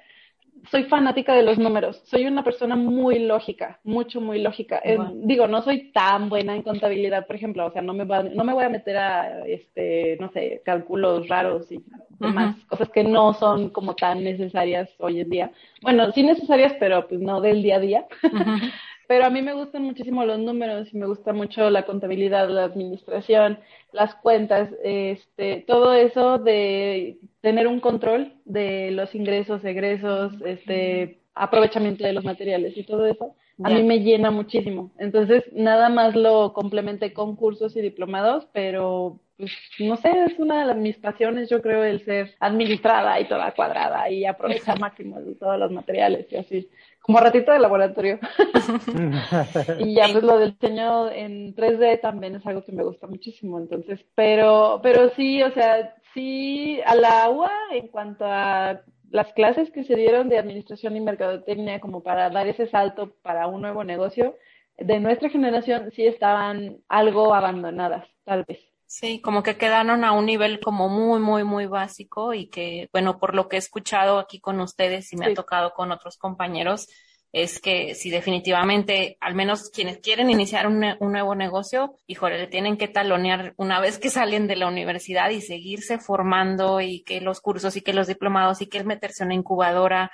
soy 0.70 0.84
fanática 0.84 1.34
de 1.34 1.42
los 1.42 1.58
números. 1.58 2.02
Soy 2.04 2.26
una 2.26 2.44
persona 2.44 2.76
muy 2.76 3.20
lógica, 3.20 3.80
mucho, 3.84 4.20
muy 4.20 4.40
lógica. 4.40 4.82
digo, 5.14 5.46
no 5.46 5.62
soy 5.62 5.90
tan 5.92 6.28
buena 6.28 6.54
en 6.54 6.62
contabilidad, 6.62 7.26
por 7.26 7.36
ejemplo. 7.36 7.66
O 7.66 7.72
sea, 7.72 7.82
no 7.82 7.94
me, 7.94 8.04
va, 8.04 8.22
no 8.22 8.44
me 8.44 8.52
voy 8.52 8.64
a 8.64 8.68
meter 8.68 8.96
a, 8.96 9.46
este, 9.46 10.16
no 10.20 10.30
sé, 10.32 10.62
cálculos 10.64 11.28
raros 11.28 11.70
y 11.72 11.82
demás, 12.18 12.56
cosas 12.66 12.90
que 12.90 13.02
no 13.02 13.32
son 13.34 13.70
como 13.70 13.94
tan 13.94 14.22
necesarias 14.22 14.90
hoy 14.98 15.20
en 15.20 15.30
día. 15.30 15.52
Bueno, 15.82 16.12
sí 16.12 16.22
necesarias, 16.22 16.74
pero 16.78 17.08
pues 17.08 17.20
no 17.20 17.40
del 17.40 17.62
día 17.62 17.76
a 17.76 17.80
día. 17.80 18.06
pero 19.10 19.24
a 19.24 19.30
mí 19.30 19.42
me 19.42 19.54
gustan 19.54 19.82
muchísimo 19.82 20.24
los 20.24 20.38
números 20.38 20.86
y 20.94 20.96
me 20.96 21.06
gusta 21.06 21.32
mucho 21.32 21.68
la 21.68 21.84
contabilidad, 21.84 22.48
la 22.48 22.62
administración, 22.62 23.58
las 23.90 24.14
cuentas, 24.14 24.70
este, 24.84 25.64
todo 25.66 25.94
eso 25.94 26.38
de 26.38 27.18
tener 27.40 27.66
un 27.66 27.80
control 27.80 28.34
de 28.44 28.92
los 28.92 29.12
ingresos, 29.16 29.64
egresos, 29.64 30.34
este, 30.46 31.18
aprovechamiento 31.34 32.04
de 32.04 32.12
los 32.12 32.22
materiales 32.22 32.76
y 32.76 32.84
todo 32.84 33.04
eso, 33.04 33.34
a 33.62 33.70
mí 33.70 33.82
me 33.82 34.00
llena 34.00 34.30
muchísimo. 34.30 34.90
Entonces, 34.98 35.44
nada 35.52 35.88
más 35.88 36.14
lo 36.14 36.52
complementé 36.52 37.12
con 37.12 37.36
cursos 37.36 37.76
y 37.76 37.80
diplomados, 37.80 38.48
pero 38.52 39.20
pues, 39.36 39.52
no 39.78 39.96
sé, 39.96 40.10
es 40.26 40.38
una 40.38 40.66
de 40.66 40.74
mis 40.74 40.98
pasiones, 40.98 41.48
yo 41.48 41.62
creo, 41.62 41.82
el 41.82 42.04
ser 42.04 42.34
administrada 42.40 43.18
y 43.20 43.26
toda 43.26 43.52
cuadrada 43.52 44.10
y 44.10 44.26
aprovechar 44.26 44.78
máximo 44.78 45.20
de 45.20 45.34
todos 45.34 45.58
los 45.58 45.70
materiales 45.70 46.26
y 46.30 46.36
así 46.36 46.68
como 47.00 47.20
ratito 47.20 47.50
de 47.50 47.58
laboratorio. 47.58 48.18
y 49.78 49.94
ya 49.94 50.08
pues 50.12 50.22
lo 50.22 50.38
del 50.38 50.52
diseño 50.52 51.10
en 51.10 51.54
3D 51.54 52.00
también 52.00 52.36
es 52.36 52.46
algo 52.46 52.64
que 52.64 52.72
me 52.72 52.84
gusta 52.84 53.06
muchísimo, 53.06 53.58
entonces, 53.58 54.04
pero, 54.14 54.80
pero 54.82 55.10
sí, 55.16 55.42
o 55.42 55.50
sea, 55.52 55.94
sí, 56.12 56.80
a 56.84 56.94
la 56.94 57.30
UA 57.30 57.50
en 57.72 57.88
cuanto 57.88 58.24
a 58.26 58.82
las 59.10 59.32
clases 59.32 59.70
que 59.70 59.84
se 59.84 59.96
dieron 59.96 60.28
de 60.28 60.38
administración 60.38 60.96
y 60.96 61.00
mercadotecnia 61.00 61.80
como 61.80 62.02
para 62.02 62.30
dar 62.30 62.46
ese 62.46 62.68
salto 62.68 63.14
para 63.22 63.46
un 63.46 63.60
nuevo 63.60 63.84
negocio, 63.84 64.36
de 64.78 64.98
nuestra 65.00 65.28
generación 65.28 65.90
sí 65.94 66.06
estaban 66.06 66.78
algo 66.88 67.34
abandonadas, 67.34 68.08
tal 68.24 68.44
vez. 68.44 68.60
Sí, 68.86 69.20
como 69.20 69.44
que 69.44 69.56
quedaron 69.56 70.04
a 70.04 70.12
un 70.12 70.26
nivel 70.26 70.58
como 70.58 70.88
muy, 70.88 71.20
muy, 71.20 71.44
muy 71.44 71.66
básico 71.66 72.34
y 72.34 72.48
que, 72.48 72.88
bueno, 72.92 73.20
por 73.20 73.36
lo 73.36 73.48
que 73.48 73.56
he 73.56 73.58
escuchado 73.58 74.18
aquí 74.18 74.40
con 74.40 74.60
ustedes 74.60 75.12
y 75.12 75.16
me 75.16 75.26
ha 75.26 75.34
tocado 75.34 75.74
con 75.74 75.92
otros 75.92 76.16
compañeros, 76.16 76.88
es 77.32 77.60
que 77.60 77.94
si 77.94 78.10
definitivamente, 78.10 79.16
al 79.20 79.34
menos 79.34 79.70
quienes 79.70 79.98
quieren 79.98 80.30
iniciar 80.30 80.66
un, 80.66 80.84
un, 80.98 81.12
nuevo 81.12 81.34
negocio, 81.34 81.94
híjole, 82.06 82.38
le 82.38 82.46
tienen 82.48 82.76
que 82.76 82.88
talonear 82.88 83.54
una 83.56 83.80
vez 83.80 83.98
que 83.98 84.10
salen 84.10 84.48
de 84.48 84.56
la 84.56 84.66
universidad 84.66 85.30
y 85.30 85.40
seguirse 85.40 85.98
formando 85.98 86.80
y 86.80 87.02
que 87.02 87.20
los 87.20 87.40
cursos 87.40 87.76
y 87.76 87.82
que 87.82 87.92
los 87.92 88.08
diplomados 88.08 88.60
y 88.62 88.66
que 88.66 88.78
el 88.78 88.84
meterse 88.84 89.22
en 89.22 89.28
una 89.28 89.34
incubadora. 89.36 90.10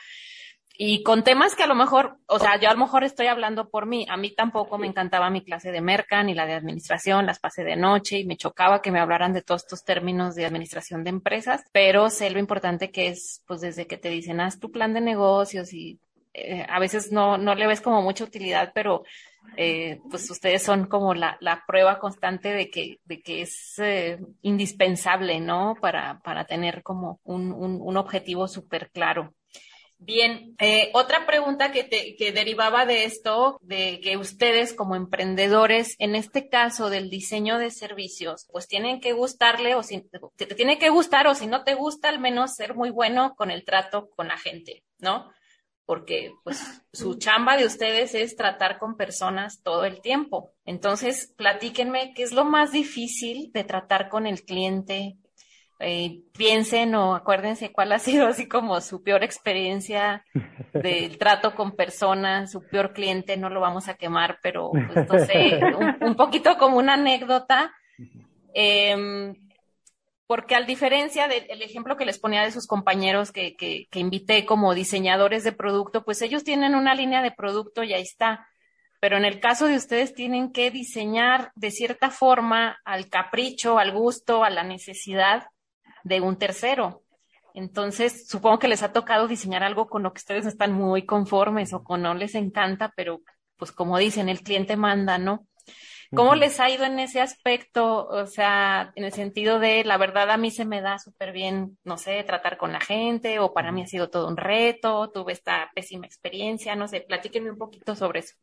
Y 0.78 1.02
con 1.02 1.24
temas 1.24 1.54
que 1.54 1.62
a 1.62 1.66
lo 1.66 1.74
mejor, 1.74 2.18
o 2.26 2.38
sea, 2.38 2.60
yo 2.60 2.68
a 2.68 2.74
lo 2.74 2.80
mejor 2.80 3.02
estoy 3.02 3.28
hablando 3.28 3.70
por 3.70 3.86
mí, 3.86 4.06
a 4.10 4.18
mí 4.18 4.34
tampoco 4.34 4.76
me 4.76 4.86
encantaba 4.86 5.30
mi 5.30 5.42
clase 5.42 5.72
de 5.72 5.80
merca 5.80 6.22
ni 6.22 6.34
la 6.34 6.44
de 6.44 6.52
administración, 6.52 7.24
las 7.24 7.38
pasé 7.38 7.64
de 7.64 7.76
noche 7.76 8.18
y 8.18 8.26
me 8.26 8.36
chocaba 8.36 8.82
que 8.82 8.90
me 8.90 9.00
hablaran 9.00 9.32
de 9.32 9.40
todos 9.40 9.62
estos 9.62 9.84
términos 9.84 10.34
de 10.34 10.44
administración 10.44 11.02
de 11.02 11.10
empresas, 11.10 11.64
pero 11.72 12.10
sé 12.10 12.28
lo 12.28 12.38
importante 12.38 12.90
que 12.90 13.08
es, 13.08 13.42
pues 13.46 13.62
desde 13.62 13.86
que 13.86 13.96
te 13.96 14.10
dicen, 14.10 14.38
haz 14.38 14.60
tu 14.60 14.70
plan 14.70 14.92
de 14.92 15.00
negocios 15.00 15.72
y 15.72 15.98
eh, 16.38 16.66
a 16.68 16.78
veces 16.78 17.10
no, 17.12 17.38
no 17.38 17.54
le 17.54 17.66
ves 17.66 17.80
como 17.80 18.02
mucha 18.02 18.24
utilidad, 18.24 18.72
pero 18.74 19.04
eh, 19.56 20.00
pues 20.10 20.30
ustedes 20.30 20.62
son 20.62 20.84
como 20.86 21.14
la, 21.14 21.38
la, 21.40 21.64
prueba 21.66 21.98
constante 21.98 22.52
de 22.52 22.70
que, 22.70 22.98
de 23.04 23.22
que 23.22 23.40
es 23.40 23.78
eh, 23.78 24.18
indispensable, 24.42 25.40
¿no? 25.40 25.76
Para, 25.80 26.20
para 26.20 26.44
tener 26.44 26.82
como 26.82 27.20
un, 27.24 27.52
un, 27.52 27.80
un 27.80 27.96
objetivo 27.96 28.48
súper 28.48 28.90
claro. 28.90 29.32
Bien, 29.98 30.54
otra 30.92 31.24
pregunta 31.24 31.72
que, 31.72 31.82
te, 31.82 32.16
que 32.16 32.30
derivaba 32.30 32.84
de 32.84 33.04
esto, 33.04 33.58
de 33.62 33.98
que 34.02 34.18
ustedes 34.18 34.74
como 34.74 34.94
emprendedores, 34.94 35.96
en 35.98 36.14
este 36.14 36.50
caso 36.50 36.90
del 36.90 37.08
diseño 37.08 37.56
de 37.56 37.70
servicios, 37.70 38.46
pues 38.52 38.68
tienen 38.68 39.00
que 39.00 39.14
gustarle 39.14 39.74
o 39.74 39.82
si 39.82 40.02
te, 40.36 40.46
tiene 40.54 40.78
que 40.78 40.90
gustar 40.90 41.26
o 41.28 41.34
si 41.34 41.46
no 41.46 41.64
te 41.64 41.74
gusta, 41.74 42.10
al 42.10 42.20
menos 42.20 42.56
ser 42.56 42.74
muy 42.74 42.90
bueno 42.90 43.34
con 43.36 43.50
el 43.50 43.64
trato 43.64 44.10
con 44.10 44.28
la 44.28 44.36
gente, 44.36 44.84
¿no? 44.98 45.32
Porque 45.86 46.32
pues 46.42 46.82
su 46.92 47.14
chamba 47.14 47.56
de 47.56 47.64
ustedes 47.64 48.14
es 48.14 48.36
tratar 48.36 48.78
con 48.78 48.96
personas 48.96 49.62
todo 49.62 49.84
el 49.84 50.00
tiempo. 50.00 50.50
Entonces, 50.64 51.32
platíquenme 51.36 52.12
qué 52.14 52.24
es 52.24 52.32
lo 52.32 52.44
más 52.44 52.72
difícil 52.72 53.52
de 53.52 53.62
tratar 53.64 54.08
con 54.08 54.26
el 54.26 54.42
cliente, 54.42 55.16
eh, 55.78 56.22
piensen 56.32 56.94
o 56.94 57.14
acuérdense 57.14 57.70
cuál 57.70 57.92
ha 57.92 57.98
sido 57.98 58.26
así 58.26 58.48
como 58.48 58.80
su 58.80 59.02
peor 59.02 59.22
experiencia 59.22 60.24
del 60.72 61.18
trato 61.18 61.54
con 61.54 61.72
personas, 61.72 62.50
su 62.50 62.62
peor 62.62 62.94
cliente, 62.94 63.36
no 63.36 63.50
lo 63.50 63.60
vamos 63.60 63.86
a 63.88 63.94
quemar, 63.94 64.38
pero 64.42 64.70
pues, 64.70 65.06
no 65.06 65.18
sé, 65.26 65.60
un, 66.00 66.14
poquito 66.14 66.56
como 66.56 66.78
una 66.78 66.94
anécdota. 66.94 67.74
Porque 70.26 70.54
al 70.54 70.66
diferencia 70.66 71.28
del 71.28 71.62
ejemplo 71.62 71.96
que 71.96 72.04
les 72.04 72.18
ponía 72.18 72.42
de 72.42 72.50
sus 72.50 72.66
compañeros 72.66 73.30
que, 73.30 73.54
que, 73.56 73.86
que 73.90 74.00
invité 74.00 74.44
como 74.44 74.74
diseñadores 74.74 75.44
de 75.44 75.52
producto, 75.52 76.04
pues 76.04 76.20
ellos 76.22 76.42
tienen 76.42 76.74
una 76.74 76.94
línea 76.94 77.22
de 77.22 77.30
producto 77.30 77.84
y 77.84 77.94
ahí 77.94 78.02
está. 78.02 78.48
Pero 79.00 79.16
en 79.16 79.24
el 79.24 79.40
caso 79.40 79.66
de 79.66 79.76
ustedes 79.76 80.14
tienen 80.14 80.52
que 80.52 80.70
diseñar 80.70 81.52
de 81.54 81.70
cierta 81.70 82.10
forma 82.10 82.78
al 82.84 83.08
capricho, 83.08 83.78
al 83.78 83.92
gusto, 83.92 84.42
a 84.42 84.50
la 84.50 84.64
necesidad 84.64 85.46
de 86.02 86.20
un 86.20 86.38
tercero. 86.38 87.02
Entonces, 87.54 88.28
supongo 88.28 88.58
que 88.58 88.68
les 88.68 88.82
ha 88.82 88.92
tocado 88.92 89.28
diseñar 89.28 89.62
algo 89.62 89.88
con 89.88 90.02
lo 90.02 90.12
que 90.12 90.18
ustedes 90.18 90.44
están 90.44 90.72
muy 90.72 91.06
conformes 91.06 91.72
o 91.72 91.84
con 91.84 92.02
no 92.02 92.14
les 92.14 92.34
encanta, 92.34 92.92
pero 92.96 93.22
pues 93.56 93.72
como 93.72 93.96
dicen, 93.96 94.28
el 94.28 94.42
cliente 94.42 94.76
manda, 94.76 95.18
¿no? 95.18 95.46
¿Cómo 96.14 96.34
les 96.34 96.60
ha 96.60 96.70
ido 96.70 96.84
en 96.84 96.98
ese 96.98 97.20
aspecto? 97.20 98.06
O 98.06 98.26
sea, 98.26 98.92
en 98.94 99.04
el 99.04 99.12
sentido 99.12 99.58
de, 99.58 99.84
la 99.84 99.98
verdad, 99.98 100.30
a 100.30 100.36
mí 100.36 100.50
se 100.50 100.64
me 100.64 100.80
da 100.80 100.98
súper 100.98 101.32
bien, 101.32 101.78
no 101.84 101.96
sé, 101.96 102.22
tratar 102.24 102.56
con 102.56 102.72
la 102.72 102.80
gente, 102.80 103.38
o 103.38 103.52
para 103.52 103.72
mí 103.72 103.82
ha 103.82 103.86
sido 103.86 104.08
todo 104.08 104.28
un 104.28 104.36
reto, 104.36 105.10
tuve 105.10 105.32
esta 105.32 105.70
pésima 105.74 106.06
experiencia, 106.06 106.76
no 106.76 106.88
sé, 106.88 107.00
platíquenme 107.00 107.50
un 107.50 107.58
poquito 107.58 107.94
sobre 107.94 108.20
eso. 108.20 108.34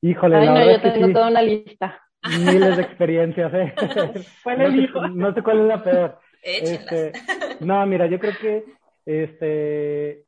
Híjole, 0.00 0.36
Ay, 0.36 0.48
no, 0.48 0.70
yo 0.70 0.80
tengo 0.80 1.12
toda 1.12 1.28
una 1.28 1.42
lista. 1.42 2.00
Miles 2.38 2.76
de 2.76 2.82
experiencias, 2.82 3.52
¿eh? 3.54 3.74
¿Cuál 4.42 4.92
no, 4.92 5.08
no 5.08 5.34
sé 5.34 5.42
cuál 5.42 5.60
es 5.60 5.66
la 5.66 5.82
peor. 5.82 6.18
Este, 6.42 7.12
no, 7.60 7.84
mira, 7.86 8.06
yo 8.06 8.18
creo 8.18 8.32
que 8.40 8.64
este, 9.06 10.24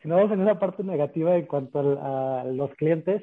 si 0.00 0.08
no 0.08 0.16
vamos 0.16 0.32
en 0.32 0.42
esa 0.42 0.58
parte 0.58 0.82
negativa 0.82 1.36
en 1.36 1.46
cuanto 1.46 1.98
a, 2.00 2.44
los 2.44 2.72
clientes, 2.74 3.22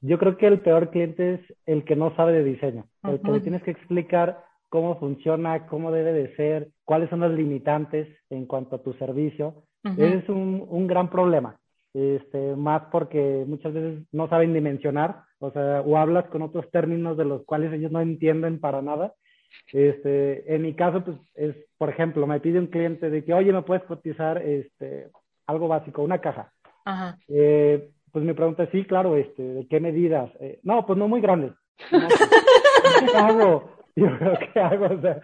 yo 0.00 0.18
creo 0.18 0.36
que 0.36 0.46
el 0.46 0.60
peor 0.60 0.90
cliente 0.90 1.34
es 1.34 1.40
el 1.66 1.84
que 1.84 1.96
no 1.96 2.14
sabe 2.16 2.32
de 2.32 2.44
diseño, 2.44 2.86
el 3.04 3.20
que 3.20 3.30
le 3.30 3.40
tienes 3.40 3.62
que 3.62 3.70
explicar 3.70 4.44
cómo 4.68 4.98
funciona, 4.98 5.66
cómo 5.66 5.90
debe 5.90 6.12
de 6.12 6.34
ser, 6.36 6.68
cuáles 6.84 7.10
son 7.10 7.20
las 7.20 7.32
limitantes 7.32 8.08
en 8.30 8.46
cuanto 8.46 8.76
a 8.76 8.82
tu 8.82 8.92
servicio. 8.94 9.64
Ese 9.84 10.18
es 10.18 10.28
un, 10.28 10.66
un 10.68 10.86
gran 10.86 11.08
problema. 11.08 11.58
Este, 11.94 12.54
más 12.54 12.82
porque 12.92 13.44
muchas 13.46 13.72
veces 13.72 14.04
no 14.12 14.28
saben 14.28 14.52
dimensionar, 14.52 15.22
o 15.38 15.50
sea, 15.50 15.80
o 15.80 15.96
hablas 15.96 16.26
con 16.26 16.42
otros 16.42 16.70
términos 16.70 17.16
de 17.16 17.24
los 17.24 17.44
cuales 17.44 17.72
ellos 17.72 17.90
no 17.90 18.00
entienden 18.00 18.60
para 18.60 18.82
nada 18.82 19.14
este, 19.72 20.54
en 20.54 20.62
mi 20.62 20.74
caso, 20.74 21.04
pues 21.04 21.16
es, 21.34 21.56
por 21.76 21.90
ejemplo, 21.90 22.26
me 22.26 22.40
pide 22.40 22.58
un 22.58 22.68
cliente 22.68 23.10
de 23.10 23.24
que, 23.24 23.34
oye, 23.34 23.52
¿me 23.52 23.62
puedes 23.62 23.84
cotizar 23.84 24.38
este, 24.38 25.10
algo 25.46 25.68
básico, 25.68 26.02
una 26.02 26.20
caja? 26.20 26.52
Ajá. 26.84 27.18
Eh, 27.28 27.90
pues 28.18 28.26
me 28.26 28.34
pregunta, 28.34 28.66
sí, 28.72 28.84
claro, 28.84 29.16
este, 29.16 29.40
¿de 29.40 29.68
qué 29.68 29.78
medidas? 29.78 30.28
Eh, 30.40 30.58
no, 30.64 30.84
pues 30.84 30.98
no 30.98 31.06
muy 31.06 31.20
grande. 31.20 31.52
¿Qué 31.88 31.96
hago? 33.16 33.70
Yo 33.94 34.08
¿qué 34.52 34.58
hago? 34.60 34.86
O 34.86 35.00
sea, 35.00 35.20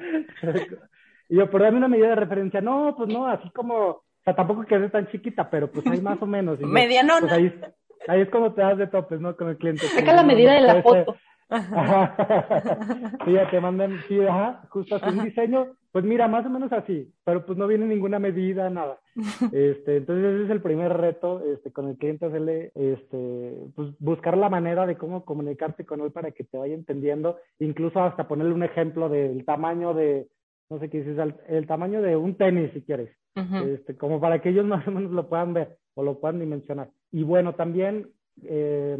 y 1.28 1.36
yo, 1.36 1.51
pero 1.51 1.64
dame 1.64 1.78
una 1.78 1.88
medida 1.88 2.11
de 2.11 2.14
referencia. 2.14 2.61
No, 2.61 2.95
pues 2.97 3.09
no, 3.09 3.26
así 3.26 3.51
como, 3.51 3.74
o 3.74 4.05
sea, 4.24 4.36
tampoco 4.36 4.64
que 4.64 4.78
sea 4.78 4.90
tan 4.90 5.09
chiquita, 5.09 5.51
pero 5.51 5.68
pues 5.68 5.84
hay 5.88 6.01
más 6.01 6.22
o 6.22 6.26
menos. 6.26 6.61
Medianona. 6.61 7.20
Pues 7.20 7.32
ahí, 7.32 7.61
ahí 8.07 8.20
es 8.20 8.30
como 8.30 8.53
te 8.53 8.61
das 8.62 8.78
de 8.78 8.86
topes, 8.86 9.20
¿no? 9.20 9.36
Con 9.36 9.49
el 9.49 9.59
cliente. 9.59 9.86
Saca 9.86 10.12
la 10.12 10.22
medida 10.22 10.55
de 10.55 10.61
la 10.61 10.82
foto. 10.82 11.16
sí, 13.24 13.34
te 13.51 13.61
mandan, 13.61 14.01
sí, 14.07 14.20
ajá, 14.20 14.62
justo 14.70 14.95
así 14.95 15.09
un 15.09 15.24
diseño 15.24 15.66
Pues 15.95 16.05
mira, 16.05 16.26
más 16.26 16.45
o 16.45 16.51
menos 16.51 16.72
así, 16.72 17.09
pero 17.22 17.47
pues 17.47 17.57
no 17.57 17.68
viene 17.68 17.86
ninguna 17.86 18.18
medida, 18.18 18.68
nada. 18.68 18.99
Este, 19.53 19.99
entonces 19.99 20.24
ese 20.24 20.45
es 20.47 20.51
el 20.51 20.61
primer 20.61 20.92
reto 20.92 21.40
este, 21.45 21.70
con 21.70 21.88
el 21.88 21.97
cliente, 21.97 22.26
hacerle, 22.26 22.72
este, 22.74 23.55
pues 23.76 23.90
buscar 24.01 24.36
la 24.36 24.49
manera 24.49 24.86
de 24.86 24.97
cómo 24.97 25.24
comunicarte 25.24 25.86
con 25.86 26.01
él 26.01 26.11
para 26.11 26.32
que 26.32 26.42
te 26.42 26.59
vaya 26.59 26.74
entendiendo, 26.74 27.36
incluso 27.61 28.03
hasta 28.03 28.26
ponerle 28.26 28.55
un 28.55 28.64
ejemplo 28.64 29.09
del 29.09 29.45
tamaño 29.45 29.95
de, 29.95 30.26
no 30.68 30.80
sé 30.80 30.90
qué 30.90 30.99
dices, 30.99 31.16
el, 31.16 31.36
el 31.47 31.68
tamaño 31.68 32.03
de 32.03 32.16
un 32.16 32.34
tenis 32.34 32.72
si 32.72 32.82
quieres, 32.82 33.16
este, 33.64 33.97
como 33.97 34.20
para 34.20 34.42
que 34.42 34.49
ellos 34.49 34.66
más 34.66 34.84
o 34.88 34.90
menos 34.90 35.12
lo 35.12 35.28
puedan 35.28 35.55
ver 35.55 35.76
o 35.95 36.03
lo 36.03 36.18
puedan 36.18 36.40
dimensionar. 36.40 36.90
Y 37.12 37.22
bueno, 37.22 37.55
también 37.55 38.09
eh, 38.42 38.99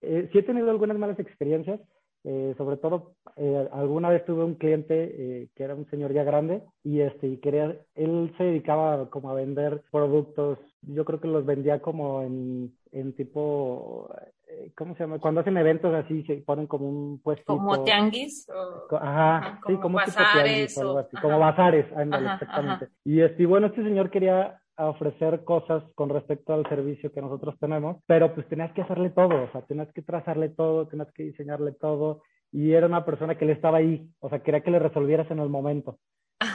eh, 0.00 0.28
sí 0.30 0.38
he 0.38 0.42
tenido 0.44 0.70
algunas 0.70 0.96
malas 0.96 1.18
experiencias, 1.18 1.80
eh, 2.24 2.54
sobre 2.58 2.76
todo, 2.76 3.14
eh, 3.36 3.68
alguna 3.72 4.10
vez 4.10 4.24
tuve 4.26 4.44
un 4.44 4.56
cliente 4.56 4.94
eh, 4.94 5.48
que 5.54 5.64
era 5.64 5.74
un 5.74 5.88
señor 5.88 6.12
ya 6.12 6.22
grande 6.22 6.62
y 6.84 7.00
este 7.00 7.26
y 7.26 7.38
quería, 7.38 7.76
él 7.94 8.34
se 8.36 8.44
dedicaba 8.44 9.08
como 9.08 9.30
a 9.30 9.34
vender 9.34 9.82
productos, 9.90 10.58
yo 10.82 11.04
creo 11.04 11.20
que 11.20 11.28
los 11.28 11.46
vendía 11.46 11.80
como 11.80 12.22
en, 12.22 12.74
en 12.92 13.14
tipo, 13.14 14.10
eh, 14.48 14.70
¿cómo 14.76 14.94
se 14.94 15.04
llama? 15.04 15.18
Cuando 15.18 15.40
hacen 15.40 15.56
eventos 15.56 15.94
así 15.94 16.22
se 16.24 16.36
ponen 16.36 16.66
como 16.66 16.88
un 16.88 17.20
puesto. 17.20 17.56
Como 17.56 17.84
tianguis. 17.84 18.46
O, 18.50 18.96
ajá, 18.96 19.60
sí, 19.66 19.76
como 19.76 19.98
tipo 20.00 20.18
tianguis 20.34 20.76
o 20.76 20.80
algo 20.82 20.98
así, 20.98 21.16
como 21.16 21.38
bazares, 21.38 21.86
ándale, 21.96 22.32
exactamente. 22.34 22.84
Ajá. 22.84 22.94
Y 23.04 23.20
este, 23.22 23.46
bueno, 23.46 23.68
este 23.68 23.82
señor 23.82 24.10
quería 24.10 24.59
a 24.80 24.88
ofrecer 24.88 25.44
cosas 25.44 25.82
con 25.94 26.08
respecto 26.08 26.54
al 26.54 26.66
servicio 26.66 27.12
que 27.12 27.20
nosotros 27.20 27.54
tenemos, 27.60 27.98
pero 28.06 28.34
pues 28.34 28.48
tenías 28.48 28.72
que 28.72 28.80
hacerle 28.80 29.10
todo, 29.10 29.42
o 29.42 29.52
sea, 29.52 29.60
tenías 29.60 29.92
que 29.92 30.00
trazarle 30.00 30.48
todo, 30.48 30.88
tenías 30.88 31.12
que 31.12 31.24
diseñarle 31.24 31.72
todo, 31.72 32.22
y 32.50 32.72
era 32.72 32.86
una 32.86 33.04
persona 33.04 33.36
que 33.36 33.44
le 33.44 33.52
estaba 33.52 33.76
ahí, 33.76 34.08
o 34.20 34.30
sea, 34.30 34.42
quería 34.42 34.62
que 34.62 34.70
le 34.70 34.78
resolvieras 34.78 35.30
en 35.30 35.38
el 35.38 35.50
momento. 35.50 35.98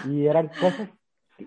Y 0.10 0.26
eran 0.26 0.48
cosas, 0.48 0.90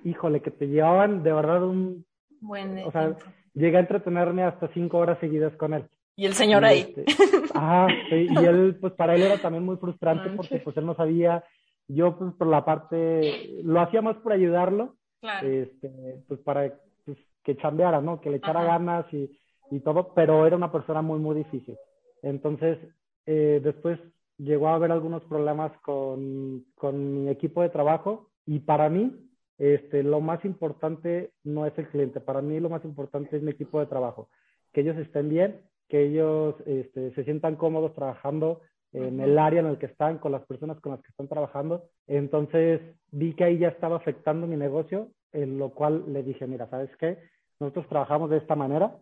híjole, 0.04 0.40
que 0.40 0.52
te 0.52 0.68
llevaban 0.68 1.24
de 1.24 1.32
verdad 1.32 1.64
un... 1.64 2.06
Buen 2.40 2.78
o 2.84 2.92
sea, 2.92 3.16
llegué 3.54 3.76
a 3.76 3.80
entretenerme 3.80 4.44
hasta 4.44 4.68
cinco 4.68 4.98
horas 4.98 5.18
seguidas 5.18 5.56
con 5.56 5.74
él. 5.74 5.84
Y 6.14 6.26
el 6.26 6.34
señor 6.34 6.62
y 6.62 6.66
ahí. 6.66 6.94
Este, 6.96 7.04
ajá, 7.54 7.88
sí, 8.08 8.28
y 8.30 8.44
él, 8.44 8.78
pues 8.80 8.92
para 8.92 9.16
él 9.16 9.22
era 9.22 9.38
también 9.38 9.64
muy 9.64 9.78
frustrante 9.78 10.30
porque 10.30 10.58
pues 10.60 10.76
él 10.76 10.86
no 10.86 10.94
sabía, 10.94 11.42
yo 11.88 12.16
pues 12.16 12.34
por 12.34 12.46
la 12.46 12.64
parte, 12.64 13.60
lo 13.64 13.80
hacía 13.80 14.00
más 14.00 14.16
por 14.18 14.32
ayudarlo, 14.32 14.94
Claro. 15.20 15.48
este, 15.48 16.22
pues 16.28 16.40
para 16.40 16.72
pues, 17.04 17.18
que 17.42 17.56
chambeara, 17.56 18.00
¿no? 18.00 18.20
Que 18.20 18.30
le 18.30 18.36
echara 18.36 18.60
Ajá. 18.60 18.78
ganas 18.78 19.12
y, 19.12 19.30
y, 19.70 19.80
todo, 19.80 20.14
pero 20.14 20.46
era 20.46 20.56
una 20.56 20.70
persona 20.70 21.02
muy, 21.02 21.18
muy 21.18 21.36
difícil. 21.36 21.76
Entonces, 22.22 22.78
eh, 23.26 23.60
después 23.62 23.98
llegó 24.38 24.68
a 24.68 24.74
haber 24.74 24.92
algunos 24.92 25.24
problemas 25.24 25.72
con, 25.82 26.64
con, 26.74 27.24
mi 27.24 27.30
equipo 27.30 27.62
de 27.62 27.68
trabajo 27.68 28.30
y 28.46 28.60
para 28.60 28.88
mí, 28.88 29.12
este, 29.58 30.02
lo 30.02 30.20
más 30.20 30.44
importante 30.44 31.32
no 31.42 31.66
es 31.66 31.76
el 31.76 31.88
cliente, 31.88 32.20
para 32.20 32.40
mí 32.40 32.60
lo 32.60 32.70
más 32.70 32.84
importante 32.84 33.36
es 33.36 33.42
mi 33.42 33.50
equipo 33.50 33.80
de 33.80 33.86
trabajo, 33.86 34.28
que 34.72 34.82
ellos 34.82 34.96
estén 34.96 35.28
bien, 35.28 35.60
que 35.88 36.04
ellos 36.04 36.54
este, 36.66 37.12
se 37.14 37.24
sientan 37.24 37.56
cómodos 37.56 37.94
trabajando, 37.94 38.60
en 38.92 39.20
el 39.20 39.38
área 39.38 39.60
en 39.60 39.66
el 39.66 39.78
que 39.78 39.86
están, 39.86 40.18
con 40.18 40.32
las 40.32 40.44
personas 40.46 40.80
con 40.80 40.92
las 40.92 41.02
que 41.02 41.10
están 41.10 41.28
trabajando. 41.28 41.84
Entonces 42.06 42.80
vi 43.10 43.34
que 43.34 43.44
ahí 43.44 43.58
ya 43.58 43.68
estaba 43.68 43.96
afectando 43.96 44.46
mi 44.46 44.56
negocio, 44.56 45.08
en 45.32 45.58
lo 45.58 45.70
cual 45.70 46.12
le 46.12 46.22
dije, 46.22 46.46
mira, 46.46 46.68
¿sabes 46.68 46.90
qué? 46.98 47.18
Nosotros 47.60 47.88
trabajamos 47.88 48.30
de 48.30 48.38
esta 48.38 48.54
manera, 48.54 48.96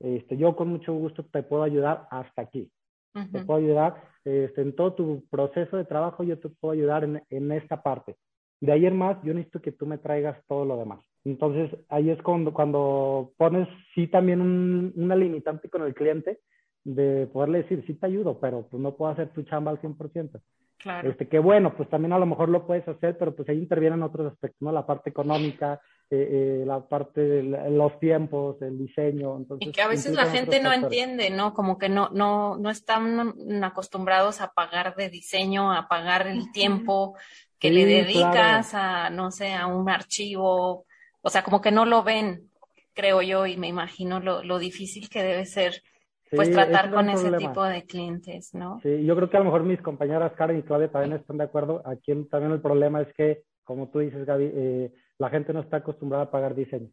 este, 0.00 0.36
yo 0.36 0.56
con 0.56 0.68
mucho 0.68 0.92
gusto 0.94 1.24
te 1.24 1.42
puedo 1.42 1.62
ayudar 1.62 2.06
hasta 2.10 2.42
aquí. 2.42 2.70
Uh 3.14 3.20
-huh. 3.20 3.32
Te 3.32 3.44
puedo 3.44 3.58
ayudar 3.58 4.02
este, 4.24 4.62
en 4.62 4.74
todo 4.74 4.94
tu 4.94 5.24
proceso 5.30 5.76
de 5.76 5.84
trabajo, 5.84 6.22
yo 6.22 6.38
te 6.38 6.48
puedo 6.48 6.72
ayudar 6.72 7.04
en, 7.04 7.22
en 7.30 7.52
esta 7.52 7.82
parte. 7.82 8.16
De 8.60 8.72
ahí 8.72 8.84
en 8.84 8.96
más, 8.96 9.16
yo 9.22 9.32
necesito 9.32 9.62
que 9.62 9.72
tú 9.72 9.86
me 9.86 9.98
traigas 9.98 10.38
todo 10.46 10.64
lo 10.64 10.76
demás. 10.76 11.00
Entonces, 11.24 11.70
ahí 11.88 12.10
es 12.10 12.20
cuando, 12.22 12.52
cuando 12.52 13.32
pones 13.36 13.68
sí 13.94 14.06
también 14.06 14.40
un, 14.40 14.92
una 14.96 15.16
limitante 15.16 15.68
con 15.68 15.82
el 15.82 15.94
cliente, 15.94 16.40
de 16.84 17.26
poderle 17.26 17.62
decir, 17.62 17.84
sí 17.86 17.94
te 17.94 18.06
ayudo, 18.06 18.38
pero 18.40 18.66
pues 18.68 18.82
no 18.82 18.96
puedo 18.96 19.12
hacer 19.12 19.28
tu 19.32 19.42
chamba 19.42 19.70
al 19.70 19.80
100%. 19.80 20.40
Claro. 20.78 21.10
Este, 21.10 21.28
que 21.28 21.38
bueno, 21.38 21.76
pues 21.76 21.90
también 21.90 22.14
a 22.14 22.18
lo 22.18 22.24
mejor 22.24 22.48
lo 22.48 22.66
puedes 22.66 22.88
hacer, 22.88 23.18
pero 23.18 23.36
pues 23.36 23.46
ahí 23.50 23.58
intervienen 23.58 24.02
otros 24.02 24.32
aspectos, 24.32 24.62
¿no? 24.62 24.72
La 24.72 24.86
parte 24.86 25.10
económica, 25.10 25.78
eh, 26.08 26.62
eh, 26.62 26.64
la 26.66 26.80
parte 26.80 27.20
de 27.20 27.70
los 27.70 28.00
tiempos, 28.00 28.60
el 28.62 28.78
diseño. 28.78 29.36
Entonces, 29.36 29.68
y 29.68 29.72
que 29.72 29.82
a 29.82 29.88
veces 29.88 30.14
la 30.14 30.26
gente 30.26 30.58
no 30.60 30.72
entiende, 30.72 31.28
¿no? 31.28 31.52
Como 31.52 31.76
que 31.76 31.90
no, 31.90 32.08
no, 32.14 32.56
no 32.56 32.70
están 32.70 33.62
acostumbrados 33.62 34.40
a 34.40 34.52
pagar 34.52 34.96
de 34.96 35.10
diseño, 35.10 35.70
a 35.70 35.86
pagar 35.86 36.26
el 36.26 36.50
tiempo 36.50 37.14
que 37.58 37.68
sí, 37.68 37.74
le 37.74 37.84
dedicas 37.84 38.70
claro. 38.70 39.06
a, 39.06 39.10
no 39.10 39.30
sé, 39.30 39.52
a 39.52 39.66
un 39.66 39.90
archivo. 39.90 40.86
O 41.20 41.28
sea, 41.28 41.44
como 41.44 41.60
que 41.60 41.72
no 41.72 41.84
lo 41.84 42.02
ven, 42.02 42.50
creo 42.94 43.20
yo, 43.20 43.44
y 43.44 43.58
me 43.58 43.68
imagino 43.68 44.18
lo, 44.18 44.42
lo 44.42 44.58
difícil 44.58 45.10
que 45.10 45.22
debe 45.22 45.44
ser 45.44 45.82
pues 46.36 46.50
tratar 46.50 46.90
con 46.92 47.08
ese 47.08 47.28
problema. 47.28 47.50
tipo 47.50 47.64
de 47.64 47.82
clientes, 47.84 48.54
¿no? 48.54 48.80
Sí, 48.82 49.04
yo 49.04 49.16
creo 49.16 49.30
que 49.30 49.36
a 49.36 49.40
lo 49.40 49.46
mejor 49.46 49.64
mis 49.64 49.80
compañeras 49.82 50.32
Karen 50.32 50.58
y 50.58 50.62
Claudia 50.62 50.90
también 50.90 51.14
están 51.14 51.38
de 51.38 51.44
acuerdo. 51.44 51.82
Aquí 51.84 52.12
también 52.30 52.52
el 52.52 52.60
problema 52.60 53.00
es 53.00 53.12
que, 53.14 53.42
como 53.64 53.88
tú 53.88 53.98
dices, 53.98 54.24
Gaby, 54.24 54.50
eh, 54.52 54.92
la 55.18 55.28
gente 55.30 55.52
no 55.52 55.60
está 55.60 55.78
acostumbrada 55.78 56.24
a 56.24 56.30
pagar 56.30 56.54
diseño. 56.54 56.88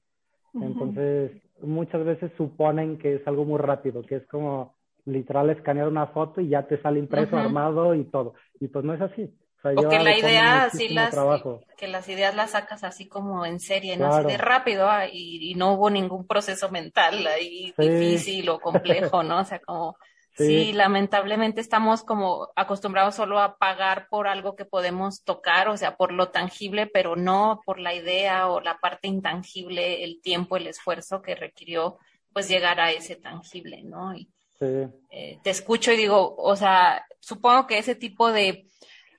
Uh 0.53 0.59
-huh. 0.59 0.65
Entonces, 0.65 1.31
muchas 1.61 2.03
veces 2.03 2.31
suponen 2.37 2.97
que 2.97 3.15
es 3.15 3.27
algo 3.27 3.45
muy 3.45 3.59
rápido, 3.59 4.01
que 4.01 4.15
es 4.15 4.27
como 4.27 4.75
literal 5.05 5.49
escanear 5.49 5.87
una 5.87 6.07
foto 6.07 6.41
y 6.41 6.49
ya 6.49 6.67
te 6.67 6.81
sale 6.81 6.99
impreso, 6.99 7.35
uh 7.35 7.39
-huh. 7.39 7.45
armado 7.45 7.95
y 7.95 8.03
todo. 8.05 8.33
Y 8.59 8.67
pues 8.67 8.83
no 8.83 8.93
es 8.93 9.01
así. 9.01 9.33
Sea, 9.73 9.87
o 9.87 9.89
que 9.89 9.99
la 9.99 10.17
idea, 10.17 10.69
sí 10.71 10.89
las, 10.89 11.11
trabajo. 11.11 11.61
que 11.77 11.87
las 11.87 12.07
ideas 12.09 12.35
las 12.35 12.51
sacas 12.51 12.83
así 12.83 13.07
como 13.07 13.45
en 13.45 13.59
serie, 13.59 13.97
¿no? 13.97 14.07
Claro. 14.07 14.27
Así 14.27 14.37
de 14.37 14.37
rápido 14.37 14.89
ah, 14.89 15.07
y, 15.07 15.51
y, 15.51 15.55
no 15.55 15.73
hubo 15.73 15.89
ningún 15.89 16.25
proceso 16.27 16.69
mental 16.69 17.25
ahí 17.27 17.73
sí. 17.77 17.89
difícil 17.89 18.49
o 18.49 18.59
complejo, 18.59 19.23
¿no? 19.23 19.39
O 19.39 19.45
sea, 19.45 19.59
como, 19.59 19.97
sí. 20.37 20.45
sí. 20.45 20.73
lamentablemente 20.73 21.61
estamos 21.61 22.03
como 22.03 22.49
acostumbrados 22.55 23.15
solo 23.15 23.39
a 23.39 23.57
pagar 23.57 24.07
por 24.09 24.27
algo 24.27 24.55
que 24.55 24.65
podemos 24.65 25.23
tocar, 25.23 25.69
o 25.69 25.77
sea, 25.77 25.97
por 25.97 26.11
lo 26.11 26.29
tangible, 26.29 26.87
pero 26.87 27.15
no 27.15 27.61
por 27.65 27.79
la 27.79 27.93
idea 27.93 28.47
o 28.47 28.61
la 28.61 28.77
parte 28.79 29.07
intangible, 29.07 30.03
el 30.03 30.21
tiempo, 30.21 30.57
el 30.57 30.67
esfuerzo 30.67 31.21
que 31.21 31.35
requirió, 31.35 31.97
pues, 32.33 32.47
llegar 32.47 32.79
a 32.79 32.91
ese 32.91 33.15
tangible, 33.15 33.81
¿no? 33.83 34.15
Y, 34.15 34.29
eh, 34.59 35.39
te 35.43 35.49
escucho 35.49 35.91
y 35.91 35.97
digo, 35.97 36.35
o 36.37 36.55
sea, 36.55 37.05
supongo 37.19 37.67
que 37.67 37.77
ese 37.77 37.95
tipo 37.95 38.31
de 38.31 38.67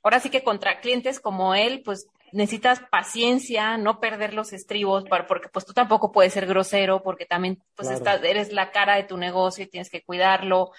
ahora 0.09 0.21
sí 0.21 0.31
que 0.31 0.43
contra 0.43 0.81
clientes 0.81 1.21
como 1.21 1.55
él, 1.55 1.83
pues 1.85 2.09
necesitas 2.33 2.81
paciencia, 2.91 3.77
no 3.77 4.01
perder 4.01 4.33
los 4.33 4.55
estribos, 4.55 5.05
para, 5.05 5.27
porque 5.27 5.51
pues 5.51 5.67
tú 5.67 5.75
tampoco 5.75 6.13
puedes 6.13 6.33
ser 6.33 6.47
grosero, 6.47 7.03
porque 7.03 7.27
también 7.27 7.63
pues 7.77 7.89
claro. 7.89 7.99
estás, 7.99 8.25
eres 8.25 8.51
la 8.51 8.71
cara 8.71 8.97
de 8.97 9.03
tu 9.03 9.19
negocio 9.19 9.65
y 9.65 9.69
tienes 9.69 9.91
que 9.91 10.03
cuidarlo, 10.03 10.71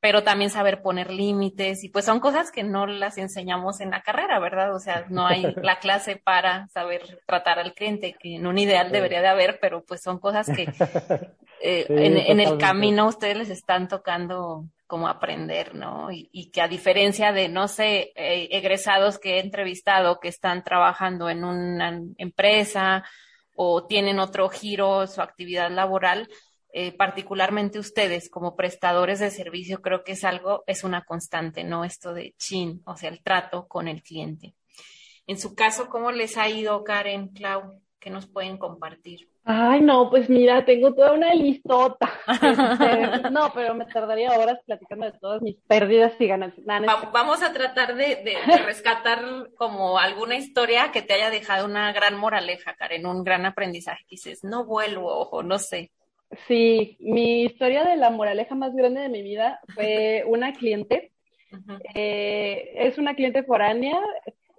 pero 0.00 0.24
también 0.24 0.50
saber 0.50 0.82
poner 0.82 1.12
límites 1.12 1.84
y 1.84 1.90
pues 1.90 2.04
son 2.04 2.18
cosas 2.18 2.50
que 2.50 2.64
no 2.64 2.88
las 2.88 3.18
enseñamos 3.18 3.80
en 3.80 3.90
la 3.90 4.02
carrera, 4.02 4.40
¿verdad? 4.40 4.74
O 4.74 4.80
sea, 4.80 5.06
no 5.10 5.28
hay 5.28 5.42
la 5.62 5.78
clase 5.78 6.16
para 6.16 6.66
saber 6.70 7.20
tratar 7.26 7.60
al 7.60 7.72
cliente, 7.72 8.16
que 8.18 8.34
en 8.34 8.48
un 8.48 8.58
ideal 8.58 8.88
sí. 8.88 8.92
debería 8.94 9.22
de 9.22 9.28
haber, 9.28 9.60
pero 9.60 9.84
pues 9.84 10.02
son 10.02 10.18
cosas 10.18 10.48
que 10.48 10.62
eh, 11.62 11.84
sí, 11.86 11.94
en, 11.94 12.16
en, 12.16 12.40
el 12.40 12.58
camino 12.58 13.06
ustedes 13.06 13.36
les 13.36 13.50
están 13.50 13.86
tocando 13.86 14.64
como 14.90 15.08
aprender, 15.08 15.74
¿no? 15.74 16.10
Y, 16.10 16.28
y, 16.32 16.50
que 16.50 16.60
a 16.60 16.68
diferencia 16.68 17.32
de, 17.32 17.48
no 17.48 17.68
sé, 17.68 18.12
eh, 18.16 18.48
egresados 18.50 19.18
que 19.18 19.36
he 19.36 19.40
entrevistado 19.40 20.18
que 20.20 20.28
están 20.28 20.64
trabajando 20.64 21.30
en 21.30 21.44
una 21.44 21.98
empresa 22.18 23.04
o 23.54 23.86
tienen 23.86 24.18
otro 24.18 24.48
giro 24.48 25.06
su 25.06 25.22
actividad 25.22 25.70
laboral, 25.70 26.28
eh, 26.72 26.92
particularmente 26.92 27.78
ustedes 27.78 28.28
como 28.28 28.56
prestadores 28.56 29.20
de 29.20 29.30
servicio, 29.30 29.80
creo 29.80 30.02
que 30.02 30.12
es 30.12 30.24
algo, 30.24 30.64
es 30.66 30.82
una 30.82 31.04
constante, 31.04 31.62
¿no? 31.62 31.84
Esto 31.84 32.12
de 32.12 32.34
chin, 32.36 32.82
o 32.84 32.96
sea, 32.96 33.10
el 33.10 33.22
trato 33.22 33.68
con 33.68 33.86
el 33.86 34.02
cliente. 34.02 34.54
En 35.26 35.38
su 35.38 35.54
caso, 35.54 35.88
¿cómo 35.88 36.10
les 36.10 36.36
ha 36.36 36.48
ido, 36.48 36.82
Karen, 36.82 37.28
Clau? 37.28 37.80
¿Qué 38.00 38.08
nos 38.08 38.26
pueden 38.26 38.56
compartir? 38.56 39.28
Ay, 39.44 39.82
no, 39.82 40.08
pues 40.08 40.30
mira, 40.30 40.64
tengo 40.64 40.94
toda 40.94 41.12
una 41.12 41.34
listota. 41.34 42.10
Este, 42.50 43.30
no, 43.30 43.52
pero 43.54 43.74
me 43.74 43.84
tardaría 43.84 44.32
horas 44.32 44.58
platicando 44.64 45.04
de 45.06 45.12
todas 45.18 45.42
mis 45.42 45.56
pérdidas 45.68 46.14
y 46.18 46.26
ganancias. 46.26 46.66
Va, 46.66 47.10
vamos 47.12 47.42
a 47.42 47.52
tratar 47.52 47.94
de, 47.94 48.16
de, 48.16 48.36
de, 48.46 48.58
rescatar 48.64 49.50
como 49.56 49.98
alguna 49.98 50.36
historia 50.36 50.90
que 50.92 51.02
te 51.02 51.12
haya 51.12 51.30
dejado 51.30 51.66
una 51.66 51.92
gran 51.92 52.16
moraleja, 52.16 52.74
Karen, 52.74 53.04
un 53.04 53.22
gran 53.22 53.44
aprendizaje. 53.44 54.04
Que 54.04 54.16
dices, 54.16 54.44
no 54.44 54.64
vuelvo, 54.64 55.28
o 55.28 55.42
no 55.42 55.58
sé. 55.58 55.90
Sí, 56.46 56.96
mi 57.00 57.42
historia 57.42 57.84
de 57.84 57.96
la 57.96 58.10
moraleja 58.10 58.54
más 58.54 58.74
grande 58.74 59.02
de 59.02 59.08
mi 59.10 59.22
vida 59.22 59.60
fue 59.74 60.24
una 60.26 60.52
cliente. 60.52 61.12
Uh 61.52 61.56
-huh. 61.56 61.80
eh, 61.94 62.72
es 62.76 62.96
una 62.96 63.14
cliente 63.14 63.42
foránea, 63.42 64.00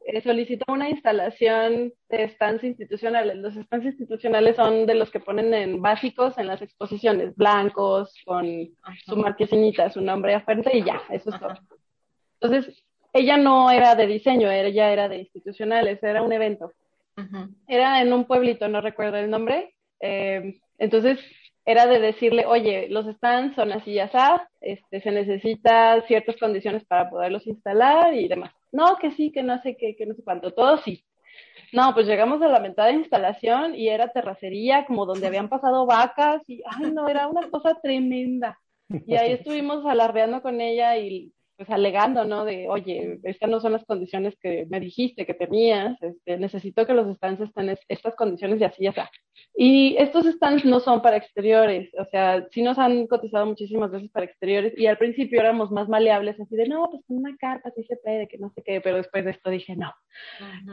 eh, 0.05 0.21
solicitó 0.21 0.65
una 0.71 0.89
instalación 0.89 1.93
de 2.09 2.29
stands 2.29 2.63
institucionales. 2.63 3.37
Los 3.37 3.53
stands 3.53 3.85
institucionales 3.85 4.55
son 4.55 4.85
de 4.85 4.95
los 4.95 5.11
que 5.11 5.19
ponen 5.19 5.53
en 5.53 5.81
básicos 5.81 6.37
en 6.37 6.47
las 6.47 6.61
exposiciones, 6.61 7.35
blancos, 7.35 8.15
con 8.25 8.45
Ajá. 8.81 8.95
su 9.05 9.15
marquesinita, 9.15 9.89
su 9.89 10.01
nombre 10.01 10.39
frente 10.41 10.75
y 10.75 10.83
ya, 10.83 11.01
eso 11.09 11.29
es 11.29 11.39
todo. 11.39 11.53
Entonces, 12.39 12.83
ella 13.13 13.37
no 13.37 13.69
era 13.69 13.95
de 13.95 14.07
diseño, 14.07 14.49
ella 14.49 14.91
era 14.91 15.09
de 15.09 15.19
institucionales, 15.19 16.01
era 16.01 16.21
un 16.21 16.33
evento. 16.33 16.71
Era 17.67 18.01
en 18.01 18.13
un 18.13 18.25
pueblito, 18.25 18.67
no 18.67 18.81
recuerdo 18.81 19.17
el 19.17 19.29
nombre. 19.29 19.75
Eh, 19.99 20.59
entonces 20.79 21.19
era 21.65 21.85
de 21.87 21.99
decirle, 21.99 22.45
oye, 22.45 22.87
los 22.89 23.05
stands 23.05 23.55
son 23.55 23.71
así 23.71 23.93
ya 23.93 24.09
sabes, 24.09 24.41
este, 24.61 25.01
se 25.01 25.11
necesitan 25.11 26.03
ciertas 26.07 26.37
condiciones 26.37 26.85
para 26.85 27.09
poderlos 27.09 27.45
instalar 27.47 28.13
y 28.13 28.27
demás. 28.27 28.51
No, 28.71 28.97
que 28.97 29.11
sí, 29.11 29.31
que 29.31 29.43
no 29.43 29.61
sé 29.61 29.77
qué, 29.77 29.95
que 29.95 30.05
no 30.05 30.15
sé 30.15 30.23
cuánto, 30.23 30.53
todo 30.53 30.77
sí. 30.77 31.03
No, 31.73 31.93
pues 31.93 32.07
llegamos 32.07 32.41
a 32.41 32.47
la 32.47 32.59
mitad 32.59 32.87
de 32.87 32.93
instalación 32.93 33.75
y 33.75 33.89
era 33.89 34.11
terracería, 34.11 34.85
como 34.85 35.05
donde 35.05 35.27
habían 35.27 35.49
pasado 35.49 35.85
vacas 35.85 36.41
y, 36.47 36.61
ay, 36.65 36.91
no, 36.91 37.07
era 37.07 37.27
una 37.27 37.49
cosa 37.49 37.79
tremenda. 37.81 38.59
Y 39.05 39.15
ahí 39.15 39.31
estuvimos 39.33 39.85
alardeando 39.85 40.41
con 40.41 40.59
ella 40.59 40.97
y 40.97 41.31
pues 41.61 41.69
alegando, 41.69 42.25
¿no? 42.25 42.43
De, 42.43 42.67
oye, 42.67 43.19
estas 43.21 43.47
no 43.47 43.59
son 43.59 43.73
las 43.73 43.85
condiciones 43.85 44.35
que 44.41 44.65
me 44.67 44.79
dijiste 44.79 45.27
que 45.27 45.35
tenías, 45.35 45.95
este, 46.01 46.39
necesito 46.39 46.87
que 46.87 46.95
los 46.95 47.15
stands 47.17 47.39
estén 47.39 47.69
en 47.69 47.77
estas 47.87 48.15
condiciones 48.15 48.59
y 48.59 48.63
así 48.63 48.83
ya 48.83 48.89
está. 48.89 49.11
Y 49.55 49.95
estos 49.99 50.25
stands 50.25 50.65
no 50.65 50.79
son 50.79 51.03
para 51.03 51.17
exteriores, 51.17 51.91
o 51.99 52.05
sea, 52.05 52.47
sí 52.49 52.63
nos 52.63 52.79
han 52.79 53.05
cotizado 53.05 53.45
muchísimas 53.45 53.91
veces 53.91 54.09
para 54.09 54.25
exteriores 54.25 54.73
y 54.75 54.87
al 54.87 54.97
principio 54.97 55.39
éramos 55.39 55.69
más 55.69 55.87
maleables, 55.87 56.39
así 56.39 56.55
de, 56.55 56.67
no, 56.67 56.89
pues 56.89 57.03
con 57.05 57.17
una 57.17 57.37
carta 57.37 57.71
sí 57.75 57.83
se 57.83 57.97
puede, 57.97 58.27
que 58.27 58.39
no 58.39 58.51
sé 58.55 58.63
qué, 58.63 58.81
pero 58.81 58.97
después 58.97 59.23
de 59.23 59.29
esto 59.29 59.51
dije, 59.51 59.75
no. 59.75 59.93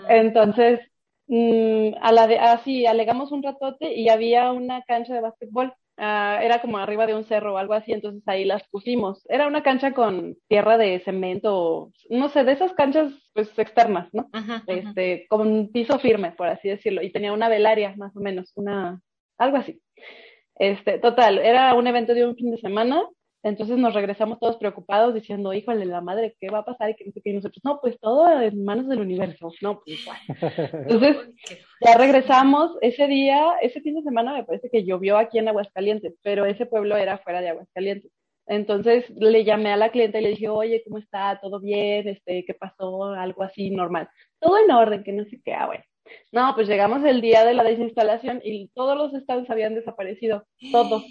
Entonces, 0.08 0.80
mmm, 1.26 1.90
a 2.00 2.12
la 2.12 2.26
de, 2.26 2.38
así, 2.38 2.86
alegamos 2.86 3.30
un 3.30 3.42
ratote 3.42 3.92
y 3.92 4.08
había 4.08 4.52
una 4.52 4.80
cancha 4.84 5.12
de 5.12 5.20
básquetbol 5.20 5.74
Ah, 6.00 6.38
era 6.42 6.60
como 6.60 6.78
arriba 6.78 7.06
de 7.06 7.14
un 7.14 7.24
cerro 7.24 7.54
o 7.54 7.58
algo 7.58 7.74
así, 7.74 7.92
entonces 7.92 8.22
ahí 8.26 8.44
las 8.44 8.62
pusimos. 8.68 9.26
Era 9.28 9.48
una 9.48 9.64
cancha 9.64 9.92
con 9.92 10.36
tierra 10.46 10.78
de 10.78 11.00
cemento, 11.00 11.90
no 12.08 12.28
sé, 12.28 12.44
de 12.44 12.52
esas 12.52 12.72
canchas 12.74 13.12
pues 13.34 13.50
externas, 13.58 14.08
¿no? 14.12 14.28
Este, 14.68 15.26
con 15.28 15.70
piso 15.72 15.98
firme, 15.98 16.30
por 16.32 16.46
así 16.46 16.68
decirlo, 16.68 17.02
y 17.02 17.10
tenía 17.10 17.32
una 17.32 17.48
velaria 17.48 17.94
más 17.96 18.16
o 18.16 18.20
menos, 18.20 18.52
una, 18.54 19.00
algo 19.38 19.56
así. 19.56 19.80
Este, 20.54 21.00
total, 21.00 21.38
era 21.38 21.74
un 21.74 21.88
evento 21.88 22.14
de 22.14 22.26
un 22.26 22.36
fin 22.36 22.52
de 22.52 22.58
semana 22.58 23.02
entonces 23.42 23.78
nos 23.78 23.94
regresamos 23.94 24.40
todos 24.40 24.56
preocupados 24.56 25.14
diciendo, 25.14 25.52
híjole, 25.54 25.84
la 25.84 26.00
madre, 26.00 26.36
¿qué 26.40 26.50
va 26.50 26.58
a 26.58 26.64
pasar? 26.64 26.90
Y 26.90 26.94
que 26.94 27.04
no 27.04 27.12
sé 27.12 27.22
qué. 27.22 27.32
nosotros, 27.32 27.62
no, 27.64 27.80
pues 27.80 27.98
todo 28.00 28.40
en 28.40 28.64
manos 28.64 28.88
del 28.88 29.00
universo. 29.00 29.52
No, 29.62 29.80
pues 29.80 30.00
igual. 30.00 30.18
Entonces, 30.88 31.16
ya 31.80 31.96
regresamos. 31.96 32.76
Ese 32.80 33.06
día, 33.06 33.54
ese 33.62 33.80
fin 33.80 33.94
de 33.94 34.02
semana 34.02 34.32
me 34.32 34.44
parece 34.44 34.68
que 34.70 34.84
llovió 34.84 35.16
aquí 35.18 35.38
en 35.38 35.48
Aguascalientes, 35.48 36.14
pero 36.22 36.46
ese 36.46 36.66
pueblo 36.66 36.96
era 36.96 37.18
fuera 37.18 37.40
de 37.40 37.50
Aguascalientes. 37.50 38.10
Entonces 38.46 39.08
le 39.10 39.44
llamé 39.44 39.72
a 39.72 39.76
la 39.76 39.90
clienta 39.90 40.18
y 40.18 40.22
le 40.22 40.30
dije, 40.30 40.48
oye, 40.48 40.82
¿cómo 40.82 40.98
está? 40.98 41.38
¿Todo 41.40 41.60
bien? 41.60 42.08
Este, 42.08 42.44
¿Qué 42.46 42.54
pasó? 42.54 43.04
Algo 43.04 43.42
así 43.42 43.70
normal. 43.70 44.08
Todo 44.40 44.58
en 44.58 44.70
orden, 44.70 45.04
que 45.04 45.12
no 45.12 45.24
sé 45.26 45.40
qué. 45.44 45.52
Ah, 45.52 45.66
bueno. 45.66 45.84
No, 46.32 46.52
pues 46.54 46.66
llegamos 46.66 47.04
el 47.04 47.20
día 47.20 47.44
de 47.44 47.52
la 47.52 47.62
desinstalación 47.62 48.40
y 48.42 48.68
todos 48.68 48.96
los 48.96 49.12
stands 49.22 49.50
habían 49.50 49.74
desaparecido. 49.74 50.46
Todos 50.72 51.04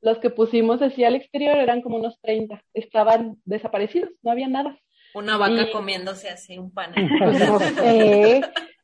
los 0.00 0.18
que 0.18 0.30
pusimos 0.30 0.82
así 0.82 1.04
al 1.04 1.16
exterior 1.16 1.56
eran 1.56 1.82
como 1.82 1.96
unos 1.96 2.18
30, 2.20 2.62
estaban 2.74 3.36
desaparecidos, 3.44 4.10
no 4.22 4.30
había 4.30 4.48
nada. 4.48 4.78
Una 5.14 5.36
vaca 5.36 5.70
comiéndose 5.70 6.28
así 6.28 6.58
un 6.58 6.72
pan. 6.72 6.92
eh, 7.84 8.40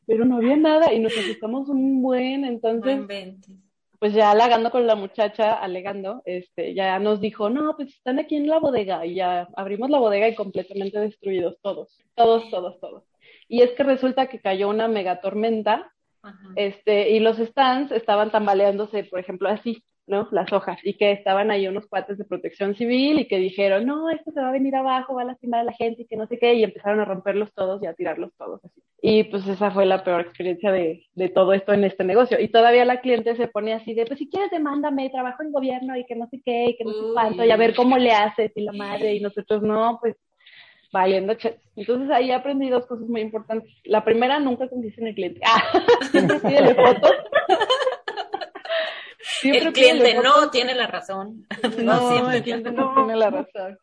pero 0.07 0.25
no 0.25 0.37
había 0.37 0.57
nada 0.57 0.93
y 0.93 0.99
nos 0.99 1.17
asustamos 1.17 1.69
un 1.69 2.03
buen, 2.03 2.45
entonces, 2.45 3.01
pues 3.99 4.13
ya 4.13 4.31
halagando 4.31 4.71
con 4.71 4.87
la 4.87 4.97
muchacha, 4.97 5.55
alegando, 5.55 6.23
este, 6.27 6.75
ya 6.75 6.99
nos 6.99 7.21
dijo, 7.21 7.49
no, 7.49 7.75
pues 7.77 7.89
están 7.89 8.19
aquí 8.19 8.37
en 8.37 8.49
la 8.49 8.59
bodega 8.59 9.07
y 9.07 9.15
ya 9.15 9.49
abrimos 9.57 9.89
la 9.89 9.99
bodega 9.99 10.29
y 10.29 10.35
completamente 10.35 10.99
destruidos 10.99 11.57
todos, 11.63 11.99
todos, 12.15 12.51
todos, 12.51 12.79
todos. 12.81 13.05
Y 13.49 13.63
es 13.63 13.71
que 13.73 13.83
resulta 13.83 14.27
que 14.27 14.41
cayó 14.41 14.69
una 14.69 14.89
mega 14.89 15.21
tormenta 15.21 15.91
este, 16.57 17.11
y 17.11 17.21
los 17.21 17.37
stands 17.37 17.93
estaban 17.93 18.31
tambaleándose, 18.31 19.05
por 19.05 19.21
ejemplo, 19.21 19.49
así, 19.49 19.85
¿no? 20.07 20.29
Las 20.33 20.53
hojas, 20.53 20.79
y 20.83 20.95
que 20.95 21.13
estaban 21.13 21.51
ahí 21.51 21.67
unos 21.67 21.87
cuates 21.87 22.19
de 22.19 22.25
protección 22.25 22.75
civil 22.75 23.19
y 23.19 23.29
que 23.29 23.39
dijeron, 23.39 23.87
no, 23.87 24.11
esto 24.11 24.33
se 24.33 24.41
va 24.41 24.49
a 24.49 24.53
venir 24.53 24.77
abajo, 24.77 25.15
va 25.15 25.23
a 25.23 25.27
lastimar 25.27 25.61
a 25.61 25.65
la 25.65 25.73
gente 25.73 26.03
y 26.03 26.07
que 26.07 26.17
no 26.17 26.27
sé 26.27 26.39
qué, 26.39 26.55
y 26.55 26.65
empezaron 26.65 27.01
a 27.01 27.05
romperlos 27.05 27.53
todos 27.55 27.83
y 27.83 27.87
a 27.87 27.95
tirarlos 27.95 28.33
todos 28.37 28.63
así. 28.65 28.83
Y 29.01 29.25
pues 29.25 29.47
esa 29.47 29.71
fue 29.71 29.87
la 29.87 30.05
peor 30.05 30.21
experiencia 30.21 30.73
de, 30.73 31.07
de 31.15 31.29
todo 31.29 31.53
esto 31.53 31.73
en 31.73 31.85
este 31.85 32.05
negocio. 32.05 32.39
Y 32.41 32.49
todavía 32.49 32.85
la 32.85 33.01
cliente 33.01 33.37
se 33.37 33.49
pone 33.49 33.73
así 33.73 33.95
de, 33.95 34.07
pues 34.07 34.19
si 34.19 34.29
quieres 34.29 34.51
demándame, 34.51 35.11
trabajo 35.11 35.43
en 35.43 35.53
gobierno 35.53 35.97
y 35.97 36.05
que 36.05 36.17
no 36.17 36.27
sé 36.29 36.41
qué, 36.45 36.71
y 36.71 36.77
que 36.77 36.85
no 36.85 36.93
sé 36.93 37.13
cuánto, 37.13 37.45
y 37.45 37.51
a 37.51 37.57
ver 37.57 37.75
cómo 37.75 37.97
le 37.97 38.13
haces 38.13 38.53
y 38.55 38.63
la 38.63 38.73
madre, 38.73 39.15
y 39.15 39.21
nosotros 39.21 39.63
no, 39.63 39.99
pues 40.01 40.17
valiendo 40.93 41.35
Entonces 41.75 42.11
ahí 42.11 42.31
aprendí 42.31 42.71
dos 42.71 42.87
cosas 42.87 43.09
muy 43.09 43.21
importantes. 43.21 43.71
La 43.85 44.05
primera, 44.05 44.39
nunca 44.39 44.69
en 44.71 45.07
el 45.07 45.15
cliente. 45.15 45.41
Ah, 45.45 45.63
siempre 46.13 46.39
pídele 46.39 46.75
fotos 46.75 47.13
el 49.43 49.73
cliente 49.73 50.15
no 50.15 50.51
tiene 50.51 50.75
la 50.75 50.87
razón. 50.87 51.47
No, 51.85 52.31
el 52.31 52.43
cliente 52.43 52.71
no 52.71 52.95
tiene 52.95 53.17
la 53.17 53.31
razón. 53.31 53.79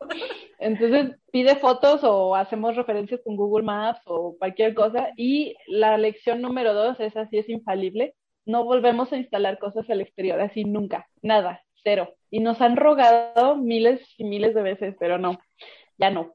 Entonces 0.59 1.15
pide 1.31 1.55
fotos 1.55 2.03
o 2.03 2.35
hacemos 2.35 2.75
referencias 2.75 3.21
con 3.23 3.35
Google 3.35 3.63
Maps 3.65 4.01
o 4.05 4.35
cualquier 4.37 4.73
cosa. 4.73 5.09
Y 5.17 5.55
la 5.67 5.97
lección 5.97 6.41
número 6.41 6.73
dos 6.73 6.99
es 6.99 7.15
así, 7.15 7.37
es 7.37 7.49
infalible. 7.49 8.15
No 8.45 8.63
volvemos 8.63 9.11
a 9.11 9.17
instalar 9.17 9.59
cosas 9.59 9.89
al 9.89 10.01
exterior, 10.01 10.39
así 10.41 10.63
nunca, 10.63 11.07
nada, 11.21 11.61
cero. 11.83 12.15
Y 12.29 12.39
nos 12.39 12.61
han 12.61 12.75
rogado 12.75 13.55
miles 13.55 14.01
y 14.17 14.23
miles 14.23 14.55
de 14.55 14.61
veces, 14.61 14.95
pero 14.99 15.17
no, 15.17 15.39
ya 15.97 16.09
no, 16.09 16.33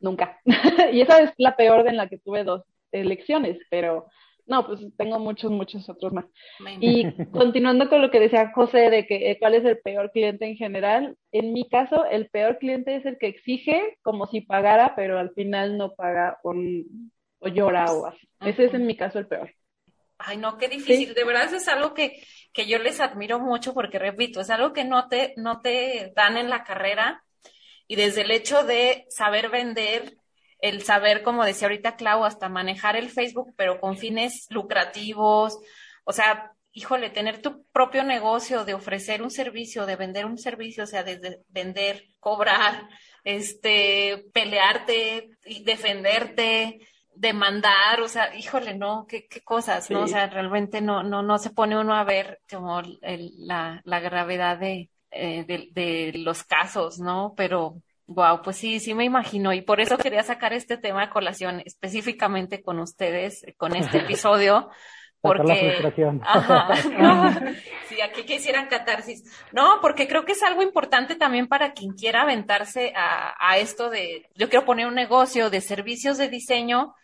nunca. 0.00 0.40
y 0.92 1.00
esa 1.00 1.20
es 1.20 1.32
la 1.36 1.56
peor 1.56 1.82
de 1.84 1.90
en 1.90 1.96
la 1.96 2.08
que 2.08 2.18
tuve 2.18 2.44
dos 2.44 2.62
elecciones, 2.92 3.58
pero 3.70 4.06
no, 4.48 4.66
pues 4.66 4.80
tengo 4.96 5.18
muchos, 5.18 5.50
muchos 5.50 5.88
otros 5.88 6.12
más. 6.12 6.24
Y 6.80 7.04
continuando 7.32 7.88
con 7.88 8.02
lo 8.02 8.10
que 8.10 8.18
decía 8.20 8.50
José 8.54 8.90
de 8.90 9.06
que 9.06 9.30
eh, 9.30 9.38
cuál 9.38 9.54
es 9.54 9.64
el 9.64 9.78
peor 9.78 10.10
cliente 10.10 10.46
en 10.46 10.56
general, 10.56 11.16
en 11.32 11.52
mi 11.52 11.68
caso, 11.68 12.04
el 12.06 12.28
peor 12.30 12.58
cliente 12.58 12.96
es 12.96 13.06
el 13.06 13.18
que 13.18 13.28
exige 13.28 13.98
como 14.02 14.26
si 14.26 14.40
pagara, 14.40 14.94
pero 14.96 15.18
al 15.18 15.30
final 15.34 15.76
no 15.76 15.94
paga 15.94 16.38
o, 16.42 16.54
o 17.40 17.48
llora 17.48 17.92
o 17.92 18.06
así. 18.06 18.28
Ese 18.40 18.64
es 18.64 18.74
en 18.74 18.86
mi 18.86 18.96
caso 18.96 19.18
el 19.18 19.26
peor. 19.26 19.54
Ay, 20.18 20.36
no, 20.36 20.58
qué 20.58 20.68
difícil. 20.68 21.14
De 21.14 21.24
verdad 21.24 21.52
es 21.52 21.68
algo 21.68 21.94
que, 21.94 22.20
que 22.52 22.66
yo 22.66 22.78
les 22.78 23.00
admiro 23.00 23.38
mucho 23.38 23.72
porque, 23.74 23.98
repito, 23.98 24.40
es 24.40 24.50
algo 24.50 24.72
que 24.72 24.84
no 24.84 25.08
te, 25.08 25.34
no 25.36 25.60
te 25.60 26.12
dan 26.16 26.36
en 26.36 26.50
la 26.50 26.64
carrera 26.64 27.22
y 27.86 27.96
desde 27.96 28.22
el 28.22 28.30
hecho 28.30 28.64
de 28.64 29.04
saber 29.08 29.48
vender 29.48 30.16
el 30.60 30.82
saber, 30.82 31.22
como 31.22 31.44
decía 31.44 31.68
ahorita 31.68 31.96
Clau, 31.96 32.24
hasta 32.24 32.48
manejar 32.48 32.96
el 32.96 33.10
Facebook, 33.10 33.54
pero 33.56 33.80
con 33.80 33.96
fines 33.96 34.46
lucrativos, 34.50 35.58
o 36.04 36.12
sea, 36.12 36.52
híjole, 36.72 37.10
tener 37.10 37.42
tu 37.42 37.64
propio 37.72 38.04
negocio, 38.04 38.64
de 38.64 38.74
ofrecer 38.74 39.22
un 39.22 39.30
servicio, 39.30 39.86
de 39.86 39.96
vender 39.96 40.26
un 40.26 40.38
servicio, 40.38 40.84
o 40.84 40.86
sea, 40.86 41.02
desde 41.02 41.40
vender, 41.48 42.04
cobrar, 42.20 42.88
este, 43.24 44.24
pelearte 44.32 45.30
y 45.44 45.64
defenderte, 45.64 46.80
demandar, 47.14 48.00
o 48.00 48.08
sea, 48.08 48.34
híjole, 48.36 48.76
no, 48.76 49.06
qué, 49.08 49.26
qué 49.26 49.40
cosas, 49.40 49.90
¿no? 49.90 50.02
O 50.02 50.06
sea, 50.06 50.28
realmente 50.28 50.80
no, 50.80 51.02
no, 51.02 51.22
no 51.22 51.38
se 51.38 51.50
pone 51.50 51.76
uno 51.76 51.94
a 51.94 52.04
ver 52.04 52.40
como 52.48 52.80
la, 53.02 53.80
la 53.84 54.00
gravedad 54.00 54.58
de, 54.58 54.90
eh, 55.10 55.44
de, 55.44 55.68
de 55.72 56.18
los 56.18 56.44
casos, 56.44 57.00
¿no? 57.00 57.34
Pero 57.36 57.82
Wow, 58.08 58.40
pues 58.42 58.56
sí, 58.56 58.80
sí 58.80 58.94
me 58.94 59.04
imagino. 59.04 59.52
Y 59.52 59.60
por 59.60 59.80
eso 59.80 59.98
quería 59.98 60.22
sacar 60.22 60.54
este 60.54 60.78
tema 60.78 61.02
de 61.02 61.10
colación 61.10 61.62
específicamente 61.64 62.62
con 62.62 62.80
ustedes, 62.80 63.44
con 63.58 63.76
este 63.76 63.98
episodio, 63.98 64.70
porque 65.20 65.76
ajá, 66.22 66.74
sí, 67.88 68.00
aquí 68.00 68.22
quisieran 68.22 68.68
catarsis. 68.68 69.24
No, 69.52 69.80
porque 69.82 70.08
creo 70.08 70.24
que 70.24 70.32
es 70.32 70.42
algo 70.42 70.62
importante 70.62 71.16
también 71.16 71.48
para 71.48 71.72
quien 71.72 71.92
quiera 71.92 72.22
aventarse 72.22 72.92
a, 72.96 73.34
a 73.38 73.58
esto 73.58 73.90
de, 73.90 74.28
yo 74.34 74.48
quiero 74.48 74.64
poner 74.64 74.86
un 74.86 74.94
negocio 74.94 75.50
de 75.50 75.60
servicios 75.60 76.16
de 76.16 76.28
diseño, 76.28 76.94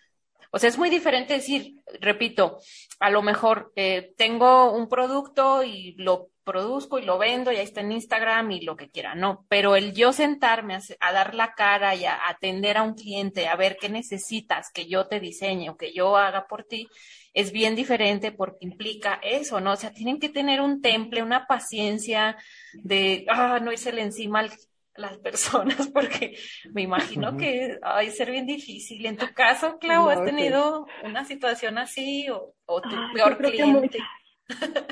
o 0.52 0.58
sea, 0.58 0.68
es 0.68 0.78
muy 0.78 0.88
diferente 0.88 1.34
decir, 1.34 1.80
repito, 2.00 2.60
a 3.00 3.10
lo 3.10 3.20
mejor 3.22 3.72
eh, 3.74 4.14
tengo 4.16 4.72
un 4.72 4.88
producto 4.88 5.64
y 5.64 5.96
lo 5.98 6.28
produzco 6.44 6.98
y 6.98 7.04
lo 7.04 7.18
vendo 7.18 7.50
y 7.50 7.56
ahí 7.56 7.64
está 7.64 7.80
en 7.80 7.92
Instagram 7.92 8.50
y 8.52 8.60
lo 8.60 8.76
que 8.76 8.90
quiera, 8.90 9.14
no, 9.14 9.44
pero 9.48 9.76
el 9.76 9.94
yo 9.94 10.12
sentarme 10.12 10.76
a, 11.00 11.12
dar 11.12 11.34
la 11.34 11.54
cara 11.54 11.94
y 11.94 12.04
a 12.04 12.28
atender 12.28 12.76
a 12.76 12.82
un 12.82 12.94
cliente, 12.94 13.48
a 13.48 13.56
ver 13.56 13.76
qué 13.80 13.88
necesitas 13.88 14.70
que 14.72 14.86
yo 14.86 15.06
te 15.06 15.20
diseñe 15.20 15.70
o 15.70 15.76
que 15.76 15.92
yo 15.92 16.16
haga 16.16 16.46
por 16.46 16.64
ti, 16.64 16.88
es 17.32 17.50
bien 17.50 17.74
diferente 17.74 18.30
porque 18.30 18.58
implica 18.60 19.18
eso, 19.22 19.60
¿no? 19.60 19.72
O 19.72 19.76
sea, 19.76 19.92
tienen 19.92 20.20
que 20.20 20.28
tener 20.28 20.60
un 20.60 20.80
temple, 20.80 21.22
una 21.22 21.46
paciencia 21.46 22.36
de, 22.74 23.26
ah, 23.28 23.58
no 23.60 23.72
le 23.72 24.02
encima 24.02 24.40
a 24.40 24.48
las 24.96 25.18
personas 25.18 25.88
porque 25.92 26.36
me 26.72 26.82
imagino 26.82 27.36
que 27.36 27.78
ay 27.82 28.10
ser 28.10 28.30
bien 28.30 28.46
difícil. 28.46 29.04
En 29.06 29.16
tu 29.16 29.32
caso, 29.34 29.78
Clau, 29.78 30.08
¿has 30.08 30.24
tenido 30.24 30.86
una 31.02 31.24
situación 31.24 31.78
así 31.78 32.28
o, 32.30 32.80
tu 32.80 32.96
peor 33.12 33.38
cliente? 33.38 33.98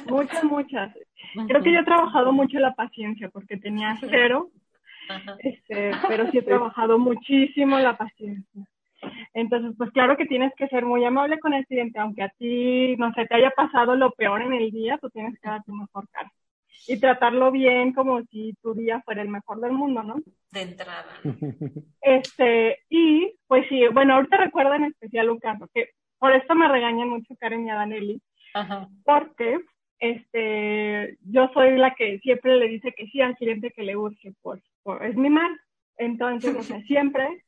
Muchas, 0.07 0.45
muchas. 0.45 0.93
Creo 1.49 1.63
que 1.63 1.73
yo 1.73 1.81
he 1.81 1.85
trabajado 1.85 2.33
mucho 2.33 2.59
la 2.59 2.75
paciencia 2.75 3.29
porque 3.29 3.57
tenía 3.57 3.97
cero, 4.01 4.51
este, 5.39 5.93
pero 6.09 6.31
sí 6.31 6.39
he 6.39 6.43
trabajado 6.43 6.99
muchísimo 6.99 7.79
la 7.79 7.97
paciencia. 7.97 8.65
Entonces, 9.35 9.75
pues 9.77 9.91
claro 9.91 10.17
que 10.17 10.27
tienes 10.27 10.53
que 10.57 10.69
ser 10.69 10.85
muy 10.85 11.05
amable 11.05 11.39
con 11.39 11.55
el 11.55 11.67
cliente, 11.67 11.99
aunque 11.99 12.23
a 12.23 12.29
ti, 12.29 12.97
no 12.97 13.13
sé, 13.15 13.27
te 13.27 13.35
haya 13.35 13.51
pasado 13.51 13.97
lo 13.97 14.13
peor 14.13 14.43
en 14.43 14.53
el 14.53 14.71
día, 14.71 14.99
tú 14.99 15.11
tienes 15.11 15.39
que 15.41 15.49
dar 15.49 15.63
tu 15.65 15.73
mejor 15.73 16.09
cara. 16.11 16.31
Y 16.89 16.99
tratarlo 16.99 17.51
bien 17.53 17.93
como 17.93 18.23
si 18.25 18.55
tu 18.63 18.75
día 18.75 19.01
fuera 19.05 19.23
el 19.23 19.29
mejor 19.29 19.61
del 19.61 19.73
mundo, 19.73 20.03
¿no? 20.03 20.17
De 20.51 20.63
entrada. 20.63 21.13
Este, 22.01 22.79
y 22.89 23.35
pues 23.47 23.69
sí, 23.69 23.87
bueno, 23.93 24.15
ahorita 24.15 24.37
recuerdo 24.37 24.75
en 24.75 24.85
especial 24.85 25.31
un 25.31 25.39
caso, 25.39 25.69
que 25.73 25.91
por 26.19 26.33
esto 26.33 26.55
me 26.55 26.69
regañan 26.69 27.09
mucho 27.09 27.35
Karen 27.39 27.67
y 27.67 27.71
Adanelli, 27.71 28.21
Ajá. 28.55 28.89
porque 29.05 29.61
este, 30.03 31.17
yo 31.31 31.49
soy 31.55 31.79
la 31.79 31.95
que 31.95 32.19
siempre 32.19 32.57
le 32.57 32.67
dice 32.67 32.93
que 32.93 33.07
sí 33.07 33.21
al 33.21 33.37
cliente 33.37 33.71
que 33.71 33.85
le 33.85 33.95
urge, 33.97 34.33
por, 34.43 34.61
por 34.83 35.07
es 35.07 35.15
mi 35.17 35.31
mal. 35.31 35.57
Entonces, 35.97 36.57
o 36.57 36.63
sea, 36.63 36.81
siempre, 36.89 37.45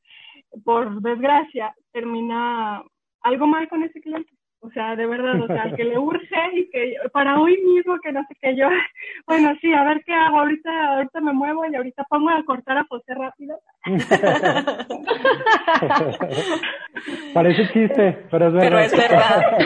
por 0.64 1.02
desgracia, 1.02 1.74
termina 1.92 2.84
algo 3.22 3.48
mal 3.48 3.68
con 3.68 3.82
ese 3.82 4.00
cliente. 4.00 4.30
O 4.60 4.70
sea, 4.70 4.94
de 4.94 5.04
verdad, 5.04 5.42
o 5.42 5.48
sea, 5.48 5.62
al 5.62 5.74
que 5.74 5.82
le 5.82 5.98
urge 5.98 6.36
y 6.52 6.70
que 6.70 6.94
para 7.12 7.40
hoy 7.40 7.60
mismo, 7.60 7.98
que 7.98 8.12
no 8.12 8.24
sé 8.28 8.36
qué, 8.40 8.54
yo, 8.56 8.68
bueno, 9.26 9.52
sí, 9.60 9.74
a 9.74 9.82
ver 9.82 10.04
qué 10.06 10.14
hago, 10.14 10.38
ahorita, 10.38 10.94
ahorita 10.94 11.20
me 11.22 11.32
muevo 11.32 11.66
y 11.66 11.74
ahorita 11.74 12.04
pongo 12.08 12.30
a 12.30 12.44
cortar 12.44 12.78
a 12.78 12.84
José 12.84 13.14
rápido. 13.14 13.58
Parece 17.34 17.66
chiste, 17.72 18.16
pero 18.30 18.46
es 18.46 18.52
verdad. 18.54 18.68
Pero 18.68 18.78
es 18.78 18.96
verdad. 18.96 19.58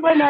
Bueno, 0.00 0.24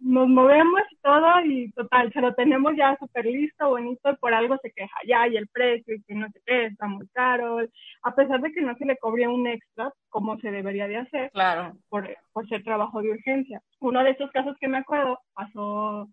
nos 0.00 0.28
movemos 0.28 0.80
y 0.90 0.96
todo 1.02 1.40
y 1.44 1.70
total, 1.72 2.12
se 2.12 2.20
lo 2.20 2.34
tenemos 2.34 2.74
ya 2.76 2.96
súper 2.98 3.26
listo, 3.26 3.68
bonito, 3.70 4.10
y 4.10 4.16
por 4.16 4.34
algo 4.34 4.56
se 4.62 4.70
queja 4.72 4.96
ya, 5.06 5.26
y 5.28 5.36
el 5.36 5.48
precio, 5.48 5.94
y 5.94 6.02
que 6.02 6.14
no 6.14 6.28
sé 6.30 6.40
qué, 6.46 6.66
está 6.66 6.86
muy 6.86 7.06
caro, 7.08 7.58
a 8.02 8.14
pesar 8.14 8.40
de 8.40 8.52
que 8.52 8.60
no 8.62 8.74
se 8.76 8.84
le 8.84 8.96
cobría 8.98 9.28
un 9.30 9.46
extra, 9.46 9.92
como 10.08 10.38
se 10.38 10.50
debería 10.50 10.88
de 10.88 10.96
hacer, 10.98 11.30
Claro. 11.32 11.72
por, 11.88 12.08
por 12.32 12.48
ser 12.48 12.62
trabajo 12.62 13.02
de 13.02 13.10
urgencia. 13.10 13.60
Uno 13.80 14.02
de 14.04 14.10
esos 14.10 14.30
casos 14.30 14.56
que 14.60 14.68
me 14.68 14.78
acuerdo 14.78 15.18
pasó 15.34 16.08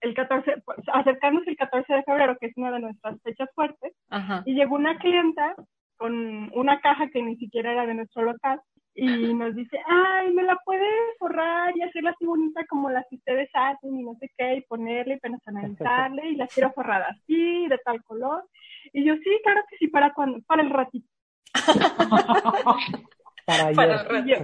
el 0.00 0.14
14, 0.14 0.62
pues, 0.64 0.78
acercarnos 0.92 1.46
el 1.46 1.56
14 1.56 1.92
de 1.94 2.02
febrero, 2.02 2.36
que 2.38 2.46
es 2.46 2.56
una 2.56 2.70
de 2.72 2.80
nuestras 2.80 3.20
fechas 3.22 3.48
fuertes, 3.54 3.92
Ajá. 4.10 4.42
y 4.44 4.54
llegó 4.54 4.74
una 4.74 4.98
clienta 4.98 5.54
con 5.96 6.50
una 6.54 6.80
caja 6.80 7.08
que 7.08 7.22
ni 7.22 7.36
siquiera 7.36 7.72
era 7.72 7.86
de 7.86 7.94
nuestro 7.94 8.22
local 8.22 8.60
y 8.94 9.34
nos 9.34 9.54
dice, 9.56 9.78
ay, 9.86 10.32
me 10.32 10.44
la 10.44 10.56
puede 10.64 10.86
forrar 11.18 11.76
y 11.76 11.82
hacerla 11.82 12.10
así 12.10 12.24
bonita 12.24 12.64
como 12.66 12.90
las 12.90 13.04
que 13.10 13.16
ustedes 13.16 13.50
hacen 13.52 13.96
y 13.96 14.04
no 14.04 14.14
sé 14.20 14.30
qué, 14.38 14.54
y 14.56 14.60
ponerle 14.62 15.14
y 15.14 15.20
personalizarle 15.20 16.30
y 16.30 16.36
la 16.36 16.46
quiero 16.46 16.72
forrada 16.72 17.08
así, 17.10 17.66
de 17.66 17.78
tal 17.78 18.02
color. 18.04 18.44
Y 18.92 19.04
yo, 19.04 19.14
sí, 19.16 19.40
claro 19.42 19.62
que 19.68 19.76
sí, 19.78 19.88
¿para 19.88 20.12
cuando 20.12 20.40
Para 20.42 20.62
el 20.62 20.70
ratito. 20.70 21.08
Para. 23.46 23.72
Para 23.72 24.00
el 24.02 24.26
Y 24.26 24.30
yo, 24.30 24.36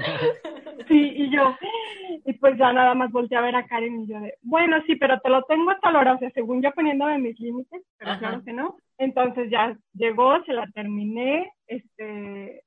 sí, 0.89 1.13
y 1.17 1.31
yo, 1.31 1.57
y 2.27 2.33
pues 2.35 2.59
ya 2.59 2.73
nada 2.73 2.95
más 2.95 3.11
volteé 3.11 3.39
a 3.39 3.43
ver 3.43 3.57
a 3.57 3.67
Karen 3.67 4.03
y 4.03 4.07
yo 4.09 4.21
de, 4.21 4.35
bueno, 4.43 4.77
sí, 4.87 4.97
pero 4.97 5.19
te 5.21 5.31
lo 5.31 5.43
tengo 5.45 5.71
hasta 5.71 5.91
la 5.91 6.01
hora, 6.01 6.15
o 6.15 6.19
sea, 6.19 6.31
según 6.33 6.61
yo 6.61 6.71
poniéndome 6.73 7.19
mis 7.19 7.39
límites, 7.41 7.83
pero 7.97 8.11
Ajá. 8.11 8.19
claro 8.21 8.45
que 8.45 8.53
no. 8.53 8.77
Entonces 8.99 9.49
ya 9.51 9.75
llegó, 9.95 10.43
se 10.45 10.53
la 10.53 10.67
terminé, 10.75 11.51
este, 11.67 12.63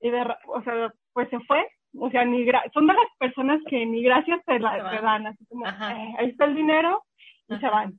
y 0.00 0.10
de, 0.10 0.24
ra- 0.24 0.38
o 0.48 0.62
sea, 0.62 0.92
pues 1.12 1.28
se 1.30 1.38
fue, 1.40 1.66
o 1.98 2.10
sea, 2.10 2.24
ni 2.24 2.44
gra- 2.44 2.70
son 2.72 2.86
de 2.86 2.92
las 2.94 3.06
personas 3.18 3.60
que 3.68 3.84
ni 3.86 4.02
gracias 4.02 4.44
te, 4.44 4.58
la, 4.58 4.90
te 4.90 5.00
dan, 5.02 5.26
así 5.26 5.44
como. 5.46 5.66
"Eh, 5.66 6.14
ahí 6.18 6.28
está 6.30 6.44
el 6.44 6.54
dinero 6.54 7.02
y 7.48 7.56
se 7.56 7.68
van. 7.68 7.94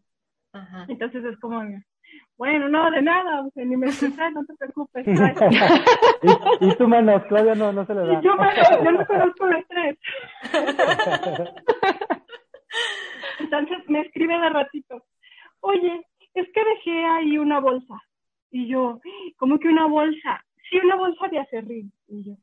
Ajá. 0.53 0.85
Entonces 0.87 1.23
es 1.25 1.39
como, 1.39 1.61
bueno, 2.37 2.69
no, 2.69 2.89
de 2.91 3.01
nada, 3.01 3.41
o 3.41 3.49
sea, 3.51 3.65
ni 3.65 3.75
me 3.77 3.87
estresé, 4.17 4.31
no 4.31 4.45
te 4.45 4.53
preocupes. 4.55 5.05
ay". 5.07 5.35
y, 6.61 6.67
y 6.69 6.75
tú 6.75 6.87
menos, 6.87 7.23
Claudia 7.25 7.55
no, 7.55 7.71
no 7.73 7.85
se 7.85 7.93
le 7.95 8.01
da. 8.01 8.13
Y 8.13 8.21
yo, 8.23 8.35
me, 8.35 8.47
yo 8.83 8.91
no 8.91 9.05
conozco 9.05 9.47
el 9.47 9.55
estrés. 9.57 9.97
Entonces 13.39 13.77
me 13.87 14.01
escribe 14.01 14.37
de 14.39 14.49
ratito, 14.49 15.03
oye, 15.61 16.01
es 16.33 16.47
que 16.53 16.63
dejé 16.63 17.05
ahí 17.05 17.37
una 17.37 17.59
bolsa. 17.59 17.95
Y 18.51 18.67
yo, 18.67 18.99
¿cómo 19.37 19.59
que 19.59 19.67
una 19.67 19.85
bolsa? 19.87 20.43
Sí, 20.69 20.77
una 20.83 20.95
bolsa 20.95 21.27
de 21.29 21.39
acerrín. 21.39 21.91
Y 22.07 22.23
yo, 22.23 22.33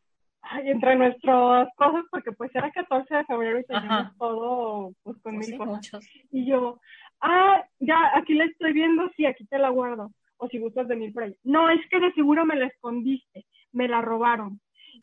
ay, 0.42 0.70
entre 0.70 0.96
nuestras 0.96 1.68
cosas, 1.76 2.04
porque 2.10 2.32
pues 2.32 2.54
era 2.54 2.70
14 2.70 3.14
de 3.14 3.24
febrero 3.24 3.58
y 3.60 3.64
teníamos 3.64 3.90
Ajá. 3.90 4.14
todo 4.18 4.92
pues 5.02 5.16
con 5.22 5.34
Pues 5.36 5.46
mil 5.48 5.54
sí, 5.54 5.56
cosas. 5.58 5.74
muchos. 5.74 6.06
Y 6.30 6.46
yo, 6.46 6.80
ah, 7.20 7.64
ya, 7.80 8.10
aquí 8.14 8.34
la 8.34 8.44
estoy 8.44 8.72
viendo, 8.72 9.10
sí, 9.16 9.26
aquí 9.26 9.44
te 9.46 9.58
la 9.58 9.68
guardo. 9.70 10.10
O 10.38 10.48
si 10.48 10.58
gustas 10.58 10.88
venir 10.88 11.12
por 11.12 11.22
ahí. 11.24 11.36
No, 11.44 11.70
es 11.70 11.80
que 11.88 12.00
de 12.00 12.12
seguro 12.12 12.44
me 12.44 12.56
la 12.56 12.66
escondiste, 12.66 13.44
me 13.72 13.88
la 13.88 14.00
robaron. 14.02 14.60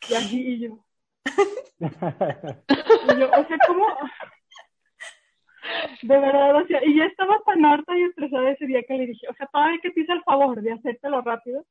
Y 0.08 0.14
así, 0.14 0.40
y 0.46 0.58
yo, 0.60 0.78
y 1.80 3.18
yo, 3.20 3.30
o 3.30 3.44
sea, 3.46 3.58
¿cómo? 3.66 3.86
De 6.02 6.18
verdad, 6.18 6.56
o 6.56 6.66
sea, 6.66 6.84
y 6.84 6.96
yo 6.96 7.04
estaba 7.04 7.38
tan 7.46 7.64
harta 7.64 7.96
y 7.96 8.02
estresada 8.02 8.50
ese 8.50 8.66
día 8.66 8.82
que 8.82 8.94
le 8.94 9.06
dije, 9.06 9.26
o 9.28 9.34
sea, 9.34 9.46
todavía 9.46 9.78
que 9.80 9.90
te 9.90 10.00
hice 10.00 10.12
el 10.12 10.22
favor 10.24 10.60
de 10.60 10.72
hacértelo 10.72 11.20
rápido. 11.22 11.64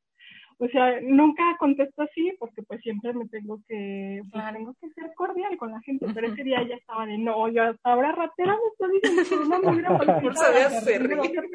O 0.64 0.68
sea, 0.68 1.01
nunca 1.01 1.43
contesto 1.57 2.03
así 2.03 2.32
porque 2.38 2.62
pues 2.62 2.80
siempre 2.82 3.12
me 3.14 3.28
tengo 3.28 3.59
que, 3.68 4.22
pues, 4.32 4.43
tengo 4.53 4.76
que 4.80 4.91
ser 4.91 5.12
cordial 5.16 5.57
con 5.57 5.72
la 5.72 5.82
gente, 5.82 6.05
pero 6.14 6.28
ese 6.28 6.43
día 6.43 6.62
ya 6.62 6.76
estaba 6.76 7.07
de, 7.07 7.18
no, 7.18 7.49
yo 7.49 7.64
hasta 7.64 7.91
ahora 7.91 8.12
ratera 8.12 8.55
me 8.55 8.70
estoy 8.72 8.99
diciendo 9.01 9.59
que 9.59 9.82
no 9.82 10.22
Bolsa 10.22 10.51
de 10.51 10.59
de 10.59 10.66
acerrín. 10.66 11.20
acerrín, 11.20 11.51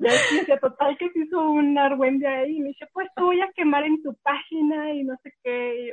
y 0.00 0.06
así, 0.08 0.40
o 0.40 0.44
sea, 0.44 0.58
total 0.58 0.98
que 0.98 1.08
se 1.10 1.20
hizo 1.20 1.40
un 1.50 1.78
argüende 1.78 2.26
ahí 2.26 2.56
y 2.56 2.60
me 2.60 2.68
dice, 2.70 2.88
pues 2.92 3.06
te 3.14 3.22
voy 3.22 3.40
a 3.42 3.52
quemar 3.54 3.84
en 3.84 4.02
tu 4.02 4.12
página 4.24 4.92
y 4.92 5.04
no 5.04 5.16
sé 5.22 5.32
qué. 5.44 5.92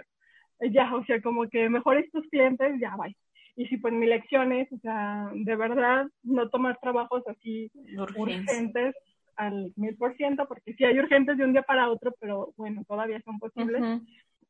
Y 0.60 0.72
ya, 0.74 0.92
o 0.96 1.06
sea, 1.06 1.22
como 1.22 1.48
que 1.50 1.70
mejor 1.70 2.00
estos 2.00 2.26
clientes, 2.32 2.80
ya, 2.82 2.96
bye. 2.96 3.16
Y 3.56 3.68
sí, 3.68 3.78
pues 3.78 3.94
mi 3.94 4.08
lección 4.08 4.52
es, 4.52 4.72
o 4.74 4.78
sea, 4.80 5.30
de 5.36 5.56
verdad, 5.56 6.08
no 6.24 6.50
tomar 6.50 6.80
trabajos 6.82 7.22
así 7.28 7.70
urgentes 8.18 8.96
al 9.36 9.72
mil 9.76 9.96
por 9.96 10.16
ciento, 10.16 10.48
porque 10.48 10.74
sí 10.74 10.84
hay 10.84 10.98
urgentes 11.00 11.38
de 11.38 11.46
un 11.46 11.54
día 11.54 11.64
para 11.64 11.90
otro, 11.90 12.14
pero 12.20 12.54
bueno, 12.58 12.84
todavía 12.88 13.22
son 13.22 13.40
posibles, 13.40 14.02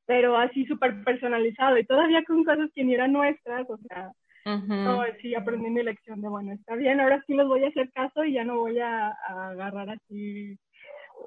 pero 0.06 0.38
así 0.38 0.66
súper 0.66 1.04
personalizado 1.04 1.78
y 1.78 1.86
todavía 1.86 2.24
con 2.24 2.44
cosas 2.44 2.70
que 2.74 2.84
ni 2.84 2.94
eran 2.94 3.14
nuestras, 3.14 3.70
o 3.70 3.78
sea, 3.88 4.12
no, 4.46 5.04
sí, 5.22 5.36
aprendí 5.36 5.70
mi 5.70 5.84
lección 5.84 6.22
de, 6.22 6.28
bueno, 6.28 6.52
está 6.52 6.76
bien, 6.76 7.00
ahora 7.00 7.24
sí 7.26 7.34
les 7.34 7.48
voy 7.48 7.64
a 7.64 7.70
hacer 7.70 7.90
caso 7.92 8.26
y 8.26 8.34
ya 8.34 8.44
no 8.44 8.60
voy 8.60 8.80
a, 8.80 9.08
a 9.08 9.50
agarrar 9.50 9.90
así 9.90 10.58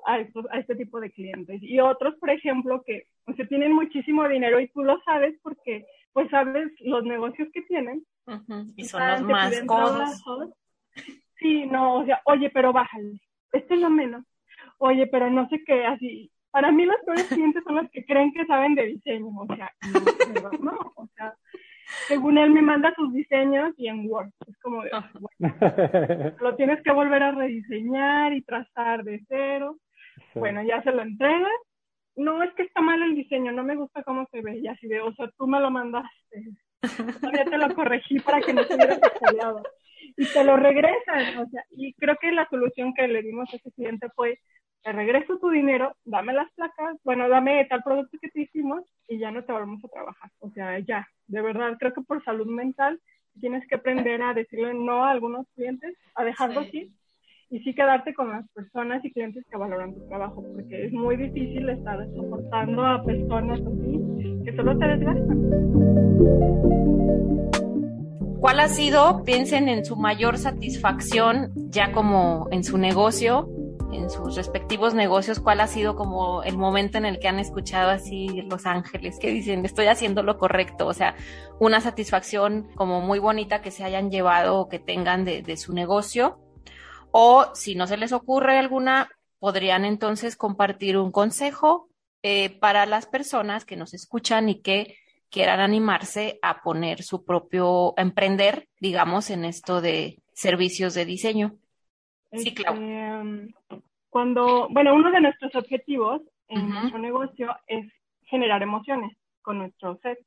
a, 0.05 0.19
estos, 0.19 0.47
a 0.51 0.59
este 0.59 0.75
tipo 0.77 1.01
de 1.01 1.11
clientes. 1.11 1.63
Y 1.63 1.81
otros, 1.81 2.15
por 2.17 2.31
ejemplo, 2.31 2.83
que 2.85 3.07
o 3.27 3.33
sea, 3.35 3.47
tienen 3.47 3.73
muchísimo 3.73 4.29
dinero 4.29 4.61
y 4.61 4.69
tú 4.69 4.85
lo 4.85 5.01
sabes 5.03 5.35
porque, 5.43 5.85
pues, 6.13 6.31
sabes 6.31 6.71
los 6.81 7.05
negocios 7.05 7.49
que 7.53 7.63
tienen. 7.63 8.05
Y 8.77 8.85
son 8.85 9.09
los 9.09 9.23
más 9.23 9.65
codos. 9.67 10.23
Sí, 11.39 11.67
no, 11.67 11.99
o 11.99 12.05
sea, 12.05 12.21
oye, 12.25 12.51
pero 12.51 12.73
bájale, 12.73 13.21
es 13.53 13.81
lo 13.81 13.91
menos. 13.91 14.25
Oye, 14.79 15.07
pero 15.07 15.31
no 15.31 15.49
sé 15.49 15.63
qué, 15.65 15.87
así. 15.87 16.31
Para 16.51 16.73
mí 16.73 16.85
los 16.85 16.97
peores 17.05 17.27
clientes 17.27 17.63
son 17.65 17.77
los 17.77 17.91
que 17.91 18.05
creen 18.05 18.33
que 18.33 18.47
saben 18.47 18.75
de 18.75 18.87
diseño, 18.87 19.29
o 19.29 19.47
sea, 19.55 19.71
no, 20.43 20.51
no, 20.59 20.93
o 20.97 21.07
sea, 21.15 21.35
según 22.09 22.39
él 22.39 22.51
me 22.51 22.63
manda 22.63 22.95
sus 22.95 23.13
diseños 23.13 23.75
y 23.77 23.89
en 23.89 24.11
Word, 24.11 24.31
es 24.47 24.59
como 24.59 24.83
de, 24.83 24.91
Ajá. 24.93 25.11
bueno, 25.39 26.35
lo 26.41 26.57
tienes 26.57 26.83
que 26.83 26.93
volver 26.93 27.23
a 27.23 27.33
rediseñar 27.33 28.33
y 28.33 28.43
trazar 28.43 29.05
de 29.05 29.23
cero. 29.29 29.77
Bueno, 30.35 30.63
ya 30.63 30.83
se 30.83 30.93
lo 30.93 31.03
entregas. 31.03 31.51
No, 32.17 32.43
es 32.43 32.53
que 32.55 32.63
está 32.63 32.81
mal 32.81 33.03
el 33.03 33.15
diseño, 33.15 33.53
no 33.53 33.63
me 33.63 33.77
gusta 33.77 34.03
cómo 34.03 34.27
se 34.31 34.41
ve. 34.41 34.59
Y 34.59 34.69
así 34.69 34.87
de, 34.89 35.01
o 35.01 35.13
sea, 35.15 35.31
tú 35.37 35.47
me 35.47 35.61
lo 35.61 35.71
mandaste. 35.71 36.45
Todavía 37.21 37.45
te 37.45 37.59
lo 37.59 37.75
corregí 37.75 38.19
para 38.21 38.41
que 38.41 38.55
no 38.55 38.63
se 38.65 38.75
hubiera. 38.75 38.99
Y 40.17 40.27
te 40.33 40.45
lo 40.45 40.57
regresan. 40.57 41.39
O 41.39 41.47
sea, 41.49 41.65
y 41.71 41.93
creo 41.95 42.17
que 42.21 42.33
la 42.33 42.49
solución 42.49 42.95
que 42.95 43.09
le 43.09 43.23
dimos 43.23 43.53
a 43.53 43.57
ese 43.57 43.71
cliente 43.73 44.09
fue, 44.15 44.39
te 44.83 44.93
regreso 44.93 45.39
tu 45.39 45.51
dinero, 45.51 45.97
dame 46.05 46.33
las 46.33 46.53
placas, 46.53 46.97
bueno, 47.03 47.29
dame 47.29 47.65
tal 47.65 47.83
producto 47.83 48.19
que 48.21 48.29
te 48.31 48.43
hicimos 48.43 48.85
y 49.09 49.19
ya 49.19 49.31
no 49.31 49.43
te 49.45 49.53
volvemos 49.53 49.85
a 49.85 49.89
trabajar. 49.89 50.31
O 50.41 50.51
sea, 50.51 50.79
ya, 50.79 51.09
de 51.27 51.43
verdad, 51.43 51.77
creo 51.79 51.93
que 51.93 52.03
por 52.03 52.23
salud 52.25 52.47
mental 52.47 53.01
tienes 53.41 53.67
que 53.69 53.75
aprender 53.75 54.23
a 54.23 54.33
decirle 54.33 54.75
no 54.75 55.05
a 55.05 55.11
algunos 55.11 55.47
clientes, 55.55 55.97
a 56.15 56.25
dejarlo 56.25 56.63
Sí. 56.63 56.69
así 56.69 56.93
y 57.51 57.61
sí 57.61 57.75
quedarte 57.75 58.15
con 58.15 58.31
las 58.31 58.49
personas 58.51 59.05
y 59.05 59.13
clientes 59.13 59.45
que 59.51 59.57
valoran 59.57 59.95
tu 59.95 60.07
trabajo, 60.09 60.43
porque 60.55 60.87
es 60.87 60.93
muy 60.93 61.17
difícil 61.17 61.69
estar 61.69 62.05
soportando 62.15 62.85
a 62.85 63.05
personas 63.05 63.61
así 63.61 64.43
que 64.45 64.57
solo 64.57 64.79
te 64.79 64.87
desgastan. 64.87 65.47
¿Cuál 68.41 68.61
ha 68.61 68.69
sido, 68.69 69.25
piensen 69.25 69.69
en 69.69 69.85
su 69.85 69.97
mayor 69.97 70.37
satisfacción 70.37 71.53
ya 71.71 71.93
como 71.93 72.49
en 72.51 72.65
su 72.65 72.77
negocio, 72.77 73.49
en 73.93 74.11
sus 74.11 74.37
respectivos 74.37 74.95
negocios, 74.95 75.41
cuál 75.41 75.61
ha 75.61 75.67
sido 75.67 75.97
como 75.97 76.43
el 76.43 76.59
momento 76.59 76.99
en 76.99 77.07
el 77.07 77.19
que 77.19 77.29
han 77.29 77.39
escuchado 77.39 77.91
así 77.91 78.43
los 78.43 78.67
ángeles 78.67 79.19
que 79.19 79.31
dicen 79.31 79.65
estoy 79.65 79.87
haciendo 79.87 80.23
lo 80.23 80.37
correcto? 80.37 80.87
O 80.87 80.93
sea, 80.93 81.17
una 81.59 81.81
satisfacción 81.81 82.69
como 82.75 83.01
muy 83.01 83.19
bonita 83.19 83.63
que 83.63 83.71
se 83.71 83.85
hayan 83.85 84.11
llevado 84.11 84.59
o 84.59 84.69
que 84.69 84.79
tengan 84.79 85.25
de, 85.25 85.57
su 85.57 85.73
negocio. 85.73 86.39
O 87.11 87.47
si 87.55 87.75
no 87.75 87.87
se 87.87 87.97
les 87.97 88.13
ocurre 88.13 88.59
alguna, 88.59 89.09
podrían 89.39 89.87
entonces 89.87 90.37
compartir 90.37 90.99
un 90.99 91.11
consejo 91.11 91.89
eh, 92.23 92.51
para 92.61 92.85
las 92.85 93.07
personas 93.07 93.65
que 93.65 93.77
nos 93.77 93.95
escuchan 93.95 94.51
y 94.51 94.61
que 94.61 94.99
quieran 95.37 95.61
animarse 95.61 96.39
a 96.41 96.63
poner 96.63 97.03
su 97.03 97.23
propio, 97.23 97.93
emprender, 97.99 98.69
digamos, 98.81 99.29
en 99.29 99.45
esto 99.45 99.83
de 99.83 100.23
servicios 100.33 100.95
de 100.95 101.05
diseño. 101.05 101.57
Sí, 102.33 102.55
claro. 102.55 102.81
Este, 102.81 103.85
cuando, 104.09 104.67
bueno, 104.71 104.95
uno 104.95 105.11
de 105.11 105.21
nuestros 105.21 105.55
objetivos 105.55 106.23
en 106.49 106.71
nuestro 106.71 106.99
negocio 106.99 107.55
es 107.67 107.85
generar 108.23 108.63
emociones 108.63 109.15
con 109.43 109.59
nuestro 109.59 109.99
set. 109.99 110.19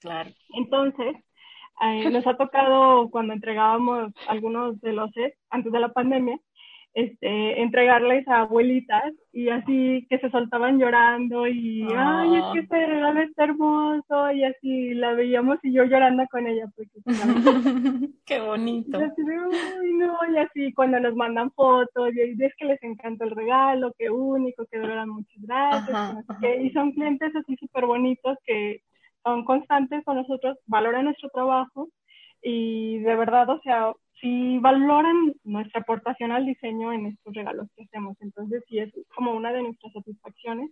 Claro. 0.00 0.30
Entonces, 0.54 1.16
eh, 1.82 2.08
nos 2.10 2.26
ha 2.26 2.38
tocado 2.38 3.10
cuando 3.10 3.34
entregábamos 3.34 4.14
algunos 4.26 4.80
de 4.80 4.94
los 4.94 5.10
sets 5.10 5.36
antes 5.50 5.70
de 5.70 5.80
la 5.80 5.92
pandemia, 5.92 6.38
este, 6.96 7.60
entregarles 7.60 8.26
a 8.26 8.40
abuelitas 8.40 9.12
y 9.30 9.50
así 9.50 10.06
que 10.08 10.18
se 10.18 10.30
soltaban 10.30 10.78
llorando 10.78 11.46
y, 11.46 11.86
ay, 11.94 12.36
es 12.36 12.44
que 12.54 12.58
este 12.60 12.86
regalo 12.86 13.20
está 13.20 13.44
hermoso 13.44 14.32
y 14.32 14.44
así 14.44 14.94
la 14.94 15.12
veíamos 15.12 15.58
y 15.62 15.74
yo 15.74 15.84
llorando 15.84 16.24
con 16.30 16.46
ella. 16.46 16.64
Porque, 16.74 16.98
Qué 18.24 18.40
bonito. 18.40 18.98
Y 18.98 19.04
así, 19.04 19.22
no, 19.92 20.16
y 20.32 20.38
así 20.38 20.72
cuando 20.72 20.98
nos 20.98 21.14
mandan 21.14 21.50
fotos 21.50 22.14
y 22.14 22.42
es 22.42 22.54
que 22.56 22.64
les 22.64 22.82
encanta 22.82 23.26
el 23.26 23.32
regalo, 23.32 23.92
qué 23.98 24.08
único, 24.08 24.64
que 24.64 24.78
de 24.78 24.86
verdad 24.86 25.04
muchas 25.04 25.42
gracias. 25.42 26.24
y 26.62 26.70
son 26.70 26.92
clientes 26.92 27.30
así 27.36 27.56
súper 27.56 27.84
bonitos 27.84 28.38
que 28.46 28.80
son 29.22 29.44
constantes 29.44 30.02
con 30.02 30.16
nosotros, 30.16 30.56
valoran 30.64 31.04
nuestro 31.04 31.28
trabajo 31.28 31.90
y 32.40 33.00
de 33.00 33.16
verdad, 33.16 33.50
o 33.50 33.60
sea, 33.60 33.92
si 34.20 34.58
valoran 34.58 35.34
nuestra 35.44 35.80
aportación 35.80 36.32
al 36.32 36.46
diseño 36.46 36.92
en 36.92 37.06
estos 37.06 37.34
regalos 37.34 37.68
que 37.76 37.84
hacemos. 37.84 38.16
Entonces, 38.20 38.62
sí 38.68 38.78
es 38.78 38.92
como 39.14 39.32
una 39.32 39.52
de 39.52 39.62
nuestras 39.62 39.92
satisfacciones. 39.92 40.70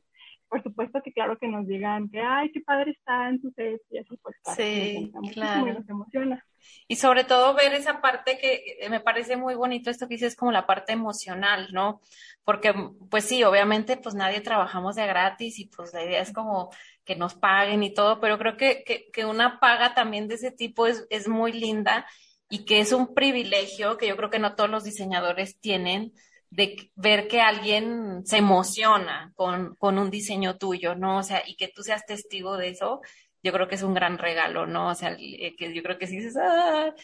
Por 0.49 0.63
supuesto 0.63 1.03
que 1.03 1.13
claro 1.13 1.39
que 1.39 1.49
nos 1.49 1.67
digan 1.67 2.09
que, 2.11 2.21
ay, 2.21 2.51
qué 2.53 2.61
padre 2.61 2.93
está 2.93 3.29
en 3.29 3.41
tu 3.41 3.51
set 3.53 3.81
y 3.91 3.99
así 3.99 4.17
pues. 4.23 4.37
Sí, 4.57 5.13
claro. 5.33 5.75
Nos 5.75 5.89
emociona. 5.89 6.45
Y 6.89 6.97
sobre 6.97 7.25
todo 7.25 7.55
ver 7.55 7.75
esa 7.75 8.01
parte 8.01 8.39
que 8.39 8.89
me 8.89 9.01
parece 9.01 9.37
muy 9.37 9.55
bonito 9.55 9.91
esto 9.91 10.07
que 10.07 10.15
dices 10.15 10.37
como 10.37 10.53
la 10.53 10.67
parte 10.67 10.93
emocional, 10.93 11.69
¿no? 11.73 12.01
Porque 12.45 12.73
pues 13.11 13.25
sí, 13.25 13.43
obviamente 13.43 13.97
pues 13.97 14.15
nadie 14.15 14.41
trabajamos 14.41 14.97
de 14.97 15.07
gratis 15.07 15.59
y 15.59 15.67
pues 15.67 15.93
la 15.93 16.05
idea 16.05 16.23
es 16.23 16.33
como 16.33 16.71
que 17.05 17.17
nos 17.17 17.35
paguen 17.35 17.83
y 17.83 17.93
todo, 17.93 18.21
pero 18.21 18.39
creo 18.39 18.57
que, 18.57 18.85
que, 18.85 19.11
que 19.13 19.27
una 19.27 19.61
paga 19.61 19.95
también 19.95 20.29
de 20.29 20.37
ese 20.37 20.51
tipo 20.51 20.87
es, 20.87 21.07
es 21.11 21.29
muy 21.29 21.53
linda 21.53 22.07
y 22.49 22.65
que 22.65 22.81
es 22.81 22.93
un 22.93 23.15
privilegio 23.15 23.97
que 23.97 24.09
yo 24.09 24.17
creo 24.17 24.31
que 24.31 24.39
no 24.39 24.55
todos 24.55 24.71
los 24.71 24.85
diseñadores 24.85 25.59
tienen 25.61 26.13
de 26.51 26.91
ver 26.95 27.27
que 27.27 27.41
alguien 27.41 28.25
se 28.25 28.37
emociona 28.37 29.33
con, 29.35 29.75
con 29.77 29.99
un 29.99 30.11
diseño 30.11 30.57
tuyo, 30.57 30.95
¿no? 30.95 31.19
O 31.19 31.23
sea, 31.23 31.43
y 31.47 31.57
que 31.57 31.69
tú 31.69 31.83
seas 31.83 32.07
testigo 32.07 32.57
de 32.57 32.69
eso, 32.69 33.01
yo 33.43 33.53
creo 33.53 33.69
que 33.69 33.75
es 33.75 33.83
un 33.83 33.95
gran 33.95 34.19
regalo, 34.19 34.67
¿no? 34.67 34.89
O 34.89 34.95
sea, 34.95 35.17
eh, 35.19 35.55
que 35.57 35.75
yo 35.75 35.83
creo 35.83 35.99
que 35.99 36.07
si 36.07 36.17
dices, 36.17 36.37
ah, 36.37 36.95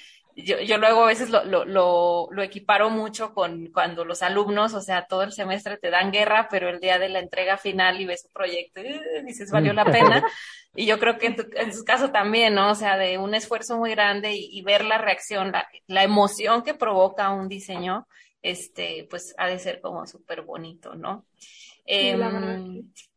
yo, 0.45 0.61
yo 0.61 0.79
luego 0.79 1.05
a 1.05 1.07
veces 1.07 1.31
lo, 1.31 1.45
lo, 1.45 1.65
lo, 1.65 2.29
lo, 2.31 2.43
equiparo 2.43 2.91
mucho 2.91 3.33
con 3.35 3.67
cuando 3.73 4.05
los 4.05 4.23
alumnos, 4.23 4.75
o 4.75 4.81
sea, 4.81 5.07
todo 5.07 5.23
el 5.23 5.33
semestre 5.33 5.77
te 5.79 5.91
dan 5.91 6.13
guerra, 6.13 6.49
pero 6.51 6.69
el 6.69 6.81
día 6.81 6.99
de 6.99 7.09
la 7.09 7.21
entrega 7.21 7.57
final 7.57 8.01
y 8.01 8.07
ves 8.07 8.23
su 8.23 8.29
proyecto, 8.31 8.81
y 8.81 9.01
dices, 9.25 9.51
valió 9.51 9.73
la 9.73 9.85
pena. 9.85 10.25
Y 10.73 10.87
yo 10.87 11.01
creo 11.01 11.19
que 11.19 11.27
en 11.27 11.35
tu, 11.35 11.45
en 11.57 11.75
su 11.75 11.83
caso 11.83 12.13
también, 12.13 12.55
¿no? 12.55 12.71
O 12.71 12.75
sea, 12.77 12.97
de 12.97 13.19
un 13.19 13.35
esfuerzo 13.35 13.77
muy 13.77 13.91
grande 13.91 14.37
y, 14.37 14.63
ver 14.63 14.85
la 14.85 14.99
reacción, 14.99 15.51
la, 15.51 15.69
la, 15.89 16.05
emoción 16.05 16.63
que 16.63 16.75
provoca 16.75 17.31
un 17.31 17.49
diseño, 17.49 18.07
este, 18.41 19.09
pues 19.11 19.35
ha 19.37 19.49
de 19.49 19.59
ser 19.59 19.81
como 19.81 20.07
súper 20.07 20.43
bonito, 20.43 20.95
¿no? 20.95 21.27
Eh, 21.85 22.17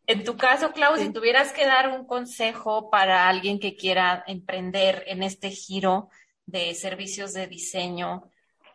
en 0.06 0.24
tu 0.26 0.36
caso, 0.36 0.72
Clau, 0.72 0.98
si 0.98 1.14
tuvieras 1.14 1.54
que 1.54 1.66
dar 1.66 1.90
un 1.90 2.06
consejo 2.06 2.90
para 2.90 3.30
alguien 3.30 3.60
que 3.60 3.76
quiera 3.76 4.24
emprender 4.28 5.04
en 5.08 5.24
este 5.24 5.50
giro 5.50 6.10
de 6.46 6.74
servicios 6.74 7.34
de 7.34 7.48
diseño, 7.48 8.24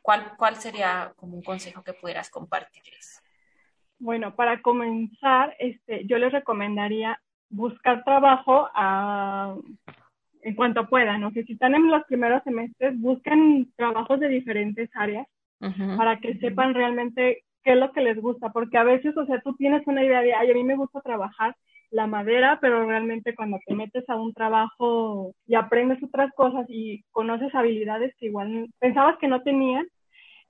¿cuál, 0.03 0.33
cuál 0.37 0.57
sería 0.57 1.13
como 1.17 1.37
un 1.37 1.43
consejo 1.43 1.83
que 1.83 1.93
pudieras 1.93 2.31
compartirles? 2.31 3.23
Bueno, 3.99 4.35
para 4.35 4.63
comenzar, 4.63 5.55
este, 5.59 6.07
yo 6.07 6.19
les 6.19 6.33
recomendaría 6.33 7.21
buscar 7.51 8.05
trabajo 8.05 8.69
a, 8.75 9.57
en 10.43 10.55
cuanto 10.55 10.89
puedan. 10.89 11.25
O 11.25 11.31
sea, 11.33 11.43
si 11.45 11.55
están 11.55 11.75
en 11.75 11.91
los 11.91 12.05
primeros 12.05 12.43
semestres, 12.45 12.99
busquen 12.99 13.73
trabajos 13.77 14.21
de 14.21 14.29
diferentes 14.29 14.91
áreas 14.95 15.27
para 15.97 16.21
que 16.21 16.39
sepan 16.39 16.73
realmente 16.73 17.43
qué 17.65 17.73
es 17.73 17.79
lo 17.79 17.91
que 17.93 18.01
les 18.01 18.17
gusta, 18.21 18.51
porque 18.53 18.79
a 18.79 18.85
veces, 18.85 19.17
o 19.17 19.27
sea, 19.27 19.41
tú 19.41 19.57
tienes 19.57 19.85
una 19.89 20.05
idea 20.05 20.23
de, 20.23 20.35
ay, 20.35 20.51
a 20.51 20.55
mí 20.55 20.63
me 20.63 20.77
gusta 20.77 21.01
trabajar 21.01 21.57
la 21.91 22.07
madera, 22.07 22.59
pero 22.61 22.87
realmente 22.87 23.35
cuando 23.35 23.59
te 23.67 23.75
metes 23.75 24.09
a 24.09 24.17
un 24.17 24.33
trabajo 24.35 25.33
y 25.47 25.55
aprendes 25.55 26.03
otras 26.03 26.33
cosas 26.35 26.67
y 26.69 27.03
conoces 27.11 27.55
habilidades 27.55 28.15
que 28.19 28.27
igual 28.27 28.69
pensabas 28.79 29.19
que 29.19 29.29
no 29.29 29.43
tenías, 29.43 29.87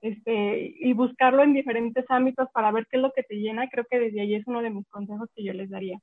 este, 0.01 0.75
y 0.79 0.93
buscarlo 0.93 1.43
en 1.43 1.53
diferentes 1.53 2.05
ámbitos 2.09 2.47
para 2.53 2.71
ver 2.71 2.87
qué 2.89 2.97
es 2.97 3.03
lo 3.03 3.11
que 3.11 3.23
te 3.23 3.35
llena, 3.35 3.67
creo 3.69 3.85
que 3.89 3.99
desde 3.99 4.21
ahí 4.21 4.35
es 4.35 4.47
uno 4.47 4.61
de 4.61 4.69
mis 4.69 4.87
consejos 4.89 5.29
que 5.35 5.43
yo 5.43 5.53
les 5.53 5.69
daría 5.69 5.99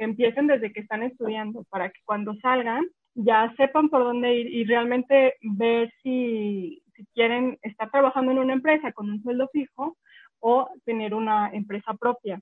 que 0.00 0.04
empiecen 0.04 0.46
desde 0.46 0.72
que 0.72 0.80
están 0.80 1.02
estudiando 1.02 1.64
para 1.64 1.90
que 1.90 2.00
cuando 2.06 2.34
salgan 2.36 2.86
ya 3.14 3.52
sepan 3.58 3.90
por 3.90 4.02
dónde 4.02 4.34
ir 4.34 4.46
y 4.46 4.64
realmente 4.64 5.34
ver 5.42 5.92
si, 6.02 6.82
si 6.96 7.04
quieren 7.12 7.58
estar 7.60 7.90
trabajando 7.90 8.32
en 8.32 8.38
una 8.38 8.54
empresa 8.54 8.92
con 8.92 9.10
un 9.10 9.22
sueldo 9.22 9.50
fijo 9.52 9.98
o 10.38 10.70
tener 10.86 11.12
una 11.12 11.50
empresa 11.52 11.92
propia. 12.00 12.40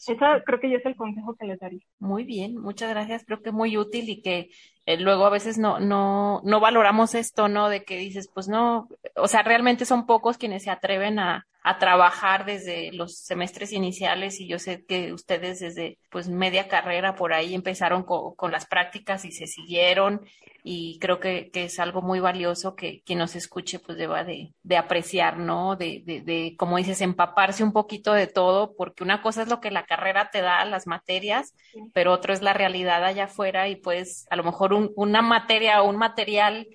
Ese 0.00 0.16
creo 0.16 0.60
que 0.60 0.70
yo 0.70 0.78
es 0.78 0.86
el 0.86 0.96
consejo 0.96 1.36
que 1.36 1.46
les 1.46 1.60
daría. 1.60 1.80
Muy 1.98 2.24
bien, 2.24 2.56
muchas 2.56 2.88
gracias. 2.88 3.22
Creo 3.26 3.42
que 3.42 3.52
muy 3.52 3.76
útil 3.76 4.08
y 4.08 4.22
que 4.22 4.48
eh, 4.86 4.96
luego 4.96 5.26
a 5.26 5.30
veces 5.30 5.58
no, 5.58 5.78
no, 5.78 6.40
no 6.42 6.58
valoramos 6.58 7.14
esto, 7.14 7.48
¿no? 7.48 7.68
De 7.68 7.84
que 7.84 7.98
dices, 7.98 8.30
pues 8.32 8.48
no, 8.48 8.88
o 9.14 9.28
sea, 9.28 9.42
realmente 9.42 9.84
son 9.84 10.06
pocos 10.06 10.38
quienes 10.38 10.62
se 10.62 10.70
atreven 10.70 11.18
a, 11.18 11.46
a 11.62 11.78
trabajar 11.78 12.46
desde 12.46 12.90
los 12.92 13.18
semestres 13.18 13.72
iniciales 13.72 14.40
y 14.40 14.48
yo 14.48 14.58
sé 14.58 14.84
que 14.86 15.12
ustedes 15.12 15.60
desde 15.60 15.98
pues 16.10 16.28
media 16.28 16.68
carrera 16.68 17.14
por 17.14 17.34
ahí 17.34 17.54
empezaron 17.54 18.02
con, 18.02 18.50
las 18.50 18.66
prácticas 18.66 19.24
y 19.24 19.32
se 19.32 19.46
siguieron 19.46 20.22
y 20.64 20.98
creo 20.98 21.20
que, 21.20 21.50
que, 21.50 21.64
es 21.64 21.78
algo 21.78 22.02
muy 22.02 22.18
valioso 22.18 22.74
que 22.74 23.02
quien 23.04 23.18
nos 23.18 23.36
escuche 23.36 23.78
pues 23.78 23.96
deba 23.96 24.24
de, 24.24 24.52
de 24.62 24.76
apreciar, 24.76 25.38
¿no? 25.38 25.76
De, 25.76 26.02
de, 26.04 26.20
de, 26.20 26.54
como 26.58 26.78
dices, 26.78 27.00
empaparse 27.00 27.62
un 27.62 27.72
poquito 27.72 28.12
de 28.12 28.26
todo 28.26 28.74
porque 28.76 29.04
una 29.04 29.22
cosa 29.22 29.42
es 29.42 29.48
lo 29.48 29.60
que 29.60 29.70
la 29.70 29.84
carrera 29.84 30.30
te 30.30 30.40
da, 30.40 30.64
las 30.64 30.86
materias, 30.86 31.54
pero 31.92 32.12
otro 32.12 32.32
es 32.32 32.42
la 32.42 32.52
realidad 32.52 33.04
allá 33.04 33.24
afuera 33.24 33.68
y 33.68 33.76
pues 33.76 34.26
a 34.30 34.36
lo 34.36 34.44
mejor 34.44 34.72
un, 34.72 34.92
una 34.96 35.22
materia 35.22 35.82
o 35.82 35.88
un 35.88 35.96
material 35.96 36.66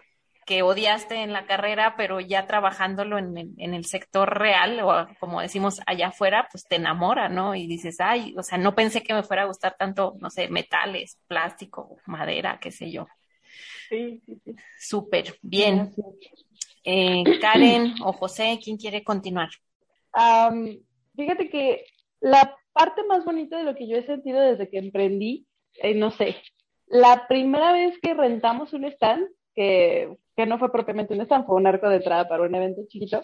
que 0.45 0.61
odiaste 0.61 1.15
en 1.23 1.33
la 1.33 1.47
carrera, 1.47 1.95
pero 1.97 2.19
ya 2.19 2.45
trabajándolo 2.45 3.17
en, 3.17 3.55
en, 3.57 3.73
el 3.73 3.85
sector 3.85 4.37
real, 4.37 4.79
o 4.81 5.07
como 5.19 5.41
decimos 5.41 5.81
allá 5.87 6.09
afuera, 6.09 6.47
pues 6.51 6.65
te 6.65 6.75
enamora, 6.75 7.29
¿no? 7.29 7.55
Y 7.55 7.65
dices, 7.65 7.99
ay, 7.99 8.35
o 8.37 8.43
sea, 8.43 8.59
no 8.59 8.75
pensé 8.75 9.01
que 9.01 9.15
me 9.15 9.23
fuera 9.23 9.43
a 9.43 9.47
gustar 9.47 9.75
tanto, 9.77 10.15
no 10.19 10.29
sé, 10.29 10.47
metales, 10.47 11.19
plástico, 11.27 11.97
madera, 12.05 12.59
qué 12.61 12.71
sé 12.71 12.91
yo. 12.91 13.07
Sí, 13.89 14.21
sí, 14.25 14.39
sí. 14.45 14.55
Súper, 14.79 15.37
bien. 15.41 15.91
Eh, 16.83 17.23
Karen 17.41 17.95
o 18.03 18.13
José, 18.13 18.59
¿quién 18.63 18.77
quiere 18.77 19.03
continuar? 19.03 19.49
fíjate 21.13 21.49
que 21.49 21.85
la 22.21 22.55
parte 22.71 23.03
más 23.03 23.25
bonita 23.25 23.57
de 23.57 23.65
lo 23.65 23.75
que 23.75 23.85
yo 23.85 23.97
he 23.97 24.05
sentido 24.05 24.39
desde 24.39 24.69
que 24.69 24.77
emprendí, 24.77 25.45
eh, 25.75 25.93
no 25.93 26.09
sé, 26.11 26.37
la 26.87 27.27
primera 27.27 27.73
vez 27.73 27.97
que 28.01 28.13
rentamos 28.13 28.71
un 28.71 28.85
stand, 28.85 29.27
que 29.55 30.09
que 30.35 30.45
no 30.45 30.59
fue 30.59 30.71
propiamente 30.71 31.13
un 31.13 31.21
stand, 31.21 31.45
fue 31.45 31.55
un 31.55 31.67
arco 31.67 31.89
de 31.89 31.97
entrada 31.97 32.27
para 32.27 32.43
un 32.43 32.53
evento 32.53 32.81
chiquito. 32.87 33.21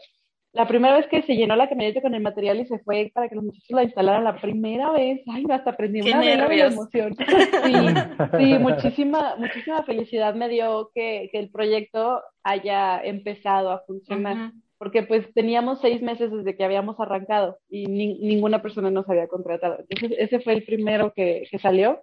La 0.53 0.67
primera 0.67 0.97
vez 0.97 1.07
que 1.07 1.21
se 1.21 1.35
llenó 1.35 1.55
la 1.55 1.69
camioneta 1.69 2.01
con 2.01 2.13
el 2.13 2.21
material 2.21 2.59
y 2.59 2.65
se 2.65 2.79
fue 2.79 3.09
para 3.13 3.29
que 3.29 3.35
los 3.35 3.43
muchachos 3.45 3.69
la 3.69 3.83
instalaran 3.83 4.25
la 4.25 4.39
primera 4.39 4.91
vez, 4.91 5.21
ay, 5.31 5.45
hasta 5.49 5.71
aprendí 5.71 6.01
una 6.01 6.19
vela 6.19 6.47
de 6.49 6.59
emoción. 6.59 7.15
Sí, 7.65 7.73
sí, 8.37 8.59
muchísima, 8.59 9.35
muchísima 9.37 9.83
felicidad 9.83 10.35
me 10.35 10.49
dio 10.49 10.91
que, 10.93 11.29
que 11.31 11.39
el 11.39 11.49
proyecto 11.49 12.21
haya 12.43 13.01
empezado 13.01 13.71
a 13.71 13.81
funcionar. 13.85 14.51
Porque 14.77 15.03
pues 15.03 15.31
teníamos 15.35 15.79
seis 15.79 16.01
meses 16.01 16.31
desde 16.31 16.57
que 16.57 16.63
habíamos 16.63 16.99
arrancado 16.99 17.59
y 17.69 17.85
ninguna 17.85 18.63
persona 18.63 18.89
nos 18.89 19.07
había 19.07 19.27
contratado. 19.27 19.77
Entonces 19.87 20.17
ese 20.19 20.39
fue 20.39 20.53
el 20.53 20.63
primero 20.63 21.13
que, 21.13 21.43
que 21.51 21.59
salió 21.59 22.01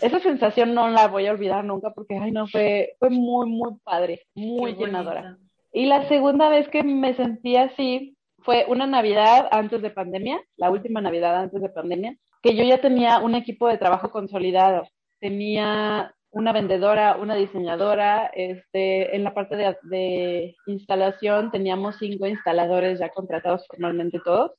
esa 0.00 0.20
sensación 0.20 0.74
no 0.74 0.88
la 0.88 1.08
voy 1.08 1.26
a 1.26 1.32
olvidar 1.32 1.64
nunca 1.64 1.90
porque, 1.90 2.16
ay, 2.16 2.30
no, 2.30 2.46
fue, 2.46 2.94
fue 2.98 3.10
muy, 3.10 3.48
muy 3.48 3.74
padre, 3.82 4.22
muy 4.34 4.74
llenadora. 4.74 5.36
Y 5.72 5.86
la 5.86 6.08
segunda 6.08 6.48
vez 6.48 6.68
que 6.68 6.82
me 6.82 7.14
sentí 7.14 7.56
así 7.56 8.16
fue 8.38 8.64
una 8.68 8.86
Navidad 8.86 9.48
antes 9.50 9.82
de 9.82 9.90
pandemia, 9.90 10.40
la 10.56 10.70
última 10.70 11.00
Navidad 11.00 11.36
antes 11.36 11.60
de 11.60 11.68
pandemia, 11.68 12.16
que 12.42 12.54
yo 12.54 12.64
ya 12.64 12.80
tenía 12.80 13.18
un 13.18 13.34
equipo 13.34 13.68
de 13.68 13.78
trabajo 13.78 14.10
consolidado. 14.10 14.86
Tenía 15.20 16.14
una 16.30 16.52
vendedora, 16.52 17.16
una 17.16 17.34
diseñadora, 17.34 18.30
este, 18.34 19.16
en 19.16 19.24
la 19.24 19.34
parte 19.34 19.56
de, 19.56 19.76
de 19.84 20.56
instalación 20.66 21.50
teníamos 21.50 21.96
cinco 21.98 22.26
instaladores 22.26 22.98
ya 22.98 23.08
contratados 23.08 23.66
formalmente 23.66 24.20
todos 24.24 24.52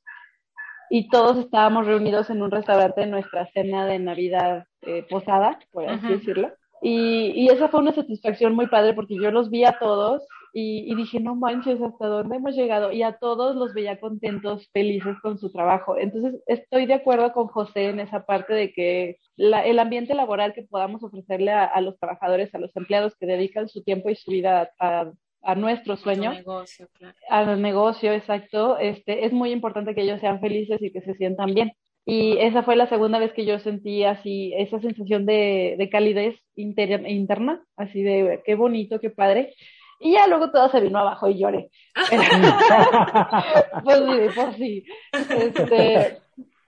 y 0.90 1.08
todos 1.08 1.38
estábamos 1.38 1.86
reunidos 1.86 2.28
en 2.30 2.42
un 2.42 2.50
restaurante 2.50 3.02
en 3.02 3.12
nuestra 3.12 3.46
cena 3.52 3.86
de 3.86 4.00
Navidad 4.00 4.64
eh, 4.82 5.06
posada, 5.08 5.60
por 5.70 5.88
así 5.88 6.08
decirlo. 6.08 6.50
Y, 6.82 7.32
y, 7.36 7.48
esa 7.48 7.68
fue 7.68 7.80
una 7.80 7.92
satisfacción 7.92 8.54
muy 8.54 8.66
padre 8.66 8.94
porque 8.94 9.14
yo 9.14 9.30
los 9.30 9.50
vi 9.50 9.64
a 9.64 9.78
todos 9.78 10.26
y, 10.52 10.90
y, 10.90 10.94
dije, 10.96 11.20
no 11.20 11.36
manches, 11.36 11.80
¿hasta 11.80 12.06
dónde 12.06 12.36
hemos 12.36 12.56
llegado? 12.56 12.90
Y 12.90 13.02
a 13.02 13.18
todos 13.18 13.54
los 13.54 13.72
veía 13.72 14.00
contentos, 14.00 14.68
felices 14.72 15.16
con 15.22 15.38
su 15.38 15.52
trabajo. 15.52 15.96
Entonces, 15.96 16.42
estoy 16.46 16.86
de 16.86 16.94
acuerdo 16.94 17.32
con 17.32 17.46
José 17.46 17.90
en 17.90 18.00
esa 18.00 18.24
parte 18.24 18.54
de 18.54 18.72
que 18.72 19.18
la, 19.36 19.64
el 19.64 19.78
ambiente 19.78 20.14
laboral 20.14 20.54
que 20.54 20.62
podamos 20.62 21.04
ofrecerle 21.04 21.52
a, 21.52 21.66
a, 21.66 21.80
los 21.82 21.98
trabajadores, 21.98 22.52
a 22.54 22.58
los 22.58 22.74
empleados 22.74 23.14
que 23.16 23.26
dedican 23.26 23.68
su 23.68 23.84
tiempo 23.84 24.10
y 24.10 24.16
su 24.16 24.30
vida 24.30 24.72
a, 24.80 25.00
a 25.02 25.12
nuestro 25.56 25.96
sueño, 25.96 26.32
negocio, 26.32 26.88
claro. 26.94 27.16
al 27.28 27.60
negocio, 27.62 28.12
exacto, 28.12 28.78
este, 28.78 29.24
es 29.26 29.32
muy 29.32 29.52
importante 29.52 29.94
que 29.94 30.02
ellos 30.02 30.20
sean 30.20 30.40
felices 30.40 30.80
y 30.82 30.92
que 30.92 31.00
se 31.00 31.14
sientan 31.14 31.54
bien. 31.54 31.72
Y 32.06 32.38
esa 32.38 32.62
fue 32.62 32.76
la 32.76 32.88
segunda 32.88 33.18
vez 33.18 33.32
que 33.32 33.44
yo 33.44 33.58
sentí 33.58 34.04
así 34.04 34.52
esa 34.56 34.80
sensación 34.80 35.26
de, 35.26 35.76
de 35.78 35.90
calidez 35.90 36.40
inter 36.56 37.06
interna, 37.08 37.62
así 37.76 38.02
de 38.02 38.42
qué 38.44 38.54
bonito, 38.54 39.00
qué 39.00 39.10
padre. 39.10 39.54
Y 40.00 40.12
ya 40.12 40.26
luego 40.26 40.50
todo 40.50 40.70
se 40.70 40.80
vino 40.80 40.98
abajo 40.98 41.28
y 41.28 41.38
lloré. 41.38 41.70
pues 43.84 43.98
sí, 43.98 44.28
pues 44.34 44.56
sí. 44.56 44.84
Este, 45.12 46.18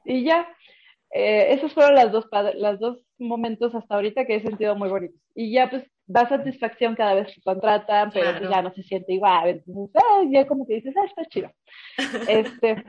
y 0.04 0.24
ya, 0.24 0.46
eh, 1.10 1.54
esos 1.54 1.72
fueron 1.72 1.94
las 1.94 2.12
dos, 2.12 2.26
las 2.54 2.78
dos 2.78 2.98
momentos 3.18 3.74
hasta 3.74 3.94
ahorita 3.94 4.26
que 4.26 4.36
he 4.36 4.42
sentido 4.42 4.76
muy 4.76 4.90
bonitos. 4.90 5.18
Y 5.34 5.50
ya 5.52 5.70
pues 5.70 5.82
da 6.06 6.28
satisfacción 6.28 6.94
cada 6.94 7.14
vez 7.14 7.34
que 7.34 7.40
contratan, 7.42 8.10
pero 8.12 8.26
pues, 8.26 8.38
claro. 8.38 8.54
ya 8.54 8.62
no 8.62 8.72
se 8.72 8.82
siente 8.82 9.12
igual. 9.12 9.48
Entonces, 9.48 10.02
ah, 10.02 10.22
ya 10.30 10.46
como 10.46 10.66
que 10.66 10.74
dices, 10.74 10.94
ah, 10.96 11.06
está 11.06 11.24
chido. 11.26 11.50
Este, 12.28 12.84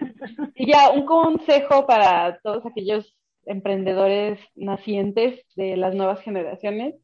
y 0.55 0.71
ya 0.71 0.91
un 0.91 1.05
consejo 1.05 1.85
para 1.85 2.39
todos 2.43 2.65
aquellos 2.65 3.15
emprendedores 3.45 4.39
nacientes 4.55 5.45
de 5.55 5.77
las 5.77 5.93
nuevas 5.95 6.21
generaciones. 6.21 6.95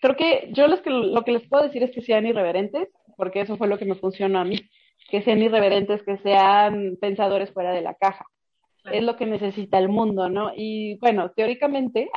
Creo 0.00 0.16
que 0.16 0.50
yo 0.52 0.66
los 0.66 0.80
que, 0.80 0.90
lo 0.90 1.24
que 1.24 1.32
les 1.32 1.48
puedo 1.48 1.64
decir 1.64 1.82
es 1.82 1.90
que 1.90 2.02
sean 2.02 2.26
irreverentes, 2.26 2.88
porque 3.16 3.40
eso 3.40 3.56
fue 3.56 3.68
lo 3.68 3.78
que 3.78 3.84
me 3.84 3.94
funcionó 3.94 4.40
a 4.40 4.44
mí, 4.44 4.60
que 5.10 5.22
sean 5.22 5.42
irreverentes, 5.42 6.02
que 6.02 6.18
sean 6.18 6.96
pensadores 7.00 7.50
fuera 7.52 7.72
de 7.72 7.82
la 7.82 7.94
caja. 7.94 8.26
Claro. 8.84 8.98
Es 8.98 9.02
lo 9.02 9.16
que 9.16 9.24
necesita 9.24 9.78
el 9.78 9.88
mundo, 9.88 10.28
¿no? 10.28 10.52
Y 10.54 10.98
bueno, 10.98 11.30
teóricamente 11.30 12.10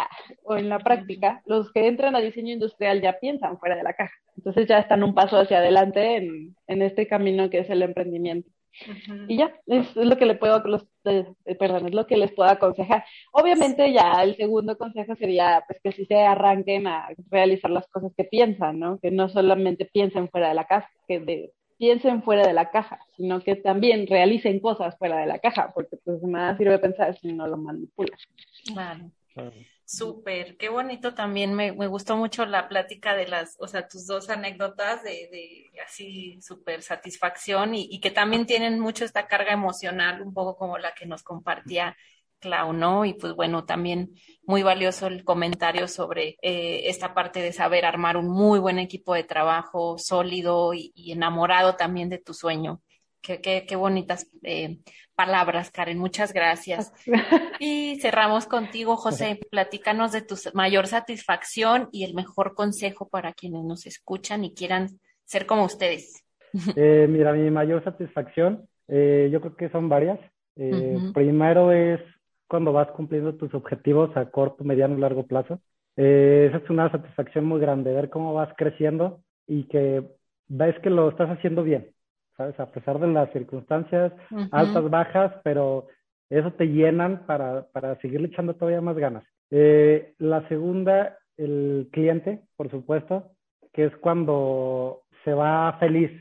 o 0.43 0.57
en 0.57 0.67
la 0.67 0.79
práctica, 0.79 1.41
los 1.45 1.71
que 1.71 1.87
entran 1.87 2.13
a 2.13 2.19
diseño 2.19 2.51
industrial 2.51 3.01
ya 3.01 3.19
piensan 3.19 3.57
fuera 3.57 3.77
de 3.77 3.83
la 3.83 3.93
caja. 3.93 4.13
Entonces 4.35 4.67
ya 4.67 4.79
están 4.79 5.01
un 5.01 5.15
paso 5.15 5.37
hacia 5.39 5.59
adelante 5.59 6.17
en, 6.17 6.57
en 6.67 6.81
este 6.81 7.07
camino 7.07 7.49
que 7.49 7.59
es 7.59 7.69
el 7.69 7.83
emprendimiento. 7.83 8.49
Uh 8.85 8.91
-huh. 8.91 9.25
Y 9.29 9.37
ya, 9.37 9.55
es, 9.65 9.95
es, 9.95 10.05
lo 10.05 10.17
que 10.17 10.25
le 10.25 10.35
puedo, 10.35 10.59
los, 10.65 10.85
eh, 11.05 11.25
perdón, 11.57 11.87
es 11.87 11.93
lo 11.93 12.05
que 12.05 12.17
les 12.17 12.33
puedo 12.33 12.49
aconsejar. 12.49 13.05
Obviamente 13.31 13.91
ya 13.93 14.21
el 14.21 14.35
segundo 14.35 14.77
consejo 14.77 15.15
sería 15.15 15.63
pues 15.67 15.79
que 15.81 15.93
si 15.93 16.05
se 16.05 16.17
arranquen 16.19 16.85
a 16.85 17.07
realizar 17.31 17.71
las 17.71 17.87
cosas 17.87 18.11
que 18.15 18.25
piensan, 18.25 18.77
¿no? 18.79 18.99
Que 18.99 19.09
no 19.09 19.29
solamente 19.29 19.85
piensen 19.85 20.29
fuera 20.29 20.49
de 20.49 20.55
la 20.55 20.65
caja, 20.65 20.89
que 21.07 21.19
de, 21.21 21.53
piensen 21.77 22.23
fuera 22.23 22.45
de 22.45 22.53
la 22.53 22.71
caja, 22.71 22.99
sino 23.15 23.41
que 23.41 23.55
también 23.55 24.07
realicen 24.07 24.59
cosas 24.59 24.97
fuera 24.97 25.17
de 25.19 25.27
la 25.27 25.39
caja, 25.39 25.71
porque 25.73 25.97
pues 25.97 26.21
nada 26.23 26.57
sirve 26.57 26.79
pensar 26.79 27.17
si 27.19 27.33
no 27.33 27.47
lo 27.47 27.57
manipulas. 27.57 28.19
Claro. 28.65 29.11
claro. 29.33 29.53
Súper, 29.89 30.57
qué 30.57 30.67
bonito 30.67 31.13
también, 31.13 31.53
me, 31.53 31.71
me, 31.71 31.87
gustó 31.87 32.17
mucho 32.17 32.45
la 32.45 32.67
plática 32.67 33.15
de 33.15 33.25
las, 33.25 33.55
o 33.57 33.69
sea, 33.69 33.87
tus 33.87 34.05
dos 34.05 34.29
anécdotas 34.29 35.01
de, 35.01 35.29
de 35.31 35.71
así 35.81 36.41
súper 36.41 36.81
satisfacción 36.81 37.73
y, 37.73 37.87
y, 37.89 38.01
que 38.01 38.11
también 38.11 38.45
tienen 38.45 38.81
mucho 38.81 39.05
esta 39.05 39.27
carga 39.27 39.53
emocional, 39.53 40.21
un 40.21 40.33
poco 40.33 40.57
como 40.57 40.77
la 40.77 40.93
que 40.93 41.05
nos 41.05 41.23
compartía 41.23 41.95
Clau, 42.39 42.73
¿no? 42.73 43.05
Y 43.05 43.13
pues 43.13 43.33
bueno, 43.33 43.65
también 43.65 44.11
muy 44.45 44.63
valioso 44.63 45.07
el 45.07 45.23
comentario 45.23 45.87
sobre 45.87 46.37
eh, 46.41 46.81
esta 46.85 47.13
parte 47.13 47.41
de 47.41 47.51
saber 47.51 47.85
armar 47.85 48.17
un 48.17 48.29
muy 48.29 48.59
buen 48.59 48.79
equipo 48.79 49.13
de 49.13 49.23
trabajo 49.23 49.97
sólido 49.97 50.73
y, 50.73 50.91
y 50.95 51.11
enamorado 51.11 51.75
también 51.75 52.09
de 52.09 52.19
tu 52.19 52.33
sueño. 52.33 52.81
Qué, 53.21 53.41
qué, 53.41 53.65
qué 53.67 53.75
bonitas 53.75 54.29
eh, 54.43 54.77
palabras, 55.15 55.71
Karen. 55.71 55.97
Muchas 55.97 56.33
gracias. 56.33 56.93
Y 57.59 57.99
cerramos 57.99 58.45
contigo, 58.45 58.95
José. 58.95 59.39
Platícanos 59.51 60.11
de 60.11 60.21
tu 60.21 60.35
mayor 60.53 60.85
satisfacción 60.85 61.89
y 61.91 62.03
el 62.03 62.13
mejor 62.13 62.53
consejo 62.53 63.09
para 63.09 63.33
quienes 63.33 63.63
nos 63.63 63.87
escuchan 63.87 64.45
y 64.45 64.53
quieran 64.53 64.99
ser 65.25 65.45
como 65.45 65.65
ustedes. 65.65 66.23
Eh, 66.75 67.07
mira, 67.09 67.33
mi 67.33 67.51
mayor 67.51 67.83
satisfacción, 67.83 68.67
eh, 68.87 69.29
yo 69.31 69.41
creo 69.41 69.55
que 69.55 69.69
son 69.69 69.89
varias. 69.89 70.17
Uh 70.55 70.63
-huh. 70.63 71.13
Primero 71.13 71.71
es 71.71 71.99
cuando 72.47 72.73
vas 72.73 72.89
cumpliendo 72.91 73.35
tus 73.35 73.53
objetivos 73.53 74.15
a 74.15 74.29
corto, 74.29 74.63
mediano 74.63 74.97
y 74.97 75.01
largo 75.01 75.27
plazo. 75.27 75.59
esa 75.95 76.57
es 76.57 76.69
una 76.69 76.91
satisfacción 76.91 77.45
muy 77.45 77.59
grande, 77.59 77.93
ver 77.93 78.09
cómo 78.09 78.33
vas 78.33 78.49
creciendo 78.57 79.19
y 79.47 79.63
que 79.63 80.03
ves 80.47 80.77
que 80.79 80.89
lo 80.89 81.09
estás 81.09 81.29
haciendo 81.29 81.63
bien. 81.63 81.91
¿sabes? 82.37 82.59
A 82.59 82.71
pesar 82.71 82.99
de 82.99 83.07
las 83.07 83.31
circunstancias 83.31 84.13
uh 84.31 84.35
-huh. 84.35 84.49
altas, 84.51 84.89
bajas, 84.89 85.33
pero 85.43 85.87
eso 86.29 86.51
te 86.53 86.67
llenan 86.67 87.25
para, 87.25 87.67
para 87.73 87.99
seguirle 87.99 88.27
echando 88.27 88.53
todavía 88.53 88.81
más 88.81 88.95
ganas. 88.95 89.23
Eh, 89.49 90.13
la 90.19 90.47
segunda, 90.47 91.17
el 91.37 91.89
cliente, 91.91 92.41
por 92.55 92.69
supuesto, 92.69 93.31
que 93.73 93.85
es 93.85 93.95
cuando 93.97 95.03
se 95.23 95.33
va 95.33 95.77
feliz, 95.79 96.11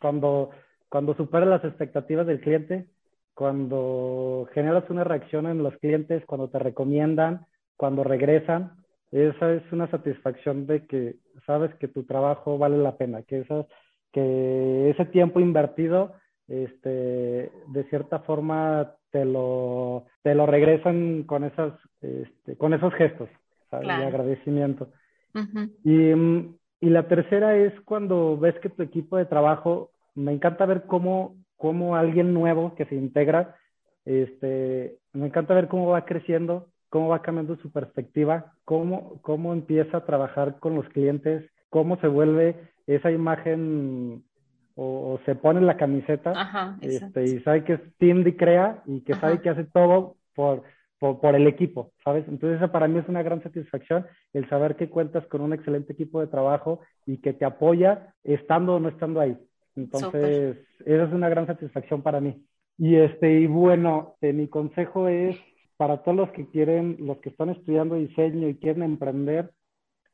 cuando, 0.00 0.50
cuando 0.88 1.14
supera 1.14 1.46
las 1.46 1.64
expectativas 1.64 2.26
del 2.26 2.40
cliente, 2.40 2.86
cuando 3.38 4.48
generas 4.52 4.90
una 4.90 5.04
reacción 5.04 5.46
en 5.46 5.62
los 5.62 5.76
clientes, 5.76 6.24
cuando 6.26 6.48
te 6.48 6.58
recomiendan, 6.58 7.46
cuando 7.76 8.02
regresan, 8.02 8.72
esa 9.12 9.52
es 9.52 9.62
una 9.70 9.88
satisfacción 9.92 10.66
de 10.66 10.88
que 10.88 11.14
sabes 11.46 11.72
que 11.76 11.86
tu 11.86 12.02
trabajo 12.02 12.58
vale 12.58 12.78
la 12.78 12.96
pena, 12.96 13.22
que 13.22 13.38
esas 13.42 13.64
que 14.10 14.90
ese 14.90 15.04
tiempo 15.04 15.38
invertido, 15.38 16.14
este, 16.48 17.52
de 17.68 17.84
cierta 17.90 18.18
forma 18.20 18.94
te 19.12 19.24
lo, 19.24 20.06
te 20.24 20.34
lo 20.34 20.44
regresan 20.46 21.22
con, 21.22 21.44
esas, 21.44 21.74
este, 22.00 22.56
con 22.56 22.74
esos 22.74 22.92
gestos 22.94 23.28
¿sabes? 23.70 23.84
Claro. 23.84 24.00
de 24.02 24.08
agradecimiento. 24.08 24.88
Uh 25.32 25.38
-huh. 25.38 26.56
y, 26.80 26.86
y, 26.86 26.90
la 26.90 27.06
tercera 27.06 27.56
es 27.56 27.72
cuando 27.82 28.36
ves 28.36 28.58
que 28.58 28.68
tu 28.68 28.82
equipo 28.82 29.16
de 29.16 29.26
trabajo, 29.26 29.90
me 30.16 30.32
encanta 30.32 30.66
ver 30.66 30.86
cómo, 30.88 31.36
cómo 31.58 31.96
alguien 31.96 32.32
nuevo 32.32 32.74
que 32.74 32.86
se 32.86 32.94
integra, 32.94 33.56
este, 34.06 34.96
me 35.12 35.26
encanta 35.26 35.54
ver 35.54 35.68
cómo 35.68 35.88
va 35.88 36.06
creciendo, 36.06 36.68
cómo 36.88 37.08
va 37.08 37.20
cambiando 37.20 37.56
su 37.56 37.70
perspectiva, 37.70 38.54
cómo, 38.64 39.20
cómo 39.20 39.52
empieza 39.52 39.98
a 39.98 40.04
trabajar 40.06 40.58
con 40.60 40.74
los 40.74 40.88
clientes, 40.88 41.44
cómo 41.68 41.98
se 41.98 42.06
vuelve 42.06 42.56
esa 42.86 43.10
imagen 43.10 44.24
o, 44.74 45.12
o 45.12 45.20
se 45.26 45.34
pone 45.34 45.60
la 45.60 45.76
camiseta 45.76 46.30
Ajá, 46.30 46.78
este, 46.80 47.26
y 47.26 47.40
sabe 47.40 47.64
que 47.64 47.74
es 47.74 47.80
Team 47.98 48.24
de 48.24 48.36
Crea 48.36 48.82
y 48.86 49.02
que 49.02 49.12
Ajá. 49.12 49.22
sabe 49.22 49.40
que 49.42 49.50
hace 49.50 49.64
todo 49.64 50.16
por, 50.34 50.62
por, 50.98 51.20
por, 51.20 51.34
el 51.34 51.46
equipo, 51.46 51.92
¿sabes? 52.02 52.24
Entonces 52.28 52.58
esa 52.58 52.72
para 52.72 52.88
mí 52.88 52.98
es 52.98 53.08
una 53.08 53.22
gran 53.22 53.42
satisfacción 53.42 54.06
el 54.32 54.48
saber 54.48 54.76
que 54.76 54.88
cuentas 54.88 55.26
con 55.26 55.42
un 55.42 55.52
excelente 55.52 55.92
equipo 55.92 56.20
de 56.20 56.28
trabajo 56.28 56.80
y 57.04 57.18
que 57.18 57.34
te 57.34 57.44
apoya 57.44 58.14
estando 58.22 58.76
o 58.76 58.80
no 58.80 58.88
estando 58.88 59.20
ahí. 59.20 59.36
Entonces 59.78 60.56
Super. 60.56 60.66
esa 60.84 61.04
es 61.04 61.12
una 61.12 61.28
gran 61.28 61.46
satisfacción 61.46 62.02
para 62.02 62.20
mí. 62.20 62.44
Y 62.76 62.96
este 62.96 63.40
y 63.40 63.46
bueno, 63.46 64.16
eh, 64.20 64.32
mi 64.32 64.48
consejo 64.48 65.06
es 65.08 65.36
para 65.76 66.02
todos 66.02 66.16
los 66.16 66.30
que 66.32 66.48
quieren, 66.48 66.96
los 67.00 67.18
que 67.18 67.28
están 67.30 67.50
estudiando 67.50 67.94
diseño 67.94 68.48
y 68.48 68.56
quieren 68.56 68.82
emprender, 68.82 69.52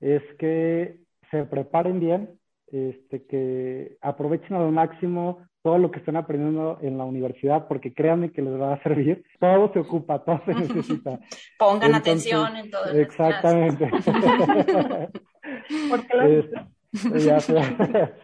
es 0.00 0.22
que 0.38 0.98
se 1.30 1.44
preparen 1.44 2.00
bien, 2.00 2.38
este, 2.70 3.24
que 3.24 3.96
aprovechen 4.00 4.56
al 4.56 4.70
máximo 4.72 5.38
todo 5.62 5.78
lo 5.78 5.90
que 5.90 6.00
están 6.00 6.16
aprendiendo 6.16 6.78
en 6.82 6.98
la 6.98 7.04
universidad, 7.04 7.66
porque 7.66 7.94
créanme 7.94 8.30
que 8.30 8.42
les 8.42 8.60
va 8.60 8.74
a 8.74 8.82
servir. 8.82 9.24
Todo 9.40 9.72
se 9.72 9.78
ocupa, 9.78 10.22
todo 10.22 10.42
se 10.44 10.54
necesita. 10.54 11.18
Pongan 11.58 11.94
Entonces, 11.94 11.96
atención 11.96 12.56
en 12.56 12.70
todo. 12.70 12.92
Exactamente. 12.92 13.86
porque 15.90 16.14
lo... 16.14 16.22
es, 16.24 16.44
ya, 17.24 17.38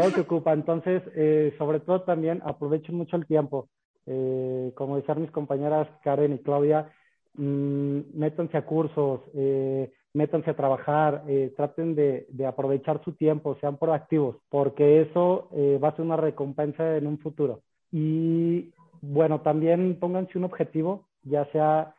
todo 0.00 0.10
se 0.10 0.20
ocupa. 0.20 0.52
Entonces, 0.52 1.02
eh, 1.14 1.54
sobre 1.58 1.80
todo 1.80 2.02
también 2.02 2.40
aprovechen 2.44 2.94
mucho 2.96 3.16
el 3.16 3.26
tiempo. 3.26 3.68
Eh, 4.10 4.72
como 4.74 4.96
decían 4.96 5.20
mis 5.20 5.30
compañeras 5.30 5.86
Karen 6.02 6.32
y 6.32 6.38
Claudia, 6.38 6.90
mmm, 7.34 8.00
métanse 8.14 8.56
a 8.56 8.64
cursos, 8.64 9.20
eh, 9.34 9.92
métanse 10.14 10.50
a 10.50 10.56
trabajar, 10.56 11.24
eh, 11.28 11.52
traten 11.54 11.94
de, 11.94 12.26
de, 12.30 12.46
aprovechar 12.46 13.04
su 13.04 13.12
tiempo, 13.12 13.58
sean 13.60 13.76
proactivos, 13.76 14.36
porque 14.48 15.02
eso 15.02 15.50
va 15.52 15.88
a 15.88 15.96
ser 15.96 16.06
una 16.06 16.16
recompensa 16.16 16.96
en 16.96 17.06
un 17.06 17.18
futuro. 17.18 17.60
Y 17.92 18.72
bueno, 19.02 19.42
también 19.42 19.98
pónganse 20.00 20.38
un 20.38 20.44
objetivo, 20.44 21.04
ya 21.22 21.44
sea 21.52 21.94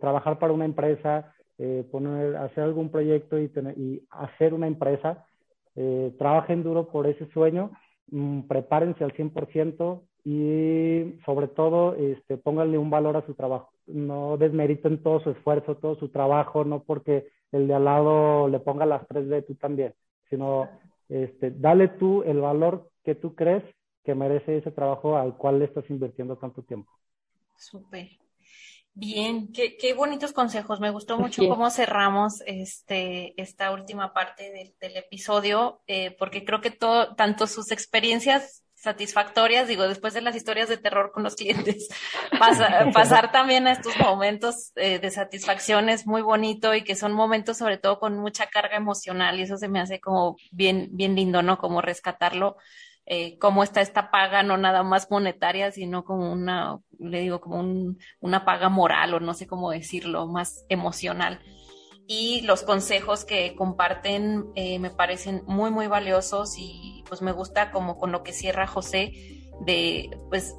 trabajar 0.00 0.38
para 0.38 0.52
una 0.52 0.66
empresa, 0.66 1.32
poner, 1.90 2.36
hacer 2.36 2.64
algún 2.64 2.90
proyecto 2.90 3.38
y, 3.38 3.48
tener, 3.48 3.76
y 3.78 4.06
hacer 4.10 4.52
una 4.54 4.66
empresa, 4.66 5.26
eh, 5.76 6.14
trabajen 6.18 6.62
duro 6.62 6.88
por 6.88 7.06
ese 7.06 7.26
sueño, 7.32 7.70
mmm, 8.08 8.42
prepárense 8.42 9.04
al 9.04 9.12
100%, 9.12 10.02
y 10.26 11.20
sobre 11.24 11.46
todo 11.46 11.94
este, 11.94 12.36
pónganle 12.36 12.78
un 12.78 12.90
valor 12.90 13.16
a 13.16 13.24
su 13.24 13.34
trabajo. 13.34 13.70
No 13.86 14.36
desmeriten 14.36 15.00
todo 15.00 15.20
su 15.20 15.30
esfuerzo, 15.30 15.76
todo 15.76 15.94
su 15.94 16.08
trabajo, 16.08 16.64
no 16.64 16.82
porque 16.82 17.28
el 17.52 17.68
de 17.68 17.74
al 17.74 17.84
lado 17.84 18.48
le 18.48 18.58
ponga 18.58 18.86
las 18.86 19.06
tres 19.06 19.28
de 19.28 19.42
tú 19.42 19.54
también, 19.54 19.94
sino 20.28 20.68
este, 21.08 21.52
dale 21.52 21.86
tú 21.86 22.24
el 22.24 22.40
valor 22.40 22.90
que 23.04 23.14
tú 23.14 23.36
crees 23.36 23.62
que 24.02 24.16
merece 24.16 24.56
ese 24.56 24.72
trabajo 24.72 25.16
al 25.16 25.36
cual 25.36 25.60
le 25.60 25.66
estás 25.66 25.88
invirtiendo 25.90 26.34
tanto 26.36 26.60
tiempo. 26.62 26.90
Súper. 27.56 28.08
Bien, 28.98 29.52
qué, 29.52 29.76
qué, 29.76 29.92
bonitos 29.92 30.32
consejos. 30.32 30.80
Me 30.80 30.88
gustó 30.88 31.18
mucho 31.18 31.46
cómo 31.46 31.68
cerramos 31.68 32.42
este, 32.46 33.38
esta 33.40 33.70
última 33.70 34.14
parte 34.14 34.72
del, 34.80 34.96
episodio, 34.96 35.82
eh, 35.86 36.16
porque 36.18 36.46
creo 36.46 36.62
que 36.62 36.70
todo, 36.70 37.14
tanto 37.14 37.46
sus 37.46 37.72
experiencias 37.72 38.64
satisfactorias, 38.74 39.68
digo, 39.68 39.86
después 39.86 40.14
de 40.14 40.22
las 40.22 40.34
historias 40.34 40.70
de 40.70 40.78
terror 40.78 41.12
con 41.12 41.24
los 41.24 41.36
clientes, 41.36 41.88
pasar 42.94 43.32
también 43.32 43.66
a 43.66 43.72
estos 43.72 43.98
momentos 43.98 44.72
eh, 44.76 44.98
de 44.98 45.10
satisfacción 45.10 45.90
es 45.90 46.06
muy 46.06 46.22
bonito 46.22 46.74
y 46.74 46.82
que 46.82 46.96
son 46.96 47.12
momentos 47.12 47.58
sobre 47.58 47.76
todo 47.76 47.98
con 48.00 48.16
mucha 48.18 48.46
carga 48.46 48.76
emocional 48.78 49.38
y 49.38 49.42
eso 49.42 49.58
se 49.58 49.68
me 49.68 49.78
hace 49.78 50.00
como 50.00 50.38
bien, 50.52 50.88
bien 50.92 51.14
lindo, 51.14 51.42
¿no? 51.42 51.58
Como 51.58 51.82
rescatarlo, 51.82 52.56
eh, 53.06 53.38
cómo 53.38 53.62
está 53.62 53.80
esta 53.80 54.10
paga, 54.10 54.42
no 54.42 54.56
nada 54.56 54.82
más 54.82 55.10
monetaria, 55.10 55.70
sino 55.70 56.04
como 56.04 56.32
una, 56.32 56.78
le 56.98 57.20
digo, 57.20 57.40
como 57.40 57.60
un, 57.60 57.98
una 58.20 58.44
paga 58.44 58.68
moral 58.68 59.14
o 59.14 59.20
no 59.20 59.32
sé 59.32 59.46
cómo 59.46 59.70
decirlo, 59.70 60.26
más 60.26 60.64
emocional. 60.68 61.40
Y 62.08 62.42
los 62.42 62.62
consejos 62.62 63.24
que 63.24 63.54
comparten 63.56 64.46
eh, 64.54 64.78
me 64.78 64.90
parecen 64.90 65.42
muy, 65.46 65.70
muy 65.70 65.86
valiosos 65.86 66.54
y 66.58 67.04
pues 67.08 67.22
me 67.22 67.32
gusta 67.32 67.70
como 67.70 67.96
con 67.96 68.12
lo 68.12 68.22
que 68.22 68.32
cierra 68.32 68.66
José 68.66 69.12
de 69.64 70.10
pues 70.28 70.54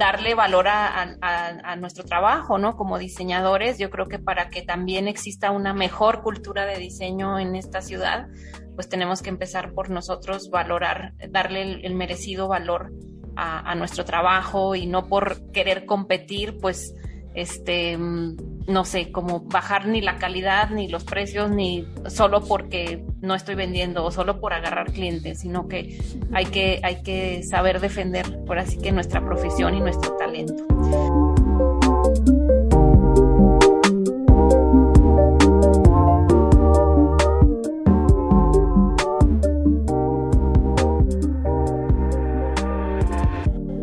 darle 0.00 0.34
valor 0.34 0.66
a, 0.66 1.76
nuestro 1.76 2.04
trabajo, 2.04 2.56
¿no? 2.56 2.74
Como 2.74 2.98
diseñadores, 2.98 3.78
yo 3.78 3.90
creo 3.90 4.06
que 4.06 4.18
para 4.18 4.48
que 4.48 4.62
también 4.62 5.08
exista 5.08 5.50
una 5.50 5.74
mejor 5.74 6.22
cultura 6.22 6.64
de 6.64 6.78
diseño 6.78 7.38
en 7.38 7.54
esta 7.54 7.82
ciudad, 7.82 8.28
pues 8.74 8.88
tenemos 8.88 9.20
que 9.20 9.28
empezar 9.28 9.74
por 9.74 9.90
nosotros 9.90 10.48
valorar, 10.48 11.12
darle 11.28 11.84
el, 11.84 11.94
merecido 11.94 12.48
valor 12.48 12.92
a, 13.36 13.74
nuestro 13.74 14.06
trabajo 14.06 14.74
y 14.74 14.86
no 14.86 15.06
por 15.06 15.52
querer 15.52 15.84
competir, 15.84 16.56
pues 16.58 16.94
este, 17.34 17.96
mm, 17.96 18.36
no 18.66 18.84
sé, 18.84 19.12
como 19.12 19.40
bajar 19.40 19.86
ni 19.86 20.00
la 20.00 20.18
calidad, 20.18 20.70
ni 20.70 20.88
los 20.88 21.04
precios, 21.04 21.50
ni 21.50 21.86
solo 22.08 22.42
porque 22.42 23.04
no 23.20 23.34
estoy 23.34 23.54
vendiendo 23.54 24.04
o 24.04 24.10
solo 24.10 24.40
por 24.40 24.52
agarrar 24.52 24.92
clientes, 24.92 25.40
sino 25.40 25.68
que 25.68 26.00
hay 26.32 26.46
que, 26.46 26.80
hay 26.82 27.02
que 27.02 27.42
saber 27.42 27.80
defender, 27.80 28.44
por 28.44 28.58
así 28.58 28.78
que 28.78 28.92
nuestra 28.92 29.24
profesión 29.24 29.74
y 29.74 29.80
nuestro 29.80 30.12
talento. 30.16 30.66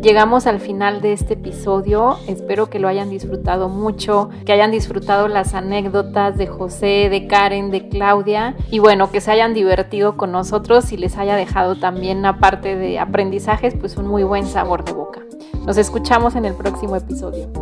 Llegamos 0.08 0.46
al 0.46 0.58
final 0.58 1.02
de 1.02 1.12
este 1.12 1.34
episodio, 1.34 2.16
espero 2.26 2.70
que 2.70 2.78
lo 2.78 2.88
hayan 2.88 3.10
disfrutado 3.10 3.68
mucho, 3.68 4.30
que 4.46 4.52
hayan 4.52 4.70
disfrutado 4.70 5.28
las 5.28 5.52
anécdotas 5.52 6.38
de 6.38 6.46
José, 6.46 7.08
de 7.10 7.26
Karen, 7.26 7.70
de 7.70 7.90
Claudia 7.90 8.56
y 8.70 8.78
bueno, 8.78 9.10
que 9.10 9.20
se 9.20 9.32
hayan 9.32 9.52
divertido 9.52 10.16
con 10.16 10.32
nosotros 10.32 10.92
y 10.92 10.96
les 10.96 11.18
haya 11.18 11.36
dejado 11.36 11.76
también 11.76 12.24
aparte 12.24 12.74
de 12.74 12.98
aprendizajes 12.98 13.74
pues 13.78 13.98
un 13.98 14.06
muy 14.06 14.24
buen 14.24 14.46
sabor 14.46 14.82
de 14.82 14.92
boca. 14.92 15.20
Nos 15.66 15.76
escuchamos 15.76 16.36
en 16.36 16.46
el 16.46 16.54
próximo 16.54 16.96
episodio. 16.96 17.52